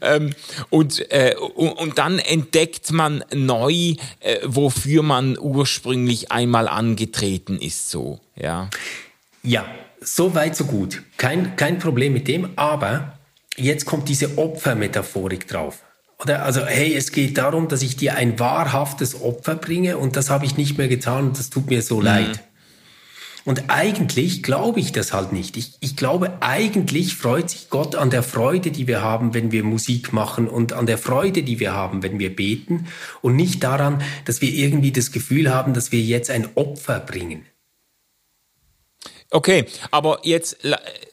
Ähm, 0.00 0.34
und, 0.70 1.10
äh, 1.10 1.34
und, 1.54 1.72
und, 1.72 1.98
dann 1.98 2.18
entdeckt 2.18 2.92
man 2.92 3.24
neu, 3.34 3.72
äh, 4.20 4.38
wofür 4.44 5.02
man 5.02 5.38
ursprünglich 5.38 6.30
einmal 6.32 6.68
angetreten 6.68 7.58
ist, 7.58 7.90
so, 7.90 8.20
ja. 8.36 8.70
Ja, 9.42 9.66
so 10.00 10.34
weit, 10.34 10.56
so 10.56 10.64
gut. 10.64 11.02
Kein, 11.16 11.56
kein 11.56 11.78
Problem 11.78 12.12
mit 12.12 12.28
dem, 12.28 12.50
aber 12.56 13.18
jetzt 13.56 13.84
kommt 13.84 14.08
diese 14.08 14.38
Opfermetaphorik 14.38 15.48
drauf. 15.48 15.82
Oder 16.18 16.44
also, 16.44 16.64
hey, 16.64 16.94
es 16.94 17.12
geht 17.12 17.36
darum, 17.36 17.68
dass 17.68 17.82
ich 17.82 17.96
dir 17.96 18.14
ein 18.14 18.38
wahrhaftes 18.38 19.20
Opfer 19.20 19.56
bringe 19.56 19.98
und 19.98 20.16
das 20.16 20.30
habe 20.30 20.46
ich 20.46 20.56
nicht 20.56 20.78
mehr 20.78 20.88
getan 20.88 21.28
und 21.28 21.38
das 21.38 21.50
tut 21.50 21.68
mir 21.68 21.82
so 21.82 21.98
mhm. 21.98 22.04
leid. 22.04 22.40
Und 23.44 23.64
eigentlich 23.68 24.42
glaube 24.42 24.80
ich 24.80 24.92
das 24.92 25.12
halt 25.12 25.32
nicht. 25.32 25.56
Ich, 25.56 25.74
ich 25.80 25.96
glaube, 25.96 26.38
eigentlich 26.40 27.14
freut 27.14 27.50
sich 27.50 27.68
Gott 27.68 27.94
an 27.94 28.08
der 28.08 28.22
Freude, 28.22 28.70
die 28.70 28.86
wir 28.86 29.02
haben, 29.02 29.34
wenn 29.34 29.52
wir 29.52 29.64
Musik 29.64 30.12
machen 30.12 30.48
und 30.48 30.72
an 30.72 30.86
der 30.86 30.96
Freude, 30.96 31.42
die 31.42 31.60
wir 31.60 31.74
haben, 31.74 32.02
wenn 32.02 32.18
wir 32.18 32.34
beten 32.34 32.86
und 33.20 33.36
nicht 33.36 33.62
daran, 33.62 34.02
dass 34.24 34.40
wir 34.40 34.50
irgendwie 34.50 34.92
das 34.92 35.12
Gefühl 35.12 35.52
haben, 35.52 35.74
dass 35.74 35.92
wir 35.92 36.00
jetzt 36.00 36.30
ein 36.30 36.48
Opfer 36.54 37.00
bringen. 37.00 37.44
Okay, 39.30 39.66
aber 39.90 40.20
jetzt 40.22 40.58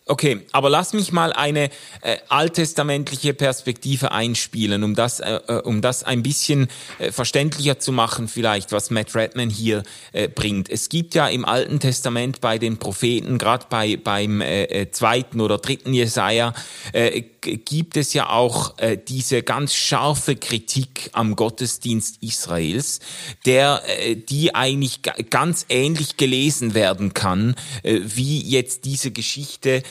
Okay, 0.08 0.41
aber 0.52 0.70
lass 0.70 0.93
mich 0.93 1.12
mal 1.12 1.32
eine 1.32 1.70
äh, 2.02 2.18
alttestamentliche 2.28 3.36
Perspektive 3.36 4.12
einspielen, 4.12 4.84
um 4.84 4.95
das, 4.95 5.20
äh, 5.20 5.39
äh, 5.47 5.62
um 5.62 5.82
das 5.82 6.04
ein 6.04 6.24
bisschen 6.24 6.70
äh, 6.97 7.12
verständlicher 7.12 7.78
zu 7.78 7.91
machen, 7.91 8.28
vielleicht, 8.28 8.72
was 8.72 8.89
Matt 8.89 9.16
Redman 9.16 9.52
hier 9.52 9.84
äh, 10.12 10.28
bringt. 10.28 10.70
Es 10.72 10.89
gibt 10.89 11.14
ja 11.14 11.28
im 11.28 11.45
Alten 11.45 11.80
Testament 11.80 12.41
bei 12.41 12.58
den 12.58 12.78
Propheten, 12.78 13.38
gerade 13.38 13.68
bei 13.70 13.95
beim 13.95 14.41
äh, 14.41 14.64
äh, 14.64 14.91
zweiten 14.91 15.39
oder 15.39 15.60
dritten 15.60 15.93
Jesaja, 15.93 16.54
äh, 16.93 17.22
gibt 17.41 17.97
es 17.97 18.14
ja 18.14 18.30
auch 18.30 18.78
äh, 18.78 18.97
diese 18.97 19.43
ganz 19.43 19.74
scharfe 19.74 20.36
Kritik 20.36 21.10
am 21.14 21.36
Gottesdienst 21.36 22.18
Israels, 22.22 22.99
der 23.45 23.82
äh, 23.88 24.16
die 24.16 24.54
eigentlich 24.54 25.02
ganz 25.30 25.66
ähnlich 25.70 26.18
gelesen 26.18 26.74
werden 26.74 27.14
kann, 27.14 27.56
äh, 27.84 27.99
wie 28.04 28.41
jetzt 28.41 28.86
diese 28.86 29.12
Geschichte 29.12 29.84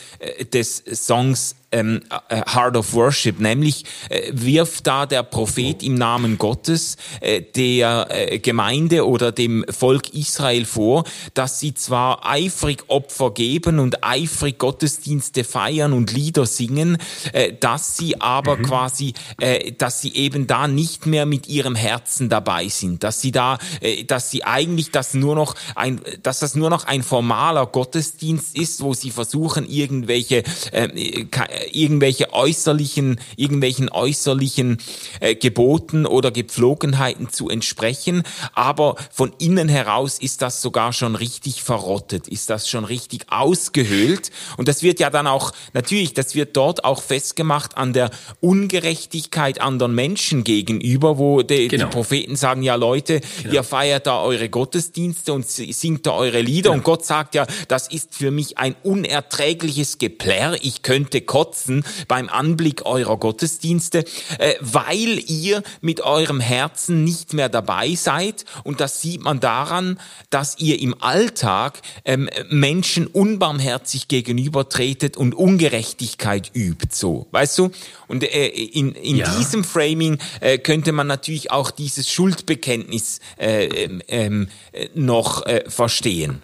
des 0.53 0.82
Songs 0.92 1.55
ähm, 1.73 2.01
äh, 2.29 2.43
Heart 2.53 2.77
of 2.77 2.93
Worship, 2.95 3.41
nämlich 3.41 3.85
äh, 4.09 4.31
wirft 4.33 4.87
da 4.87 5.07
der 5.07 5.23
Prophet 5.23 5.83
im 5.83 5.95
Namen 5.95 6.39
Gottes 6.39 6.97
äh, 7.21 7.43
der 7.43 8.09
äh, 8.11 8.39
Gemeinde 8.39 9.07
oder 9.07 9.33
dem 9.33 9.64
Volk 9.68 10.12
Israel 10.14 10.64
vor, 10.64 11.05
dass 11.35 11.61
sie 11.61 11.75
zwar 11.75 12.27
eifrig 12.29 12.85
Opfer 12.89 13.31
geben 13.33 13.79
und 13.79 14.03
eifrig 14.05 14.59
Gottesdienste 14.59 15.45
feiern 15.45 15.93
und 15.93 16.12
Lieder 16.12 16.47
singen, 16.47 16.99
äh, 17.33 17.53
dass 17.53 17.97
sie 17.97 18.21
aber 18.21 18.57
mhm. 18.57 18.62
quasi, 18.62 19.14
äh, 19.39 19.73
dass 19.73 20.01
sie 20.01 20.14
eben 20.14 20.47
da 20.47 20.66
nicht 20.66 21.07
mehr 21.07 21.27
mit 21.27 21.49
ihrem 21.49 21.75
Herzen 21.75 22.29
dabei 22.29 22.68
sind, 22.68 23.05
dass 23.05 23.21
sie 23.21 23.33
da, 23.33 23.59
äh, 23.81 24.05
dass 24.05 24.31
sie 24.31 24.45
eigentlich 24.45 24.91
das 24.91 25.14
nur 25.14 25.35
noch 25.35 25.55
ein, 25.75 26.01
dass 26.23 26.41
das 26.41 26.55
nur 26.55 26.71
noch 26.71 26.85
ein 26.85 27.03
formaler 27.03 27.66
Gottesdienst 27.66 28.57
ist, 28.57 28.81
wo 28.81 28.95
sie 28.95 29.11
versuchen 29.11 29.68
irgendwelche 29.68 30.43
äh, 30.73 30.89
irgendwelche 31.73 32.33
äußerlichen, 32.33 33.21
irgendwelchen 33.37 33.91
äußerlichen 33.91 34.79
äh, 35.21 35.35
Geboten 35.35 36.07
oder 36.07 36.31
Gepflogenheiten 36.31 37.31
zu 37.31 37.49
entsprechen, 37.49 38.23
aber 38.55 38.97
von 39.11 39.33
innen 39.39 39.69
heraus 39.69 40.19
ist 40.19 40.43
das 40.43 40.63
sogar 40.63 40.93
schon 40.93 41.17
richtig 41.17 41.63
verrottet, 41.63 42.29
ist 42.29 42.51
das 42.51 42.69
schon 42.69 42.85
richtig 42.85 43.27
ausgehöhlt 43.31 44.31
und 44.57 44.69
das 44.69 44.83
wird 44.83 45.01
ja 45.01 45.11
dann 45.11 45.27
auch, 45.27 45.53
natürlich, 45.73 46.15
das 46.15 46.35
wird 46.35 46.57
dort 46.57 46.85
auch 46.85 47.03
festgemacht 47.03 47.77
an 47.77 47.93
der 47.93 48.11
Ungerechtigkeit 48.41 49.61
anderen 49.61 49.95
Menschen 49.95 50.45
gegenüber, 50.45 51.19
wo 51.19 51.43
die, 51.43 51.69
genau. 51.69 51.87
die 51.87 51.91
Propheten 51.91 52.37
sagen, 52.37 52.63
ja 52.63 52.75
Leute, 52.75 53.21
genau. 53.43 53.55
ihr 53.55 53.63
feiert 53.63 54.07
da 54.07 54.21
eure 54.23 54.49
Gottesdienste 54.49 55.33
und 55.33 55.47
singt 55.47 56.07
da 56.07 56.13
eure 56.13 56.41
Lieder 56.41 56.71
genau. 56.71 56.79
und 56.79 56.85
Gott 56.85 57.05
sagt 57.05 57.35
ja, 57.35 57.47
das 57.69 57.89
ist 57.89 58.15
für 58.15 58.31
mich 58.31 58.59
ein 58.59 58.75
unerträgliches 58.83 59.99
Geplärr, 59.99 60.57
ich 60.63 60.83
könnte 60.83 61.21
kotzen 61.21 61.49
kotzen 61.51 61.84
beim 62.07 62.28
Anblick 62.28 62.86
eurer 62.86 63.16
Gottesdienste, 63.16 64.05
äh, 64.38 64.55
weil 64.61 65.18
ihr 65.26 65.62
mit 65.80 66.01
eurem 66.01 66.38
Herzen 66.40 67.03
nicht 67.03 67.34
mehr 67.34 67.48
dabei 67.48 67.94
seid. 67.94 68.44
Und 68.62 68.80
das 68.80 69.01
sieht 69.01 69.22
man 69.22 69.40
daran, 69.40 69.98
dass 70.30 70.59
ihr 70.59 70.80
im 70.80 70.94
Alltag 71.03 71.80
ähm, 72.05 72.30
Menschen 72.51 73.07
unbarmherzig 73.09 74.07
gegenübertretet 74.07 75.16
und 75.16 75.34
Ungerechtigkeit 75.34 76.53
übt. 76.55 76.88
So, 76.92 77.26
weißt 77.32 77.59
du? 77.59 77.70
Und 78.07 78.22
äh, 78.22 78.46
in, 78.46 78.92
in 78.92 79.16
ja. 79.16 79.36
diesem 79.36 79.64
Framing 79.64 80.18
äh, 80.40 80.59
könnte 80.59 80.92
man 80.92 81.09
natürlich 81.09 81.51
auch 81.51 81.72
dieses 81.72 82.09
Schuldbekenntnis 82.11 83.18
äh, 83.38 83.88
ähm, 84.09 84.48
äh, 84.72 84.88
noch 84.94 85.46
äh, 85.46 85.64
verstehen. 85.68 86.40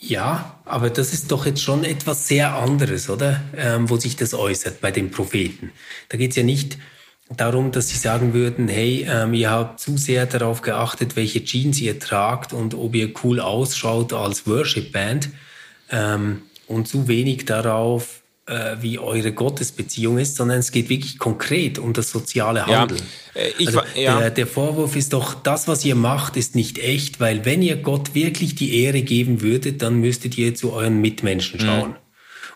Ja, 0.00 0.60
aber 0.64 0.90
das 0.90 1.12
ist 1.12 1.32
doch 1.32 1.44
jetzt 1.44 1.62
schon 1.62 1.82
etwas 1.82 2.28
sehr 2.28 2.54
anderes, 2.54 3.10
oder? 3.10 3.42
Ähm, 3.56 3.90
wo 3.90 3.96
sich 3.96 4.14
das 4.14 4.32
äußert 4.32 4.80
bei 4.80 4.92
den 4.92 5.10
Propheten. 5.10 5.72
Da 6.08 6.16
geht 6.16 6.30
es 6.30 6.36
ja 6.36 6.44
nicht 6.44 6.78
darum, 7.36 7.72
dass 7.72 7.88
sie 7.88 7.98
sagen 7.98 8.32
würden, 8.32 8.68
hey, 8.68 9.06
ähm, 9.08 9.34
ihr 9.34 9.50
habt 9.50 9.80
zu 9.80 9.96
sehr 9.98 10.26
darauf 10.26 10.62
geachtet, 10.62 11.16
welche 11.16 11.44
Jeans 11.44 11.80
ihr 11.80 11.98
tragt 11.98 12.52
und 12.52 12.74
ob 12.74 12.94
ihr 12.94 13.12
cool 13.24 13.40
ausschaut 13.40 14.12
als 14.12 14.46
Worship-Band 14.46 15.30
ähm, 15.90 16.42
und 16.68 16.86
zu 16.86 17.08
wenig 17.08 17.44
darauf, 17.44 18.17
wie 18.80 18.98
eure 18.98 19.32
Gottesbeziehung 19.32 20.18
ist, 20.18 20.36
sondern 20.36 20.58
es 20.58 20.72
geht 20.72 20.88
wirklich 20.88 21.18
konkret 21.18 21.78
um 21.78 21.92
das 21.92 22.10
soziale 22.10 22.66
Handeln. 22.66 23.02
Ja, 23.34 23.40
äh, 23.42 23.52
ich, 23.58 23.68
also 23.68 23.80
ja. 23.94 24.18
der, 24.18 24.30
der 24.30 24.46
Vorwurf 24.46 24.96
ist 24.96 25.12
doch, 25.12 25.34
das, 25.34 25.68
was 25.68 25.84
ihr 25.84 25.94
macht, 25.94 26.36
ist 26.36 26.54
nicht 26.54 26.78
echt, 26.78 27.20
weil 27.20 27.44
wenn 27.44 27.62
ihr 27.62 27.76
Gott 27.76 28.14
wirklich 28.14 28.54
die 28.54 28.82
Ehre 28.82 29.02
geben 29.02 29.42
würdet, 29.42 29.82
dann 29.82 30.00
müsstet 30.00 30.38
ihr 30.38 30.54
zu 30.54 30.72
euren 30.72 31.00
Mitmenschen 31.00 31.60
mhm. 31.60 31.64
schauen. 31.64 31.90
Mhm. 31.90 31.96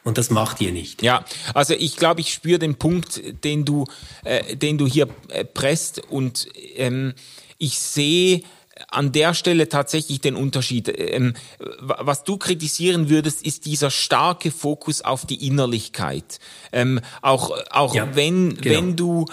Und 0.04 0.18
das 0.18 0.30
macht 0.30 0.60
ihr 0.60 0.72
nicht. 0.72 1.02
Ja, 1.02 1.24
also 1.54 1.74
ich 1.74 1.96
glaube, 1.96 2.22
ich 2.22 2.32
spüre 2.32 2.58
den 2.58 2.74
Punkt, 2.74 3.20
den 3.44 3.64
du, 3.64 3.86
äh, 4.24 4.56
den 4.56 4.76
du 4.78 4.86
hier 4.86 5.08
äh, 5.28 5.44
presst 5.44 6.00
und 6.10 6.48
ähm, 6.76 7.14
ich 7.58 7.78
sehe 7.78 8.42
an 8.88 9.12
der 9.12 9.34
Stelle 9.34 9.68
tatsächlich 9.68 10.20
den 10.20 10.36
Unterschied. 10.36 10.92
Ähm, 10.96 11.34
was 11.78 12.24
du 12.24 12.36
kritisieren 12.36 13.08
würdest, 13.08 13.44
ist 13.44 13.66
dieser 13.66 13.90
starke 13.90 14.50
Fokus 14.50 15.02
auf 15.02 15.26
die 15.26 15.46
Innerlichkeit. 15.46 16.38
Ähm, 16.72 17.00
auch 17.20 17.52
auch 17.70 17.94
ja, 17.94 18.14
wenn, 18.14 18.56
genau. 18.56 18.76
wenn 18.76 18.96
du 18.96 19.26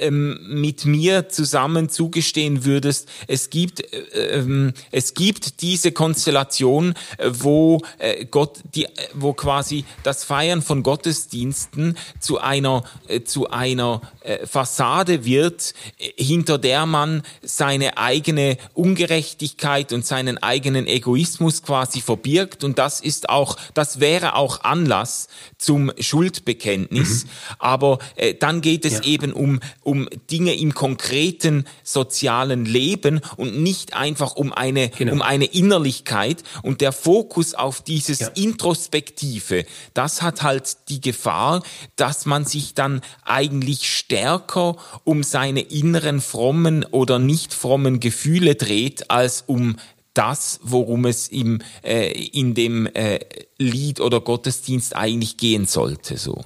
ähm, 0.00 0.38
mit 0.48 0.84
mir 0.84 1.28
zusammen 1.28 1.88
zugestehen 1.88 2.64
würdest, 2.64 3.08
es 3.26 3.50
gibt, 3.50 3.80
äh, 3.92 4.38
ähm, 4.38 4.72
es 4.90 5.14
gibt 5.14 5.62
diese 5.62 5.92
Konstellation, 5.92 6.94
äh, 7.18 7.30
wo 7.32 7.82
äh, 7.98 8.24
Gott, 8.26 8.60
die, 8.74 8.86
wo 9.14 9.32
quasi 9.32 9.84
das 10.02 10.24
Feiern 10.24 10.62
von 10.62 10.82
Gottesdiensten 10.82 11.96
zu 12.20 12.38
einer, 12.38 12.84
äh, 13.08 13.22
zu 13.22 13.50
einer 13.50 14.00
äh, 14.20 14.46
Fassade 14.46 15.24
wird, 15.24 15.74
äh, 15.98 16.22
hinter 16.22 16.58
der 16.58 16.86
man 16.86 17.22
seine 17.42 17.98
eigene 17.98 18.58
Ungerechtigkeit 18.96 19.92
und 19.92 20.06
seinen 20.06 20.38
eigenen 20.42 20.86
Egoismus 20.86 21.62
quasi 21.62 22.00
verbirgt. 22.00 22.64
Und 22.64 22.78
das 22.78 23.00
ist 23.00 23.28
auch, 23.28 23.56
das 23.74 24.00
wäre 24.00 24.36
auch 24.36 24.64
Anlass 24.64 25.28
zum 25.58 25.92
Schuldbekenntnis. 25.98 27.24
Mhm. 27.24 27.28
Aber 27.58 27.98
äh, 28.16 28.34
dann 28.34 28.62
geht 28.62 28.86
es 28.86 28.94
ja. 28.94 29.02
eben 29.02 29.34
um, 29.34 29.60
um 29.82 30.08
Dinge 30.30 30.54
im 30.54 30.72
konkreten 30.72 31.66
sozialen 31.82 32.64
Leben 32.64 33.20
und 33.36 33.58
nicht 33.58 33.94
einfach 33.94 34.34
um 34.36 34.52
eine, 34.52 34.88
genau. 34.88 35.12
um 35.12 35.22
eine 35.22 35.44
Innerlichkeit. 35.44 36.42
Und 36.62 36.80
der 36.80 36.92
Fokus 36.92 37.52
auf 37.52 37.82
dieses 37.82 38.20
ja. 38.20 38.28
Introspektive, 38.28 39.66
das 39.92 40.22
hat 40.22 40.42
halt 40.42 40.88
die 40.88 41.02
Gefahr, 41.02 41.62
dass 41.96 42.24
man 42.24 42.46
sich 42.46 42.72
dann 42.72 43.02
eigentlich 43.24 43.94
stärker 43.94 44.76
um 45.04 45.22
seine 45.22 45.60
inneren 45.60 46.22
frommen 46.22 46.84
oder 46.84 47.18
nicht 47.18 47.52
frommen 47.52 48.00
Gefühle 48.00 48.54
dreht, 48.54 48.75
als 49.08 49.44
um 49.46 49.76
das, 50.14 50.60
worum 50.62 51.04
es 51.04 51.28
im, 51.28 51.60
äh, 51.82 52.10
in 52.10 52.54
dem 52.54 52.86
äh, 52.86 53.20
Lied 53.58 54.00
oder 54.00 54.20
Gottesdienst 54.20 54.96
eigentlich 54.96 55.36
gehen 55.36 55.66
sollte. 55.66 56.16
So. 56.16 56.42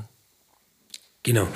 Genau. 1.23 1.47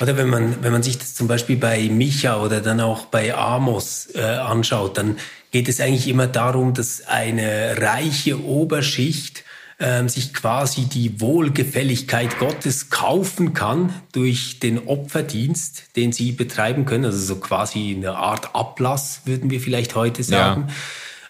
Oder 0.00 0.16
wenn 0.16 0.28
man, 0.28 0.62
wenn 0.62 0.72
man 0.72 0.82
sich 0.82 0.98
das 0.98 1.14
zum 1.14 1.28
Beispiel 1.28 1.56
bei 1.56 1.88
Micha 1.88 2.42
oder 2.42 2.60
dann 2.60 2.80
auch 2.80 3.06
bei 3.06 3.34
Amos 3.34 4.08
äh, 4.14 4.20
anschaut, 4.20 4.98
dann 4.98 5.16
geht 5.50 5.68
es 5.68 5.80
eigentlich 5.80 6.08
immer 6.08 6.26
darum, 6.26 6.74
dass 6.74 7.06
eine 7.06 7.76
reiche 7.78 8.44
Oberschicht 8.44 9.44
ähm, 9.80 10.08
sich 10.08 10.32
quasi 10.32 10.82
die 10.84 11.20
Wohlgefälligkeit 11.20 12.38
Gottes 12.38 12.90
kaufen 12.90 13.54
kann 13.54 13.92
durch 14.12 14.60
den 14.60 14.86
Opferdienst, 14.86 15.96
den 15.96 16.12
sie 16.12 16.32
betreiben 16.32 16.84
können. 16.84 17.06
Also 17.06 17.18
so 17.18 17.36
quasi 17.36 17.94
eine 17.96 18.16
Art 18.16 18.54
Ablass, 18.54 19.22
würden 19.24 19.50
wir 19.50 19.60
vielleicht 19.60 19.94
heute 19.94 20.22
sagen. 20.22 20.66
Ja 20.68 20.74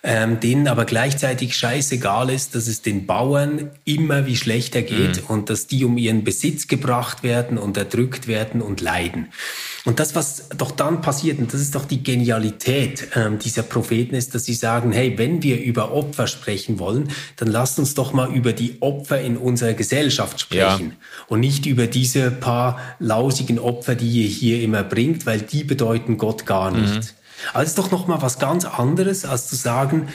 ähm, 0.07 0.39
denen 0.39 0.69
aber 0.69 0.85
gleichzeitig 0.85 1.57
scheißegal 1.57 2.29
ist, 2.29 2.55
dass 2.55 2.69
es 2.69 2.83
den 2.83 3.07
Bauern 3.07 3.71
immer 3.87 4.27
wie 4.27 4.37
schlechter 4.37 4.83
geht 4.83 5.23
mhm. 5.23 5.27
und 5.29 5.51
dass 5.51 5.67
die 5.67 5.83
um 5.87 5.97
ihren 5.97 6.25
Besitz 6.25 6.69
gebracht 6.69 7.23
werden 7.23 7.57
und 7.57 7.79
erdrückt 7.79 8.29
werden 8.29 8.61
und 8.61 8.83
leiden. 8.83 9.29
Und 9.87 10.01
das, 10.01 10.15
was 10.15 10.51
doch 10.51 10.73
dann 10.73 11.01
passiert, 11.01 11.39
und 11.39 11.53
das 11.55 11.61
ist 11.63 11.75
doch 11.75 11.87
die 11.87 12.03
Genialität 12.03 13.09
ähm, 13.15 13.39
dieser 13.39 13.63
Propheten, 13.63 14.15
ist, 14.15 14.35
dass 14.35 14.45
sie 14.45 14.53
sagen, 14.53 14.93
hey, 14.93 15.17
wenn 15.17 15.43
wir 15.43 15.63
über 15.63 15.93
Opfer 15.93 16.27
sprechen 16.27 16.79
wollen, 16.79 17.11
dann 17.37 17.49
lasst 17.49 17.79
uns 17.79 17.95
doch 17.95 18.13
mal 18.13 18.31
über 18.31 18.53
die 18.53 18.77
Opfer 18.81 19.23
in 19.23 19.39
unserer 19.39 19.73
Gesellschaft 19.73 20.39
sprechen 20.39 20.91
ja. 20.91 21.25
und 21.29 21.41
nicht 21.41 21.65
über 21.65 21.87
diese 21.87 22.31
paar 22.31 22.79
lausigen 22.99 23.59
Opfer, 23.59 23.95
die 23.95 24.25
ihr 24.25 24.29
hier 24.29 24.63
immer 24.63 24.85
bringt, 24.85 25.25
weil 25.25 25.41
die 25.41 25.65
bedeuten 25.65 26.19
Gott 26.19 26.45
gar 26.45 26.71
nicht. 26.71 26.95
Mhm. 26.95 27.24
Also 27.53 27.69
ist 27.69 27.79
doch 27.79 27.91
noch 27.91 28.07
mal 28.07 28.23
was 28.23 28.39
ganz 28.39 28.65
anderes, 28.65 29.25
als 29.25 29.49
zu 29.49 29.57
sagen, 29.57 30.09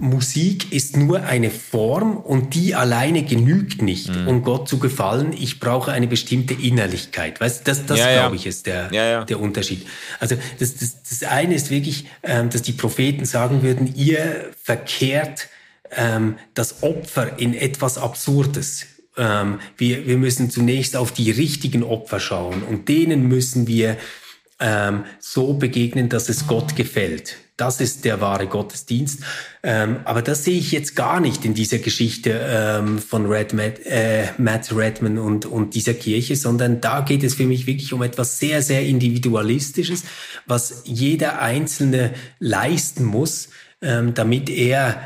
Musik 0.00 0.72
ist 0.72 0.96
nur 0.96 1.22
eine 1.24 1.50
Form 1.50 2.16
und 2.16 2.54
die 2.54 2.74
alleine 2.74 3.22
genügt 3.22 3.82
nicht, 3.82 4.08
mhm. 4.08 4.28
um 4.28 4.42
Gott 4.42 4.68
zu 4.68 4.78
gefallen. 4.78 5.34
Ich 5.38 5.60
brauche 5.60 5.92
eine 5.92 6.06
bestimmte 6.06 6.54
Innerlichkeit. 6.54 7.40
Weißt 7.40 7.68
das, 7.68 7.84
das 7.84 7.98
ja, 7.98 8.12
glaube 8.14 8.36
ich, 8.36 8.46
ist 8.46 8.66
der, 8.66 8.88
ja, 8.92 9.04
ja. 9.04 9.24
der 9.24 9.38
Unterschied. 9.38 9.86
Also 10.18 10.36
das, 10.58 10.76
das, 10.76 11.02
das 11.02 11.22
eine 11.24 11.54
ist 11.54 11.70
wirklich, 11.70 12.06
ähm, 12.22 12.48
dass 12.48 12.62
die 12.62 12.72
Propheten 12.72 13.26
sagen 13.26 13.62
würden, 13.62 13.94
ihr 13.94 14.50
verkehrt 14.62 15.48
ähm, 15.94 16.36
das 16.54 16.82
Opfer 16.82 17.38
in 17.38 17.54
etwas 17.54 17.98
Absurdes. 17.98 18.86
Ähm, 19.18 19.60
wir, 19.76 20.06
wir 20.06 20.16
müssen 20.16 20.50
zunächst 20.50 20.96
auf 20.96 21.12
die 21.12 21.30
richtigen 21.30 21.82
Opfer 21.82 22.20
schauen 22.20 22.62
und 22.62 22.88
denen 22.88 23.28
müssen 23.28 23.66
wir 23.66 23.98
ähm, 24.60 25.04
so 25.18 25.54
begegnen, 25.54 26.08
dass 26.08 26.28
es 26.28 26.46
Gott 26.46 26.76
gefällt. 26.76 27.36
Das 27.56 27.80
ist 27.80 28.06
der 28.06 28.22
wahre 28.22 28.46
Gottesdienst. 28.46 29.22
Ähm, 29.62 30.00
aber 30.04 30.22
das 30.22 30.44
sehe 30.44 30.58
ich 30.58 30.72
jetzt 30.72 30.96
gar 30.96 31.20
nicht 31.20 31.44
in 31.44 31.52
dieser 31.52 31.78
Geschichte 31.78 32.40
ähm, 32.42 32.98
von 32.98 33.26
Red 33.26 33.52
Matt, 33.52 33.84
äh, 33.84 34.28
Matt 34.38 34.74
Redman 34.74 35.18
und, 35.18 35.44
und 35.44 35.74
dieser 35.74 35.92
Kirche, 35.92 36.36
sondern 36.36 36.80
da 36.80 37.02
geht 37.02 37.22
es 37.22 37.34
für 37.34 37.44
mich 37.44 37.66
wirklich 37.66 37.92
um 37.92 38.02
etwas 38.02 38.38
sehr, 38.38 38.62
sehr 38.62 38.86
Individualistisches, 38.86 40.04
was 40.46 40.82
jeder 40.84 41.42
Einzelne 41.42 42.14
leisten 42.38 43.04
muss, 43.04 43.50
ähm, 43.82 44.14
damit 44.14 44.48
er 44.48 44.98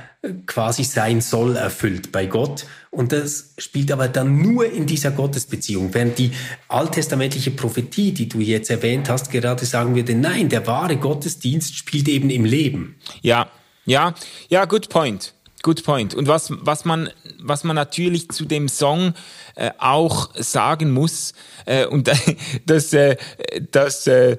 quasi 0.47 0.85
sein 0.85 1.21
Soll 1.21 1.57
erfüllt 1.57 2.13
bei 2.13 2.27
Gott. 2.27 2.67
Und 2.91 3.13
das 3.13 3.55
spielt 3.59 3.91
aber 3.91 4.09
dann 4.09 4.41
nur 4.41 4.71
in 4.71 4.87
dieser 4.87 5.11
Gottesbeziehung. 5.11 5.93
Während 5.93 6.19
die 6.19 6.31
alttestamentliche 6.69 7.51
Prophetie, 7.51 8.13
die 8.13 8.29
du 8.29 8.41
jetzt 8.41 8.71
erwähnt 8.71 9.09
hast, 9.09 9.31
gerade 9.31 9.65
sagen 9.65 9.95
würde, 9.95 10.15
nein, 10.15 10.49
der 10.49 10.67
wahre 10.67 10.97
Gottesdienst 10.97 11.77
spielt 11.77 12.09
eben 12.09 12.31
im 12.31 12.45
Leben. 12.45 12.97
Ja, 13.23 13.51
ja, 13.85 14.15
ja, 14.49 14.65
good 14.65 14.89
point. 14.89 15.35
Good 15.63 15.83
point. 15.83 16.15
Und 16.15 16.29
was, 16.29 16.51
was, 16.51 16.85
man, 16.85 17.09
was 17.41 17.65
man 17.65 17.75
natürlich 17.75 18.29
zu 18.29 18.45
dem 18.45 18.69
Song 18.69 19.15
äh, 19.55 19.71
auch 19.79 20.31
sagen 20.35 20.91
muss, 20.91 21.33
äh, 21.65 21.87
und 21.87 22.11
das, 22.67 22.93
äh, 22.93 23.17
das 23.71 24.07
äh, 24.07 24.37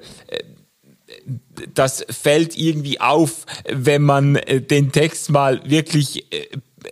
das 1.74 2.04
fällt 2.10 2.56
irgendwie 2.56 3.00
auf, 3.00 3.46
wenn 3.68 4.02
man 4.02 4.36
äh, 4.36 4.60
den 4.60 4.92
Text 4.92 5.30
mal 5.30 5.60
wirklich 5.68 6.32
äh, 6.32 6.46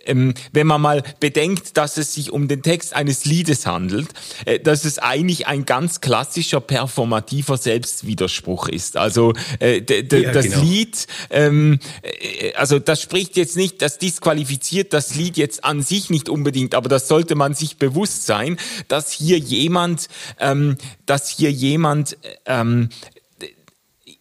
ähm, 0.05 0.33
wenn 0.51 0.67
man 0.67 0.81
mal 0.81 1.03
bedenkt, 1.19 1.77
dass 1.77 1.97
es 1.97 2.13
sich 2.13 2.31
um 2.31 2.47
den 2.47 2.61
Text 2.61 2.95
eines 2.95 3.25
Liedes 3.25 3.65
handelt, 3.65 4.09
äh, 4.45 4.59
dass 4.59 4.85
es 4.85 4.99
eigentlich 4.99 5.47
ein 5.47 5.65
ganz 5.65 6.01
klassischer 6.01 6.61
performativer 6.61 7.57
Selbstwiderspruch 7.57 8.67
ist. 8.67 8.97
Also 8.97 9.33
ja, 9.59 9.79
das 9.79 10.45
genau. 10.45 10.61
Lied, 10.61 11.07
ähm, 11.29 11.79
äh, 12.01 12.53
also 12.53 12.79
das 12.79 13.01
spricht 13.01 13.37
jetzt 13.37 13.55
nicht, 13.55 13.81
das 13.81 13.97
disqualifiziert 13.97 14.93
das 14.93 15.15
Lied 15.15 15.37
jetzt 15.37 15.63
an 15.63 15.81
sich 15.81 16.09
nicht 16.09 16.29
unbedingt, 16.29 16.75
aber 16.75 16.89
das 16.89 17.07
sollte 17.07 17.35
man 17.35 17.53
sich 17.53 17.77
bewusst 17.77 18.25
sein, 18.25 18.57
dass 18.87 19.11
hier 19.11 19.37
jemand, 19.37 20.07
ähm, 20.39 20.77
dass 21.05 21.29
hier 21.29 21.51
jemand 21.51 22.17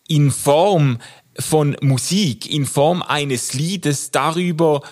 in 0.09 0.31
Form 0.31 0.99
von 1.39 1.77
Musik, 1.81 2.51
in 2.51 2.67
Form 2.67 3.03
eines 3.03 3.55
Liedes 3.55 4.11
darüber 4.11 4.83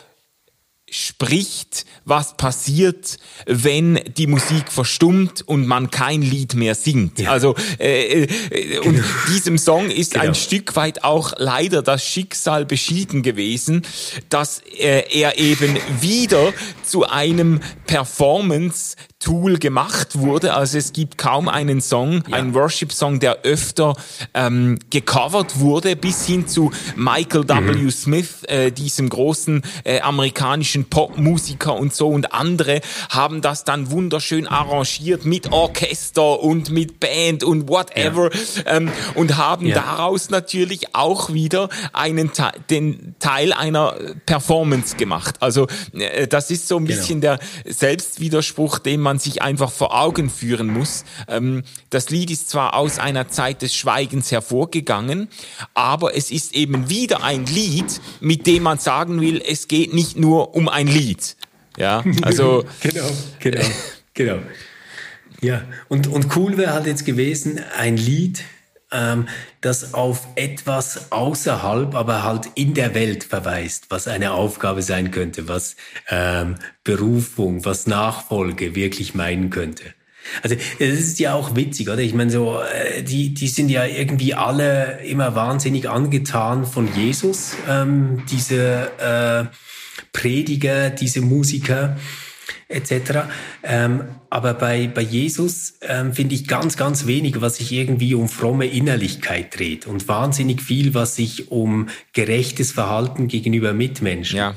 spricht, 0.92 1.86
was 2.04 2.36
passiert, 2.36 3.16
wenn 3.46 3.98
die 4.18 4.26
Musik 4.26 4.70
verstummt 4.70 5.40
und 5.40 5.66
man 5.66 5.90
kein 5.90 6.20
Lied 6.20 6.54
mehr 6.54 6.74
singt. 6.74 7.18
Ja. 7.18 7.30
Also 7.30 7.54
äh, 7.78 8.24
äh, 8.24 8.78
und 8.80 8.96
genau. 8.96 9.06
diesem 9.28 9.56
Song 9.56 9.88
ist 9.88 10.12
genau. 10.12 10.26
ein 10.26 10.34
Stück 10.34 10.76
weit 10.76 11.02
auch 11.02 11.32
leider 11.38 11.80
das 11.80 12.04
Schicksal 12.04 12.66
beschieden 12.66 13.22
gewesen, 13.22 13.82
dass 14.28 14.60
äh, 14.78 15.04
er 15.10 15.38
eben 15.38 15.78
wieder 16.00 16.52
zu 16.84 17.08
einem 17.08 17.60
Performance 17.86 18.96
Tool 19.22 19.58
gemacht 19.58 20.18
wurde. 20.18 20.54
Also 20.54 20.78
es 20.78 20.92
gibt 20.92 21.16
kaum 21.16 21.48
einen 21.48 21.80
Song, 21.80 22.24
ja. 22.28 22.36
einen 22.36 22.54
Worship-Song, 22.54 23.20
der 23.20 23.42
öfter 23.42 23.94
ähm, 24.34 24.78
gecovert 24.90 25.60
wurde, 25.60 25.94
bis 25.94 26.26
hin 26.26 26.48
zu 26.48 26.72
Michael 26.96 27.48
W. 27.48 27.60
Mhm. 27.60 27.90
Smith, 27.90 28.42
äh, 28.44 28.72
diesem 28.72 29.08
großen 29.08 29.62
äh, 29.84 30.00
amerikanischen 30.00 30.81
amerikanischen 30.82 30.84
Popmusiker 30.84 31.74
und 31.74 31.94
so 31.94 32.08
und 32.08 32.32
andere 32.32 32.80
haben 33.08 33.40
das 33.40 33.64
dann 33.64 33.90
wunderschön 33.90 34.46
arrangiert 34.46 35.24
mit 35.24 35.52
Orchester 35.52 36.40
und 36.40 36.70
mit 36.70 37.00
Band 37.00 37.44
und 37.44 37.68
whatever 37.68 38.30
ja. 38.32 38.76
ähm, 38.76 38.90
und 39.14 39.36
haben 39.36 39.66
ja. 39.66 39.76
daraus 39.76 40.30
natürlich 40.30 40.94
auch 40.94 41.32
wieder 41.32 41.68
einen 41.92 42.30
den 42.70 43.14
Teil 43.18 43.52
einer 43.52 43.94
Performance 44.26 44.96
gemacht. 44.96 45.36
Also 45.40 45.66
äh, 45.94 46.26
das 46.26 46.50
ist 46.50 46.68
so 46.68 46.76
ein 46.76 46.86
genau. 46.86 46.98
bisschen 46.98 47.20
der 47.20 47.38
Selbstwiderspruch, 47.64 48.78
den 48.78 49.00
man 49.00 49.18
sich 49.18 49.42
einfach 49.42 49.70
vor 49.70 49.98
Augen 49.98 50.30
führen 50.30 50.68
muss. 50.68 51.04
Ähm, 51.28 51.62
das 51.90 52.10
Lied 52.10 52.30
ist 52.30 52.50
zwar 52.50 52.74
aus 52.74 52.98
einer 52.98 53.28
Zeit 53.28 53.62
des 53.62 53.74
Schweigens 53.74 54.30
hervorgegangen, 54.30 55.28
aber 55.74 56.16
es 56.16 56.30
ist 56.30 56.54
eben 56.54 56.88
wieder 56.88 57.22
ein 57.22 57.46
Lied, 57.46 58.00
mit 58.20 58.46
dem 58.46 58.62
man 58.62 58.78
sagen 58.78 59.20
will, 59.20 59.42
es 59.44 59.68
geht 59.68 59.94
nicht 59.94 60.16
nur 60.16 60.54
um 60.54 60.68
ein 60.72 60.86
Lied. 60.86 61.36
Ja, 61.76 62.04
also. 62.22 62.64
genau, 62.80 63.10
genau, 63.38 63.64
genau. 64.14 64.38
Ja, 65.40 65.62
und, 65.88 66.06
und 66.06 66.36
cool 66.36 66.56
wäre 66.56 66.72
halt 66.72 66.86
jetzt 66.86 67.04
gewesen, 67.04 67.60
ein 67.76 67.96
Lied, 67.96 68.44
ähm, 68.92 69.26
das 69.60 69.94
auf 69.94 70.28
etwas 70.36 71.10
außerhalb, 71.10 71.94
aber 71.94 72.22
halt 72.22 72.50
in 72.54 72.74
der 72.74 72.94
Welt 72.94 73.24
verweist, 73.24 73.86
was 73.88 74.06
eine 74.06 74.32
Aufgabe 74.32 74.82
sein 74.82 75.10
könnte, 75.10 75.48
was 75.48 75.76
ähm, 76.08 76.56
Berufung, 76.84 77.64
was 77.64 77.86
Nachfolge 77.86 78.74
wirklich 78.74 79.14
meinen 79.14 79.50
könnte. 79.50 79.84
Also 80.42 80.54
es 80.78 81.00
ist 81.00 81.18
ja 81.18 81.34
auch 81.34 81.56
witzig, 81.56 81.88
oder? 81.88 81.98
Ich 81.98 82.14
meine, 82.14 82.30
so 82.30 82.60
äh, 82.60 83.02
die 83.02 83.34
die 83.34 83.48
sind 83.48 83.68
ja 83.68 83.84
irgendwie 83.84 84.34
alle 84.34 85.00
immer 85.04 85.34
wahnsinnig 85.34 85.88
angetan 85.88 86.64
von 86.64 86.94
Jesus, 86.94 87.54
ähm, 87.68 88.22
diese 88.30 89.50
äh, 89.50 89.56
Prediger, 90.12 90.90
diese 90.90 91.20
Musiker 91.20 91.96
etc. 92.68 93.28
Ähm, 93.62 94.04
aber 94.30 94.54
bei, 94.54 94.88
bei 94.88 95.02
Jesus 95.02 95.74
ähm, 95.82 96.12
finde 96.12 96.34
ich 96.34 96.48
ganz, 96.48 96.76
ganz 96.76 97.06
wenig, 97.06 97.40
was 97.40 97.56
sich 97.56 97.72
irgendwie 97.72 98.14
um 98.14 98.28
fromme 98.28 98.66
Innerlichkeit 98.66 99.56
dreht 99.58 99.86
und 99.86 100.08
wahnsinnig 100.08 100.62
viel, 100.62 100.94
was 100.94 101.16
sich 101.16 101.50
um 101.50 101.88
gerechtes 102.12 102.72
Verhalten 102.72 103.28
gegenüber 103.28 103.72
Mitmenschen. 103.72 104.38
Ja. 104.38 104.54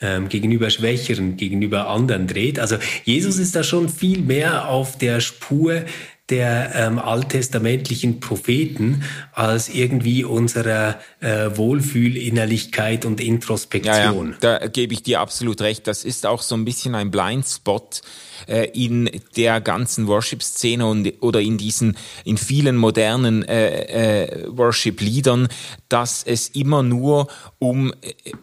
Ähm, 0.00 0.28
gegenüber 0.28 0.68
Schwächeren, 0.68 1.36
gegenüber 1.36 1.86
anderen 1.86 2.26
dreht. 2.26 2.58
Also 2.58 2.76
Jesus 3.04 3.38
ist 3.38 3.54
da 3.54 3.62
schon 3.62 3.88
viel 3.88 4.18
mehr 4.18 4.66
auf 4.66 4.98
der 4.98 5.20
Spur 5.20 5.84
der 6.32 6.74
ähm, 6.74 6.98
alttestamentlichen 6.98 8.18
Propheten 8.18 9.04
als 9.32 9.68
irgendwie 9.68 10.24
unserer 10.24 10.98
äh, 11.20 11.50
Wohlfühlinnerlichkeit 11.56 13.04
und 13.04 13.20
Introspektion. 13.20 14.36
Ja, 14.40 14.52
ja, 14.52 14.58
da 14.58 14.66
gebe 14.66 14.94
ich 14.94 15.02
dir 15.02 15.20
absolut 15.20 15.60
recht. 15.60 15.86
Das 15.86 16.04
ist 16.04 16.24
auch 16.24 16.40
so 16.40 16.54
ein 16.54 16.64
bisschen 16.64 16.94
ein 16.94 17.10
Blindspot 17.10 18.00
äh, 18.46 18.68
in 18.72 19.10
der 19.36 19.60
ganzen 19.60 20.06
Worship-Szene 20.06 20.86
und 20.86 21.12
oder 21.20 21.40
in 21.40 21.58
diesen 21.58 21.96
in 22.24 22.38
vielen 22.38 22.76
modernen 22.76 23.42
äh, 23.42 24.24
äh, 24.24 24.46
Worship-Liedern, 24.48 25.48
dass 25.88 26.22
es 26.22 26.48
immer 26.48 26.82
nur 26.82 27.28
um 27.58 27.92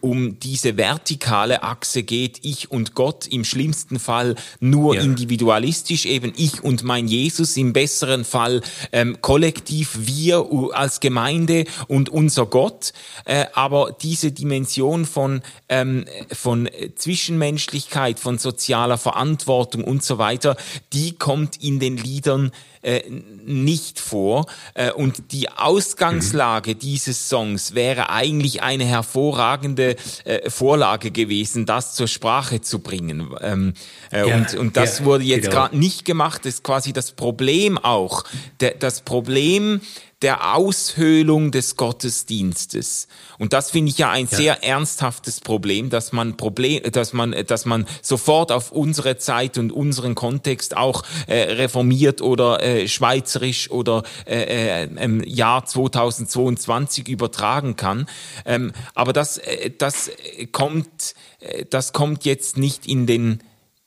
um 0.00 0.38
diese 0.40 0.76
vertikale 0.76 1.62
Achse 1.62 2.02
geht, 2.02 2.40
ich 2.42 2.70
und 2.70 2.94
Gott 2.94 3.26
im 3.26 3.44
schlimmsten 3.44 3.98
Fall 3.98 4.34
nur 4.60 4.94
ja. 4.94 5.02
individualistisch 5.02 6.06
eben 6.06 6.32
ich 6.36 6.62
und 6.62 6.82
mein 6.82 7.08
Jesus 7.08 7.56
im 7.56 7.72
besseren 7.72 8.24
Fall 8.24 8.62
ähm, 8.92 9.18
kollektiv 9.20 9.96
wir 10.00 10.46
als 10.72 11.00
Gemeinde 11.00 11.64
und 11.88 12.08
unser 12.08 12.46
Gott, 12.46 12.92
äh, 13.24 13.46
aber 13.54 13.96
diese 14.00 14.32
Dimension 14.32 15.04
von 15.04 15.42
ähm, 15.68 16.04
von 16.32 16.68
Zwischenmenschlichkeit, 16.96 18.18
von 18.18 18.38
sozialer 18.38 18.98
Verantwortung 18.98 19.84
und 19.90 20.02
so 20.02 20.18
weiter, 20.18 20.56
die 20.92 21.12
kommt 21.12 21.62
in 21.62 21.80
den 21.80 21.96
Liedern 21.96 22.52
äh, 22.82 23.02
nicht 23.44 24.00
vor. 24.00 24.46
Äh, 24.74 24.92
und 24.92 25.32
die 25.32 25.50
Ausgangslage 25.50 26.74
mhm. 26.74 26.78
dieses 26.78 27.28
Songs 27.28 27.74
wäre 27.74 28.08
eigentlich 28.08 28.62
eine 28.62 28.84
hervorragende 28.84 29.96
äh, 30.24 30.48
Vorlage 30.48 31.10
gewesen, 31.10 31.66
das 31.66 31.94
zur 31.94 32.08
Sprache 32.08 32.62
zu 32.62 32.78
bringen. 32.78 33.34
Ähm, 33.40 33.74
äh, 34.10 34.26
ja, 34.26 34.36
und, 34.36 34.54
und 34.54 34.76
das 34.76 35.00
ja, 35.00 35.04
wurde 35.04 35.24
jetzt 35.24 35.44
genau. 35.44 35.56
gerade 35.56 35.76
nicht 35.76 36.04
gemacht. 36.04 36.44
Das 36.44 36.54
ist 36.54 36.64
quasi 36.64 36.92
das 36.92 37.12
Problem 37.12 37.76
auch. 37.76 38.24
Der, 38.60 38.70
das 38.72 39.02
Problem 39.02 39.80
der 40.22 40.54
Aushöhlung 40.54 41.50
des 41.50 41.76
Gottesdienstes. 41.76 43.08
Und 43.38 43.54
das 43.54 43.70
finde 43.70 43.90
ich 43.90 43.98
ja 43.98 44.10
ein 44.10 44.28
ja. 44.30 44.36
sehr 44.36 44.64
ernsthaftes 44.64 45.40
Problem, 45.40 45.88
dass 45.88 46.12
man 46.12 46.36
Problem, 46.36 46.82
dass 46.92 47.14
man, 47.14 47.34
dass 47.46 47.64
man 47.64 47.86
sofort 48.02 48.52
auf 48.52 48.70
unsere 48.70 49.16
Zeit 49.16 49.56
und 49.56 49.72
unseren 49.72 50.14
Kontext 50.14 50.76
auch 50.76 51.04
äh, 51.26 51.52
reformiert 51.54 52.20
oder 52.20 52.62
äh, 52.62 52.86
schweizerisch 52.86 53.70
oder 53.70 54.02
äh, 54.26 54.84
äh, 54.84 54.88
im 55.02 55.24
Jahr 55.24 55.64
2022 55.64 57.08
übertragen 57.08 57.76
kann. 57.76 58.06
Ähm, 58.44 58.72
aber 58.94 59.14
das, 59.14 59.38
äh, 59.38 59.70
das 59.70 60.10
kommt, 60.52 61.14
äh, 61.40 61.64
das 61.70 61.94
kommt 61.94 62.26
jetzt 62.26 62.58
nicht 62.58 62.86
in 62.86 63.06
den 63.06 63.42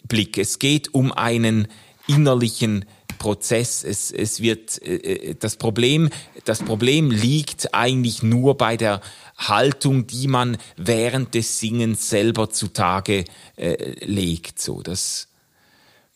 Blick. 0.08 0.40
Es 0.40 0.58
geht 0.58 0.96
um 0.96 1.12
einen 1.12 1.68
innerlichen 2.08 2.86
Prozess. 3.24 3.86
Es, 3.86 4.12
es 4.12 4.42
wird 4.42 4.82
äh, 4.84 4.96
äh, 4.96 5.36
das 5.40 5.56
Problem, 5.56 6.10
das 6.44 6.60
Problem 6.60 7.10
liegt 7.10 7.74
eigentlich 7.74 8.22
nur 8.22 8.58
bei 8.58 8.76
der 8.76 9.00
Haltung, 9.38 10.08
die 10.08 10.28
man 10.28 10.58
während 10.76 11.34
des 11.34 11.60
Singens 11.60 12.10
selber 12.10 12.50
zutage 12.50 13.24
äh, 13.56 14.06
legt. 14.06 14.60
So, 14.60 14.82
das 14.82 15.30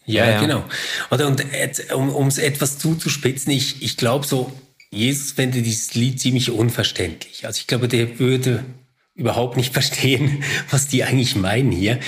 ja, 0.05 0.29
ja, 0.29 0.41
genau. 0.41 0.63
Oder 1.11 1.27
und 1.27 1.41
um 1.95 2.27
es 2.27 2.37
etwas 2.37 2.77
zuzuspitzen, 2.77 3.51
ich, 3.51 3.81
ich 3.81 3.97
glaube 3.97 4.25
so, 4.25 4.51
Jesus 4.89 5.31
fände 5.31 5.61
dieses 5.61 5.95
Lied 5.95 6.19
ziemlich 6.19 6.51
unverständlich. 6.51 7.45
Also 7.45 7.59
ich 7.59 7.67
glaube, 7.67 7.87
der 7.87 8.19
würde 8.19 8.63
überhaupt 9.15 9.55
nicht 9.55 9.73
verstehen, 9.79 10.43
was 10.69 10.87
die 10.87 11.03
eigentlich 11.05 11.35
meinen 11.35 11.71
hier, 11.71 11.99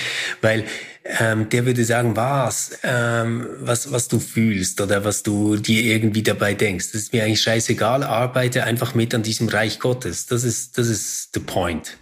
weil 0.42 0.64
ähm, 1.04 1.48
der 1.48 1.66
würde 1.66 1.84
sagen, 1.84 2.14
was, 2.16 2.78
ähm, 2.82 3.46
was, 3.60 3.90
was 3.90 4.08
du 4.08 4.20
fühlst 4.20 4.80
oder 4.80 5.04
was 5.04 5.22
du 5.22 5.56
dir 5.56 5.82
irgendwie 5.82 6.22
dabei 6.22 6.54
denkst. 6.54 6.92
Das 6.92 7.02
ist 7.02 7.12
mir 7.12 7.24
eigentlich 7.24 7.42
scheißegal. 7.42 8.02
Arbeite 8.02 8.64
einfach 8.64 8.94
mit 8.94 9.14
an 9.14 9.22
diesem 9.22 9.48
Reich 9.48 9.78
Gottes. 9.78 10.26
Das 10.26 10.44
ist, 10.44 10.76
das 10.76 10.88
ist 10.88 11.30
the 11.34 11.40
point. 11.40 11.96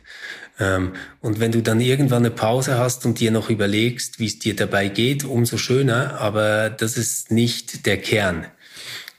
Ähm, 0.58 0.94
und 1.20 1.38
wenn 1.38 1.52
du 1.52 1.62
dann 1.62 1.80
irgendwann 1.80 2.24
eine 2.24 2.32
Pause 2.32 2.78
hast 2.78 3.06
und 3.06 3.20
dir 3.20 3.30
noch 3.30 3.50
überlegst, 3.50 4.18
wie 4.18 4.26
es 4.26 4.38
dir 4.40 4.56
dabei 4.56 4.88
geht, 4.88 5.24
umso 5.24 5.58
schöner. 5.58 6.20
Aber 6.20 6.70
das 6.70 6.96
ist 6.96 7.30
nicht 7.30 7.86
der 7.86 7.98
Kern. 7.98 8.46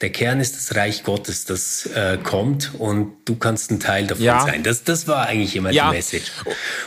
Der 0.02 0.12
Kern 0.12 0.39
ist 0.39 0.56
das 0.56 0.78
Reich 0.78 1.04
Gottes, 1.04 1.43
das 1.43 1.86
äh, 1.88 2.18
kommt 2.24 2.72
und 2.80 3.12
du 3.26 3.36
kannst 3.36 3.70
ein 3.70 3.82
Teil 3.82 4.08
davon 4.08 4.24
ja. 4.24 4.45
sein. 4.45 4.64
Das, 4.64 4.86
das 4.86 5.10
war 5.10 5.28
eigentlich 5.28 5.58
immer 5.58 5.72
ja. 5.72 5.89
die 5.89 5.97
Message. 5.97 6.32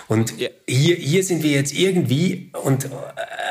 Und 0.09 0.39
ja. 0.41 0.49
hier, 0.67 0.97
hier 0.97 1.23
sind 1.23 1.43
wir 1.43 1.51
jetzt 1.51 1.75
irgendwie 1.75 2.51
und 2.65 2.89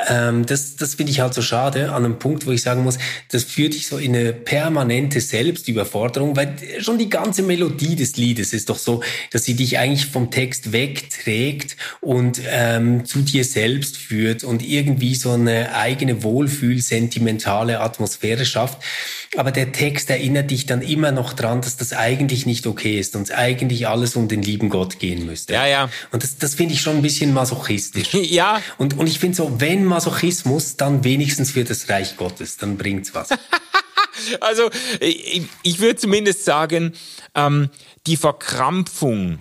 ähm, 0.08 0.46
das, 0.46 0.74
das 0.74 0.96
finde 0.96 1.12
ich 1.12 1.20
halt 1.20 1.32
so 1.32 1.42
schade 1.42 1.92
an 1.92 2.04
einem 2.04 2.18
Punkt, 2.18 2.44
wo 2.44 2.50
ich 2.50 2.62
sagen 2.62 2.82
muss, 2.82 2.98
das 3.30 3.44
führt 3.44 3.74
dich 3.74 3.86
so 3.86 3.98
in 3.98 4.16
eine 4.16 4.32
permanente 4.32 5.20
Selbstüberforderung, 5.20 6.34
weil 6.34 6.56
schon 6.80 6.98
die 6.98 7.08
ganze 7.08 7.42
Melodie 7.42 7.94
des 7.94 8.16
Liedes 8.16 8.52
ist 8.52 8.68
doch 8.68 8.78
so, 8.78 9.02
dass 9.30 9.44
sie 9.44 9.54
dich 9.54 9.78
eigentlich 9.78 10.06
vom 10.06 10.32
Text 10.32 10.72
wegträgt 10.72 11.76
und 12.00 12.40
ähm, 12.48 13.04
zu 13.04 13.20
dir 13.20 13.44
selbst 13.44 13.96
führt 13.96 14.42
und 14.42 14.60
irgendwie 14.62 15.14
so 15.14 15.30
eine 15.30 15.74
eigene 15.76 16.24
Wohlfühl, 16.24 16.80
sentimentale 16.80 17.80
Atmosphäre 17.80 18.44
schafft. 18.44 18.82
Aber 19.36 19.51
der 19.52 19.72
Text 19.72 20.10
erinnert 20.10 20.50
dich 20.50 20.66
dann 20.66 20.82
immer 20.82 21.12
noch 21.12 21.32
dran, 21.32 21.60
dass 21.60 21.76
das 21.76 21.92
eigentlich 21.92 22.46
nicht 22.46 22.66
okay 22.66 22.98
ist 22.98 23.14
und 23.14 23.30
eigentlich 23.30 23.86
alles 23.86 24.16
um 24.16 24.28
den 24.28 24.42
lieben 24.42 24.68
Gott 24.68 24.98
gehen 24.98 25.26
müsste. 25.26 25.54
Ja, 25.54 25.66
ja. 25.66 25.90
Und 26.10 26.22
das, 26.22 26.38
das 26.38 26.54
finde 26.54 26.74
ich 26.74 26.80
schon 26.80 26.96
ein 26.96 27.02
bisschen 27.02 27.32
masochistisch. 27.32 28.12
ja. 28.14 28.60
Und, 28.78 28.98
und 28.98 29.06
ich 29.06 29.18
finde 29.18 29.36
so, 29.36 29.60
wenn 29.60 29.84
Masochismus, 29.84 30.76
dann 30.76 31.04
wenigstens 31.04 31.52
für 31.52 31.64
das 31.64 31.88
Reich 31.88 32.16
Gottes, 32.16 32.56
dann 32.56 32.76
bringt's 32.76 33.14
was. 33.14 33.28
also 34.40 34.70
ich, 35.00 35.42
ich 35.62 35.80
würde 35.80 35.96
zumindest 35.96 36.44
sagen, 36.44 36.92
ähm, 37.34 37.70
die 38.06 38.16
Verkrampfung, 38.16 39.38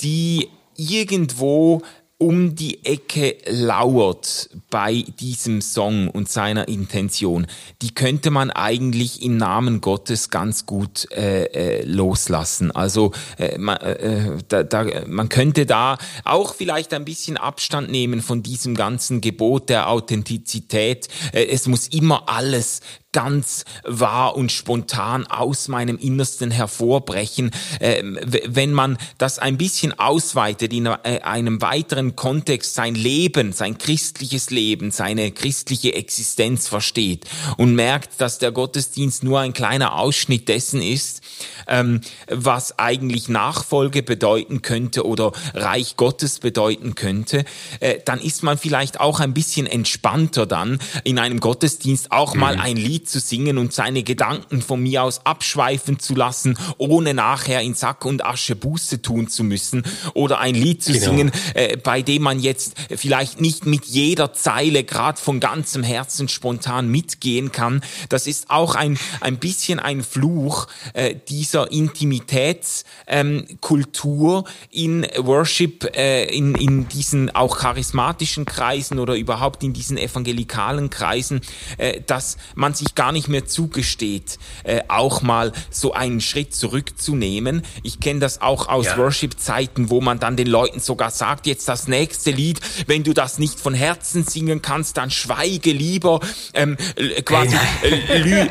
die 0.00 0.48
irgendwo 0.76 1.82
um 2.18 2.54
die 2.54 2.84
Ecke 2.86 3.36
lauert 3.46 4.48
bei 4.70 5.04
diesem 5.20 5.60
Song 5.60 6.08
und 6.08 6.30
seiner 6.30 6.66
Intention, 6.66 7.46
die 7.82 7.92
könnte 7.92 8.30
man 8.30 8.50
eigentlich 8.50 9.22
im 9.22 9.36
Namen 9.36 9.82
Gottes 9.82 10.30
ganz 10.30 10.64
gut 10.64 11.10
äh, 11.12 11.44
äh, 11.44 11.84
loslassen. 11.84 12.70
Also 12.70 13.12
äh, 13.38 13.58
man, 13.58 13.76
äh, 13.78 14.38
da, 14.48 14.62
da, 14.62 14.86
man 15.06 15.28
könnte 15.28 15.66
da 15.66 15.98
auch 16.24 16.54
vielleicht 16.54 16.94
ein 16.94 17.04
bisschen 17.04 17.36
Abstand 17.36 17.90
nehmen 17.90 18.22
von 18.22 18.42
diesem 18.42 18.76
ganzen 18.76 19.20
Gebot 19.20 19.68
der 19.68 19.90
Authentizität. 19.90 21.08
Äh, 21.32 21.46
es 21.46 21.66
muss 21.66 21.86
immer 21.86 22.30
alles 22.30 22.80
ganz 23.16 23.64
wahr 23.82 24.36
und 24.36 24.52
spontan 24.52 25.26
aus 25.26 25.68
meinem 25.68 25.96
Innersten 25.96 26.50
hervorbrechen. 26.50 27.50
Äh, 27.80 28.02
wenn 28.02 28.74
man 28.74 28.98
das 29.16 29.38
ein 29.38 29.56
bisschen 29.56 29.98
ausweitet 29.98 30.74
in 30.74 30.84
äh, 30.84 31.20
einem 31.22 31.62
weiteren 31.62 32.14
Kontext, 32.14 32.74
sein 32.74 32.94
Leben, 32.94 33.54
sein 33.54 33.78
christliches 33.78 34.50
Leben, 34.50 34.90
seine 34.90 35.32
christliche 35.32 35.94
Existenz 35.94 36.68
versteht 36.68 37.24
und 37.56 37.74
merkt, 37.74 38.20
dass 38.20 38.38
der 38.38 38.52
Gottesdienst 38.52 39.24
nur 39.24 39.40
ein 39.40 39.54
kleiner 39.54 39.94
Ausschnitt 39.94 40.48
dessen 40.48 40.82
ist, 40.82 41.22
ähm, 41.68 42.02
was 42.28 42.78
eigentlich 42.78 43.30
Nachfolge 43.30 44.02
bedeuten 44.02 44.60
könnte 44.60 45.06
oder 45.06 45.32
Reich 45.54 45.96
Gottes 45.96 46.38
bedeuten 46.38 46.94
könnte, 46.94 47.46
äh, 47.80 47.98
dann 48.04 48.20
ist 48.20 48.42
man 48.42 48.58
vielleicht 48.58 49.00
auch 49.00 49.20
ein 49.20 49.32
bisschen 49.32 49.66
entspannter 49.66 50.44
dann 50.44 50.80
in 51.04 51.18
einem 51.18 51.40
Gottesdienst 51.40 52.12
auch 52.12 52.34
mhm. 52.34 52.40
mal 52.40 52.56
ein 52.58 52.76
Lied 52.76 53.05
zu 53.06 53.20
singen 53.20 53.58
und 53.58 53.72
seine 53.72 54.02
Gedanken 54.02 54.62
von 54.62 54.82
mir 54.82 55.02
aus 55.02 55.24
abschweifen 55.24 55.98
zu 55.98 56.14
lassen, 56.14 56.58
ohne 56.78 57.14
nachher 57.14 57.62
in 57.62 57.74
Sack 57.74 58.04
und 58.04 58.24
Asche 58.24 58.56
Buße 58.56 59.02
tun 59.02 59.28
zu 59.28 59.44
müssen 59.44 59.84
oder 60.14 60.40
ein 60.40 60.54
Lied 60.54 60.82
zu 60.82 60.92
genau. 60.92 61.06
singen, 61.06 61.32
äh, 61.54 61.76
bei 61.76 62.02
dem 62.02 62.22
man 62.22 62.40
jetzt 62.40 62.74
vielleicht 62.96 63.40
nicht 63.40 63.66
mit 63.66 63.84
jeder 63.86 64.32
Zeile 64.32 64.84
gerade 64.84 65.20
von 65.20 65.40
ganzem 65.40 65.82
Herzen 65.82 66.28
spontan 66.28 66.88
mitgehen 66.88 67.52
kann. 67.52 67.82
Das 68.08 68.26
ist 68.26 68.50
auch 68.50 68.74
ein, 68.74 68.98
ein 69.20 69.38
bisschen 69.38 69.78
ein 69.78 70.02
Fluch 70.02 70.68
äh, 70.94 71.14
dieser 71.28 71.70
Intimitätskultur 71.70 74.38
ähm, 74.38 74.44
in 74.70 75.06
Worship, 75.18 75.96
äh, 75.96 76.24
in, 76.24 76.54
in 76.54 76.88
diesen 76.88 77.34
auch 77.34 77.58
charismatischen 77.58 78.44
Kreisen 78.44 78.98
oder 78.98 79.14
überhaupt 79.14 79.62
in 79.62 79.72
diesen 79.72 79.98
evangelikalen 79.98 80.90
Kreisen, 80.90 81.40
äh, 81.78 82.00
dass 82.06 82.36
man 82.54 82.74
sich 82.74 82.94
gar 82.96 83.12
nicht 83.12 83.28
mehr 83.28 83.46
zugesteht, 83.46 84.38
äh, 84.64 84.82
auch 84.88 85.22
mal 85.22 85.52
so 85.70 85.92
einen 85.92 86.20
Schritt 86.20 86.54
zurückzunehmen. 86.54 87.62
Ich 87.82 88.00
kenne 88.00 88.18
das 88.18 88.40
auch 88.40 88.68
aus 88.68 88.86
ja. 88.86 88.98
Worship-Zeiten, 88.98 89.90
wo 89.90 90.00
man 90.00 90.18
dann 90.18 90.36
den 90.36 90.48
Leuten 90.48 90.80
sogar 90.80 91.10
sagt, 91.10 91.46
jetzt 91.46 91.68
das 91.68 91.86
nächste 91.86 92.32
Lied, 92.32 92.60
wenn 92.86 93.04
du 93.04 93.12
das 93.12 93.38
nicht 93.38 93.60
von 93.60 93.74
Herzen 93.74 94.24
singen 94.24 94.62
kannst, 94.62 94.96
dann 94.96 95.10
schweige 95.10 95.72
lieber, 95.72 96.20
ähm, 96.54 96.76
quasi 97.24 97.56
äh, 97.82 98.18
lü 98.18 98.46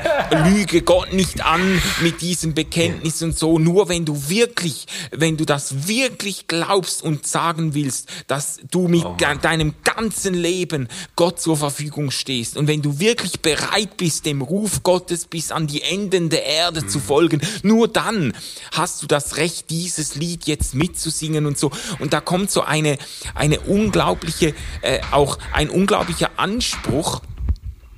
lüge 0.46 0.82
Gott 0.82 1.14
nicht 1.14 1.44
an 1.44 1.82
mit 2.02 2.22
diesem 2.22 2.54
Bekenntnis 2.54 3.22
und 3.22 3.38
so. 3.38 3.60
Nur 3.60 3.90
wenn 3.90 4.06
du 4.06 4.30
wirklich, 4.30 4.86
wenn 5.12 5.38
du 5.38 5.46
das 5.46 5.88
wirklich 5.88 6.48
glaubst 6.48 7.04
und 7.04 7.28
sagen 7.28 7.74
willst, 7.74 8.10
dass 8.28 8.60
du 8.70 8.88
mit 8.88 9.06
oh 9.06 9.18
deinem 9.42 9.74
ganzen 9.84 10.34
Leben 10.34 10.88
Gott 11.16 11.40
zur 11.42 11.58
Verfügung 11.58 12.12
stehst 12.12 12.58
und 12.58 12.68
wenn 12.68 12.82
du 12.82 13.00
wirklich 13.00 13.42
bereit 13.42 13.98
bist, 13.98 14.25
dem 14.26 14.42
Ruf 14.42 14.84
Gottes 14.84 15.26
bis 15.26 15.52
an 15.52 15.68
die 15.68 15.82
Enden 15.82 16.30
der 16.30 16.46
Erde 16.46 16.82
mhm. 16.82 16.90
zu 16.90 17.00
folgen, 17.00 17.42
nur 17.64 17.88
dann 17.88 18.34
hast 18.72 19.02
du 19.02 19.08
das 19.08 19.38
Recht, 19.38 19.70
dieses 19.70 20.16
Lied 20.16 20.46
jetzt 20.46 20.76
mitzusingen 20.76 21.46
und 21.46 21.58
so. 21.58 21.72
Und 22.00 22.14
da 22.14 22.22
kommt 22.22 22.52
so 22.52 22.62
eine, 22.62 22.98
eine 23.34 23.60
unglaubliche, 23.62 24.54
äh, 24.82 25.00
auch 25.12 25.38
ein 25.54 25.70
unglaublicher 25.70 26.32
Anspruch, 26.38 27.22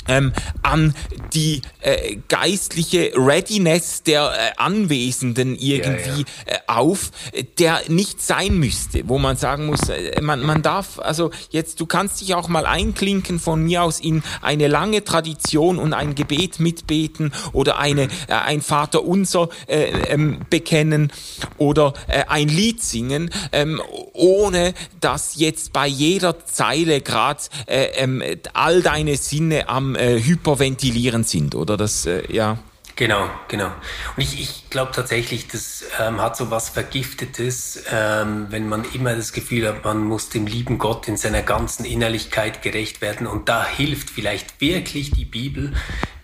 ähm, 0.08 0.34
an 0.62 0.96
die 1.34 1.62
äh, 1.82 2.18
geistliche 2.28 3.12
Readiness 3.16 4.04
der 4.04 4.32
äh, 4.32 4.52
Anwesenden 4.58 5.56
irgendwie 5.56 6.22
ja, 6.22 6.26
ja. 6.48 6.56
Äh, 6.56 6.60
auf, 6.68 7.12
der 7.60 7.82
nicht 7.88 8.22
sein 8.22 8.58
müsste, 8.58 9.08
wo 9.08 9.18
man 9.18 9.38
sagen 9.38 9.66
muss, 9.66 9.90
äh, 9.90 10.22
man, 10.22 10.42
man 10.42 10.62
darf, 10.62 11.00
also 11.00 11.32
jetzt, 11.50 11.80
du 11.80 11.86
kannst 11.86 12.22
dich 12.22 12.36
auch 12.36 12.48
mal 12.48 12.66
einklinken 12.66 13.40
von 13.40 13.64
mir 13.64 13.84
aus 13.84 14.00
in 14.00 14.24
eine 14.42 14.68
lange 14.68 15.04
Tradition 15.04 15.80
und 15.80 15.94
ein 15.94 16.16
Gebet 16.16 16.60
mitbeten 16.60 17.32
oder 17.54 17.80
eine, 17.80 18.04
äh, 18.28 18.34
ein 18.34 18.62
Vater 18.62 19.04
unser 19.04 19.50
äh, 19.68 19.86
ähm, 20.10 20.40
bekennen 20.50 21.12
oder 21.58 21.94
ein 22.28 22.48
Lied 22.48 22.82
singen, 22.82 23.30
ähm, 23.52 23.82
ohne 24.14 24.74
dass 25.00 25.36
jetzt 25.36 25.74
bei 25.74 25.88
jeder 25.88 26.46
Zeile 26.46 27.02
gerade 27.02 27.42
äh, 27.68 27.86
ähm, 27.98 28.24
all 28.54 28.82
deine 28.82 29.18
Sinne 29.18 29.70
am 29.70 29.96
äh, 29.98 30.22
hyperventilieren 30.22 31.24
sind, 31.24 31.56
oder 31.56 31.78
das, 31.78 32.06
äh, 32.06 32.32
ja. 32.32 32.58
Genau, 32.98 33.30
genau. 33.48 33.68
Und 33.68 34.24
ich, 34.24 34.42
ich 34.42 34.70
glaube 34.72 34.92
tatsächlich, 34.92 35.48
das 35.48 35.84
ähm, 36.00 36.20
hat 36.20 36.36
so 36.36 36.50
was 36.50 36.70
Vergiftetes, 36.70 37.84
ähm, 37.92 38.48
wenn 38.50 38.68
man 38.68 38.86
immer 38.92 39.16
das 39.16 39.34
Gefühl 39.34 39.68
hat, 39.68 39.86
man 39.86 40.02
muss 40.02 40.30
dem 40.30 40.48
lieben 40.48 40.80
Gott 40.80 41.08
in 41.08 41.16
seiner 41.16 41.44
ganzen 41.44 41.86
Innerlichkeit 41.86 42.64
gerecht 42.64 43.00
werden. 43.02 43.28
Und 43.28 43.50
da 43.50 43.64
hilft 43.64 44.10
vielleicht 44.10 44.60
wirklich 44.62 45.12
die 45.12 45.26
Bibel, 45.26 45.74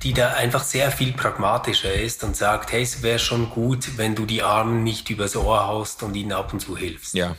die 0.02 0.14
da 0.14 0.34
einfach 0.34 0.64
sehr 0.64 0.90
viel 0.90 1.14
pragmatischer 1.14 1.94
ist 1.94 2.24
und 2.24 2.36
sagt, 2.36 2.72
hey, 2.72 2.82
es 2.82 3.04
wäre 3.04 3.20
schon 3.20 3.52
gut, 3.52 3.98
wenn 3.98 4.16
du 4.16 4.26
die 4.26 4.42
Armen 4.42 4.84
nicht 4.84 5.12
übers 5.12 5.36
Ohr 5.36 5.68
haust 5.68 6.02
und 6.02 6.16
ihnen 6.16 6.32
ab 6.32 6.54
und 6.54 6.60
zu 6.60 6.76
hilfst. 6.76 7.14
Ja. 7.14 7.36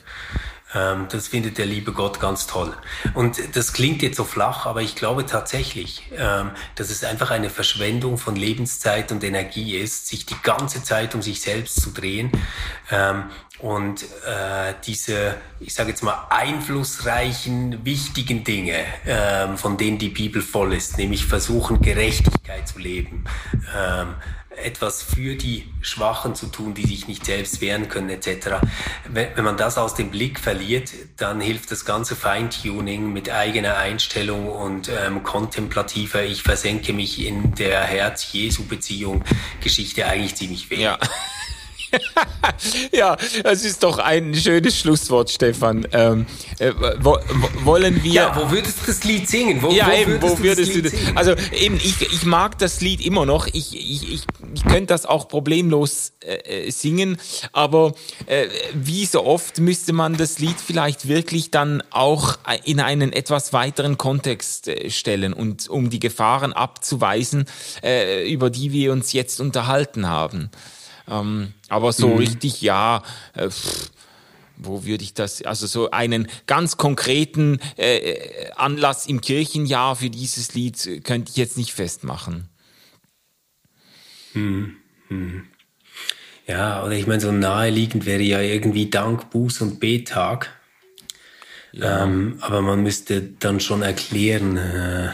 Ähm, 0.74 1.06
das 1.10 1.28
findet 1.28 1.58
der 1.58 1.66
liebe 1.66 1.92
Gott 1.92 2.20
ganz 2.20 2.46
toll. 2.46 2.74
Und 3.14 3.56
das 3.56 3.72
klingt 3.72 4.02
jetzt 4.02 4.16
so 4.16 4.24
flach, 4.24 4.66
aber 4.66 4.82
ich 4.82 4.96
glaube 4.96 5.26
tatsächlich, 5.26 6.02
ähm, 6.16 6.50
dass 6.74 6.90
es 6.90 7.04
einfach 7.04 7.30
eine 7.30 7.50
Verschwendung 7.50 8.18
von 8.18 8.36
Lebenszeit 8.36 9.12
und 9.12 9.22
Energie 9.22 9.76
ist, 9.76 10.08
sich 10.08 10.26
die 10.26 10.36
ganze 10.42 10.82
Zeit 10.82 11.14
um 11.14 11.22
sich 11.22 11.40
selbst 11.40 11.80
zu 11.80 11.90
drehen 11.90 12.30
ähm, 12.90 13.24
und 13.60 14.02
äh, 14.02 14.74
diese, 14.84 15.36
ich 15.60 15.74
sage 15.74 15.90
jetzt 15.90 16.02
mal, 16.02 16.26
einflussreichen, 16.28 17.84
wichtigen 17.84 18.44
Dinge, 18.44 18.84
von 19.56 19.76
denen 19.76 19.98
die 19.98 20.08
Bibel 20.08 20.42
voll 20.42 20.74
ist, 20.74 20.98
nämlich 20.98 21.24
versuchen, 21.24 21.80
Gerechtigkeit 21.80 22.66
zu 22.68 22.78
leben, 22.80 23.24
etwas 24.57 25.02
für 25.02 25.36
die 25.36 25.66
Schwachen 25.80 26.34
zu 26.34 26.46
tun, 26.46 26.74
die 26.74 26.86
sich 26.86 27.09
nicht 27.09 27.24
selbst 27.26 27.61
wehren 27.61 27.88
können 27.88 28.11
etc. 28.11 28.57
Wenn 29.09 29.44
man 29.44 29.57
das 29.57 29.78
aus 29.78 29.94
dem 29.94 30.11
Blick 30.11 30.40
verliert, 30.40 30.90
dann 31.16 31.40
hilft 31.40 31.70
das 31.70 31.84
ganze 31.84 32.16
Feintuning 32.16 33.12
mit 33.12 33.30
eigener 33.30 33.76
Einstellung 33.76 34.48
und 34.48 34.88
ähm, 34.88 35.22
kontemplativer, 35.22 36.22
ich 36.22 36.42
versenke 36.42 36.92
mich 36.92 37.24
in 37.24 37.55
der 37.55 37.82
Herz-Jesu-Beziehung 37.82 39.24
Geschichte 39.61 40.07
eigentlich 40.07 40.34
ziemlich 40.36 40.70
wenig. 40.70 40.84
Ja. 40.84 40.98
ja, 42.92 43.16
das 43.42 43.64
ist 43.64 43.82
doch 43.82 43.99
ein 43.99 44.34
schönes 44.34 44.78
Schlusswort, 44.78 45.30
Stefan. 45.30 45.86
Ähm, 45.92 46.26
äh, 46.59 46.72
wo, 47.01 47.18
wo, 47.28 47.64
wollen 47.64 48.03
wir. 48.03 48.12
Ja, 48.12 48.36
wo 48.36 48.51
würdest 48.51 48.82
du 48.82 48.86
das 48.86 49.05
Lied 49.05 49.28
singen? 49.28 49.62
Wo, 49.62 49.70
ja, 49.70 49.86
wo 49.86 49.92
eben, 49.92 50.12
würdest 50.12 50.38
wo 50.38 50.42
würdest 50.42 50.74
du 50.74 50.82
das, 50.82 50.92
singen? 50.92 51.16
Also 51.16 51.34
eben, 51.53 51.76
ich, 51.76 52.01
ich 52.01 52.24
mag 52.24 52.59
das 52.59 52.80
Lied 52.80 53.05
immer 53.05 53.26
noch. 53.26 53.47
Ich, 53.49 53.74
ich, 53.74 54.12
ich, 54.12 54.26
ich 54.55 54.64
könnte 54.64 54.86
das 54.86 55.07
auch 55.07 55.28
problemlos 55.28 56.12
äh, 56.20 56.66
äh, 56.66 56.70
singen, 56.70 57.18
aber 57.53 57.95
äh, 58.26 58.47
wie 58.74 59.07
so 59.07 59.24
oft 59.24 59.59
müsste 59.59 59.92
man 59.92 60.16
das 60.16 60.38
Lied 60.38 60.57
vielleicht 60.64 61.09
wirklich 61.09 61.51
dann 61.51 61.82
auch 61.90 62.38
in 62.64 62.80
einen 62.80 63.12
etwas 63.12 63.53
weiteren 63.53 63.99
Kontext 63.99 64.68
äh, 64.68 64.90
stellen 64.90 65.32
und 65.32 65.68
um 65.68 65.90
die 65.90 66.01
Gefahren 66.01 66.53
abzuweisen, 66.53 67.47
äh, 67.82 68.30
über 68.30 68.51
die 68.51 68.72
wir 68.72 68.92
uns 68.92 69.12
jetzt 69.12 69.40
unterhalten 69.40 70.09
haben. 70.09 70.51
Ähm, 71.09 71.52
aber 71.68 71.92
so 71.92 72.09
mhm. 72.09 72.18
richtig, 72.18 72.62
ja, 72.62 73.02
äh, 73.34 73.50
pff, 73.50 73.90
wo 74.57 74.84
würde 74.84 75.05
ich 75.05 75.14
das, 75.14 75.42
also 75.42 75.66
so 75.66 75.90
einen 75.90 76.28
ganz 76.46 76.76
konkreten 76.76 77.59
äh, 77.76 78.50
Anlass 78.57 79.07
im 79.07 79.20
Kirchenjahr 79.20 79.96
für 79.96 80.11
dieses 80.11 80.55
Lied 80.55 81.02
könnte 81.05 81.30
ich 81.30 81.36
jetzt 81.36 81.57
nicht 81.57 81.72
festmachen. 81.72 82.48
Mhm. 84.34 84.76
Mhm. 85.09 85.46
Ja, 86.46 86.84
oder 86.84 86.92
ich 86.92 87.07
meine, 87.07 87.20
so 87.20 87.32
naheliegend 87.32 88.05
wäre 88.05 88.22
ja 88.22 88.40
irgendwie 88.40 88.90
Dank, 88.90 89.30
Buß 89.30 89.62
und 89.62 89.80
Betag. 89.80 90.50
Ja. 91.72 92.05
Ähm, 92.05 92.38
aber 92.40 92.62
man 92.62 92.82
müsste 92.82 93.22
dann 93.22 93.61
schon 93.61 93.82
erklären, 93.82 94.57
äh, 94.57 95.11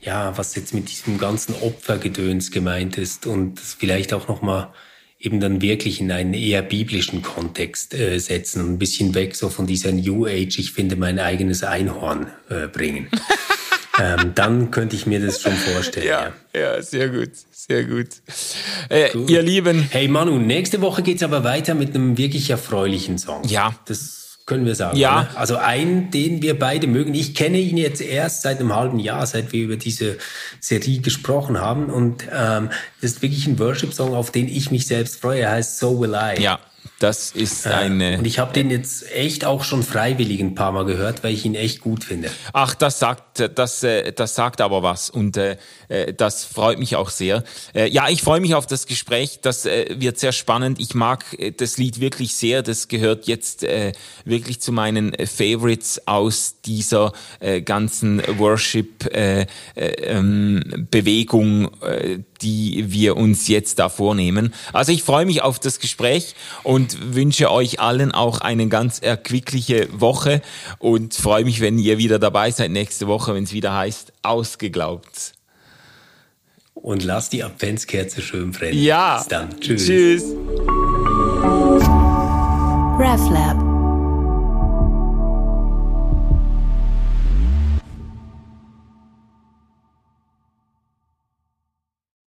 ja, 0.00 0.36
was 0.36 0.54
jetzt 0.56 0.72
mit 0.72 0.90
diesem 0.90 1.18
ganzen 1.18 1.54
Opfergedöns 1.56 2.50
gemeint 2.50 2.96
ist 2.96 3.26
und 3.26 3.60
vielleicht 3.60 4.14
auch 4.14 4.28
nochmal 4.28 4.72
eben 5.20 5.38
dann 5.38 5.60
wirklich 5.60 6.00
in 6.00 6.10
einen 6.10 6.32
eher 6.34 6.62
biblischen 6.62 7.22
Kontext 7.22 7.94
äh, 7.94 8.18
setzen 8.18 8.62
und 8.62 8.72
ein 8.72 8.78
bisschen 8.78 9.14
weg 9.14 9.36
so 9.36 9.50
von 9.50 9.66
dieser 9.66 9.92
New 9.92 10.26
Age, 10.26 10.58
ich 10.58 10.72
finde 10.72 10.96
mein 10.96 11.18
eigenes 11.18 11.62
Einhorn 11.62 12.28
äh, 12.48 12.66
bringen. 12.66 13.08
ähm, 14.00 14.32
dann 14.34 14.70
könnte 14.70 14.96
ich 14.96 15.04
mir 15.04 15.20
das 15.20 15.42
schon 15.42 15.52
vorstellen. 15.52 16.06
Ja, 16.06 16.32
ja. 16.54 16.60
ja 16.60 16.82
sehr 16.82 17.10
gut, 17.10 17.30
sehr 17.52 17.84
gut. 17.84 18.08
Äh, 18.88 19.10
gut. 19.10 19.28
Ihr 19.28 19.42
Lieben. 19.42 19.86
Hey 19.90 20.08
Manu, 20.08 20.38
nächste 20.38 20.80
Woche 20.80 21.02
geht's 21.02 21.22
aber 21.22 21.44
weiter 21.44 21.74
mit 21.74 21.94
einem 21.94 22.16
wirklich 22.16 22.48
erfreulichen 22.48 23.18
Song. 23.18 23.44
Ja. 23.46 23.74
Das 23.84 24.19
können 24.50 24.66
wir 24.66 24.74
sagen. 24.74 24.96
Ja. 24.96 25.28
Oder? 25.30 25.38
Also 25.38 25.56
einen, 25.58 26.10
den 26.10 26.42
wir 26.42 26.58
beide 26.58 26.88
mögen. 26.88 27.14
Ich 27.14 27.36
kenne 27.36 27.58
ihn 27.58 27.76
jetzt 27.76 28.00
erst 28.00 28.42
seit 28.42 28.58
einem 28.58 28.74
halben 28.74 28.98
Jahr, 28.98 29.24
seit 29.24 29.52
wir 29.52 29.62
über 29.62 29.76
diese 29.76 30.18
Serie 30.58 30.98
gesprochen 30.98 31.60
haben. 31.60 31.86
Und 31.86 32.24
ähm, 32.32 32.70
das 33.00 33.12
ist 33.12 33.22
wirklich 33.22 33.46
ein 33.46 33.60
Worship-Song, 33.60 34.12
auf 34.12 34.32
den 34.32 34.48
ich 34.48 34.72
mich 34.72 34.88
selbst 34.88 35.20
freue. 35.20 35.42
Er 35.42 35.52
heißt 35.52 35.78
So 35.78 36.00
Will 36.00 36.14
I. 36.14 36.42
Ja, 36.42 36.58
Das 37.00 37.30
ist 37.30 37.66
eine. 37.66 38.18
Und 38.18 38.26
ich 38.26 38.38
habe 38.38 38.52
den 38.52 38.70
jetzt 38.70 39.10
echt 39.10 39.46
auch 39.46 39.64
schon 39.64 39.82
freiwillig 39.82 40.38
ein 40.40 40.54
paar 40.54 40.70
Mal 40.70 40.84
gehört, 40.84 41.24
weil 41.24 41.32
ich 41.32 41.46
ihn 41.46 41.54
echt 41.54 41.80
gut 41.80 42.04
finde. 42.04 42.30
Ach, 42.52 42.74
das 42.74 42.98
sagt, 42.98 43.42
das, 43.54 43.82
äh, 43.82 44.12
das 44.12 44.34
sagt 44.34 44.60
aber 44.60 44.82
was 44.82 45.08
und 45.08 45.38
äh, 45.38 45.56
äh, 45.88 46.12
das 46.12 46.44
freut 46.44 46.78
mich 46.78 46.96
auch 46.96 47.08
sehr. 47.08 47.42
Äh, 47.74 47.88
ja, 47.88 48.10
ich 48.10 48.20
freue 48.20 48.40
mich 48.40 48.54
auf 48.54 48.66
das 48.66 48.86
Gespräch. 48.86 49.40
Das 49.40 49.64
äh, 49.64 49.96
wird 49.98 50.18
sehr 50.18 50.32
spannend. 50.32 50.78
Ich 50.78 50.94
mag 50.94 51.24
äh, 51.38 51.52
das 51.52 51.78
Lied 51.78 52.00
wirklich 52.00 52.34
sehr. 52.34 52.62
Das 52.62 52.88
gehört 52.88 53.26
jetzt 53.26 53.64
äh, 53.64 53.92
wirklich 54.26 54.60
zu 54.60 54.70
meinen 54.70 55.16
Favorites 55.26 56.06
aus 56.06 56.56
dieser 56.66 57.14
äh, 57.40 57.62
ganzen 57.62 58.22
Worship 58.38 59.08
die 62.42 62.92
wir 62.92 63.16
uns 63.16 63.48
jetzt 63.48 63.78
da 63.78 63.88
vornehmen. 63.88 64.54
Also 64.72 64.92
ich 64.92 65.02
freue 65.02 65.26
mich 65.26 65.42
auf 65.42 65.58
das 65.58 65.80
Gespräch 65.80 66.34
und 66.62 67.14
wünsche 67.14 67.50
euch 67.50 67.80
allen 67.80 68.12
auch 68.12 68.40
eine 68.40 68.68
ganz 68.68 68.98
erquickliche 68.98 69.88
Woche 69.92 70.42
und 70.78 71.14
freue 71.14 71.44
mich, 71.44 71.60
wenn 71.60 71.78
ihr 71.78 71.98
wieder 71.98 72.18
dabei 72.18 72.50
seid 72.50 72.70
nächste 72.70 73.06
Woche, 73.06 73.34
wenn 73.34 73.44
es 73.44 73.52
wieder 73.52 73.74
heißt, 73.74 74.12
ausgeglaubt. 74.22 75.34
Und 76.74 77.04
lasst 77.04 77.32
die 77.32 77.44
Adventskerze 77.44 78.22
schön 78.22 78.52
brennen. 78.52 78.78
Ja. 78.78 79.18
Bis 79.18 79.28
dann. 79.28 79.60
Tschüss. 79.60 79.86
Tschüss. 79.86 80.24
RefLab 82.98 83.69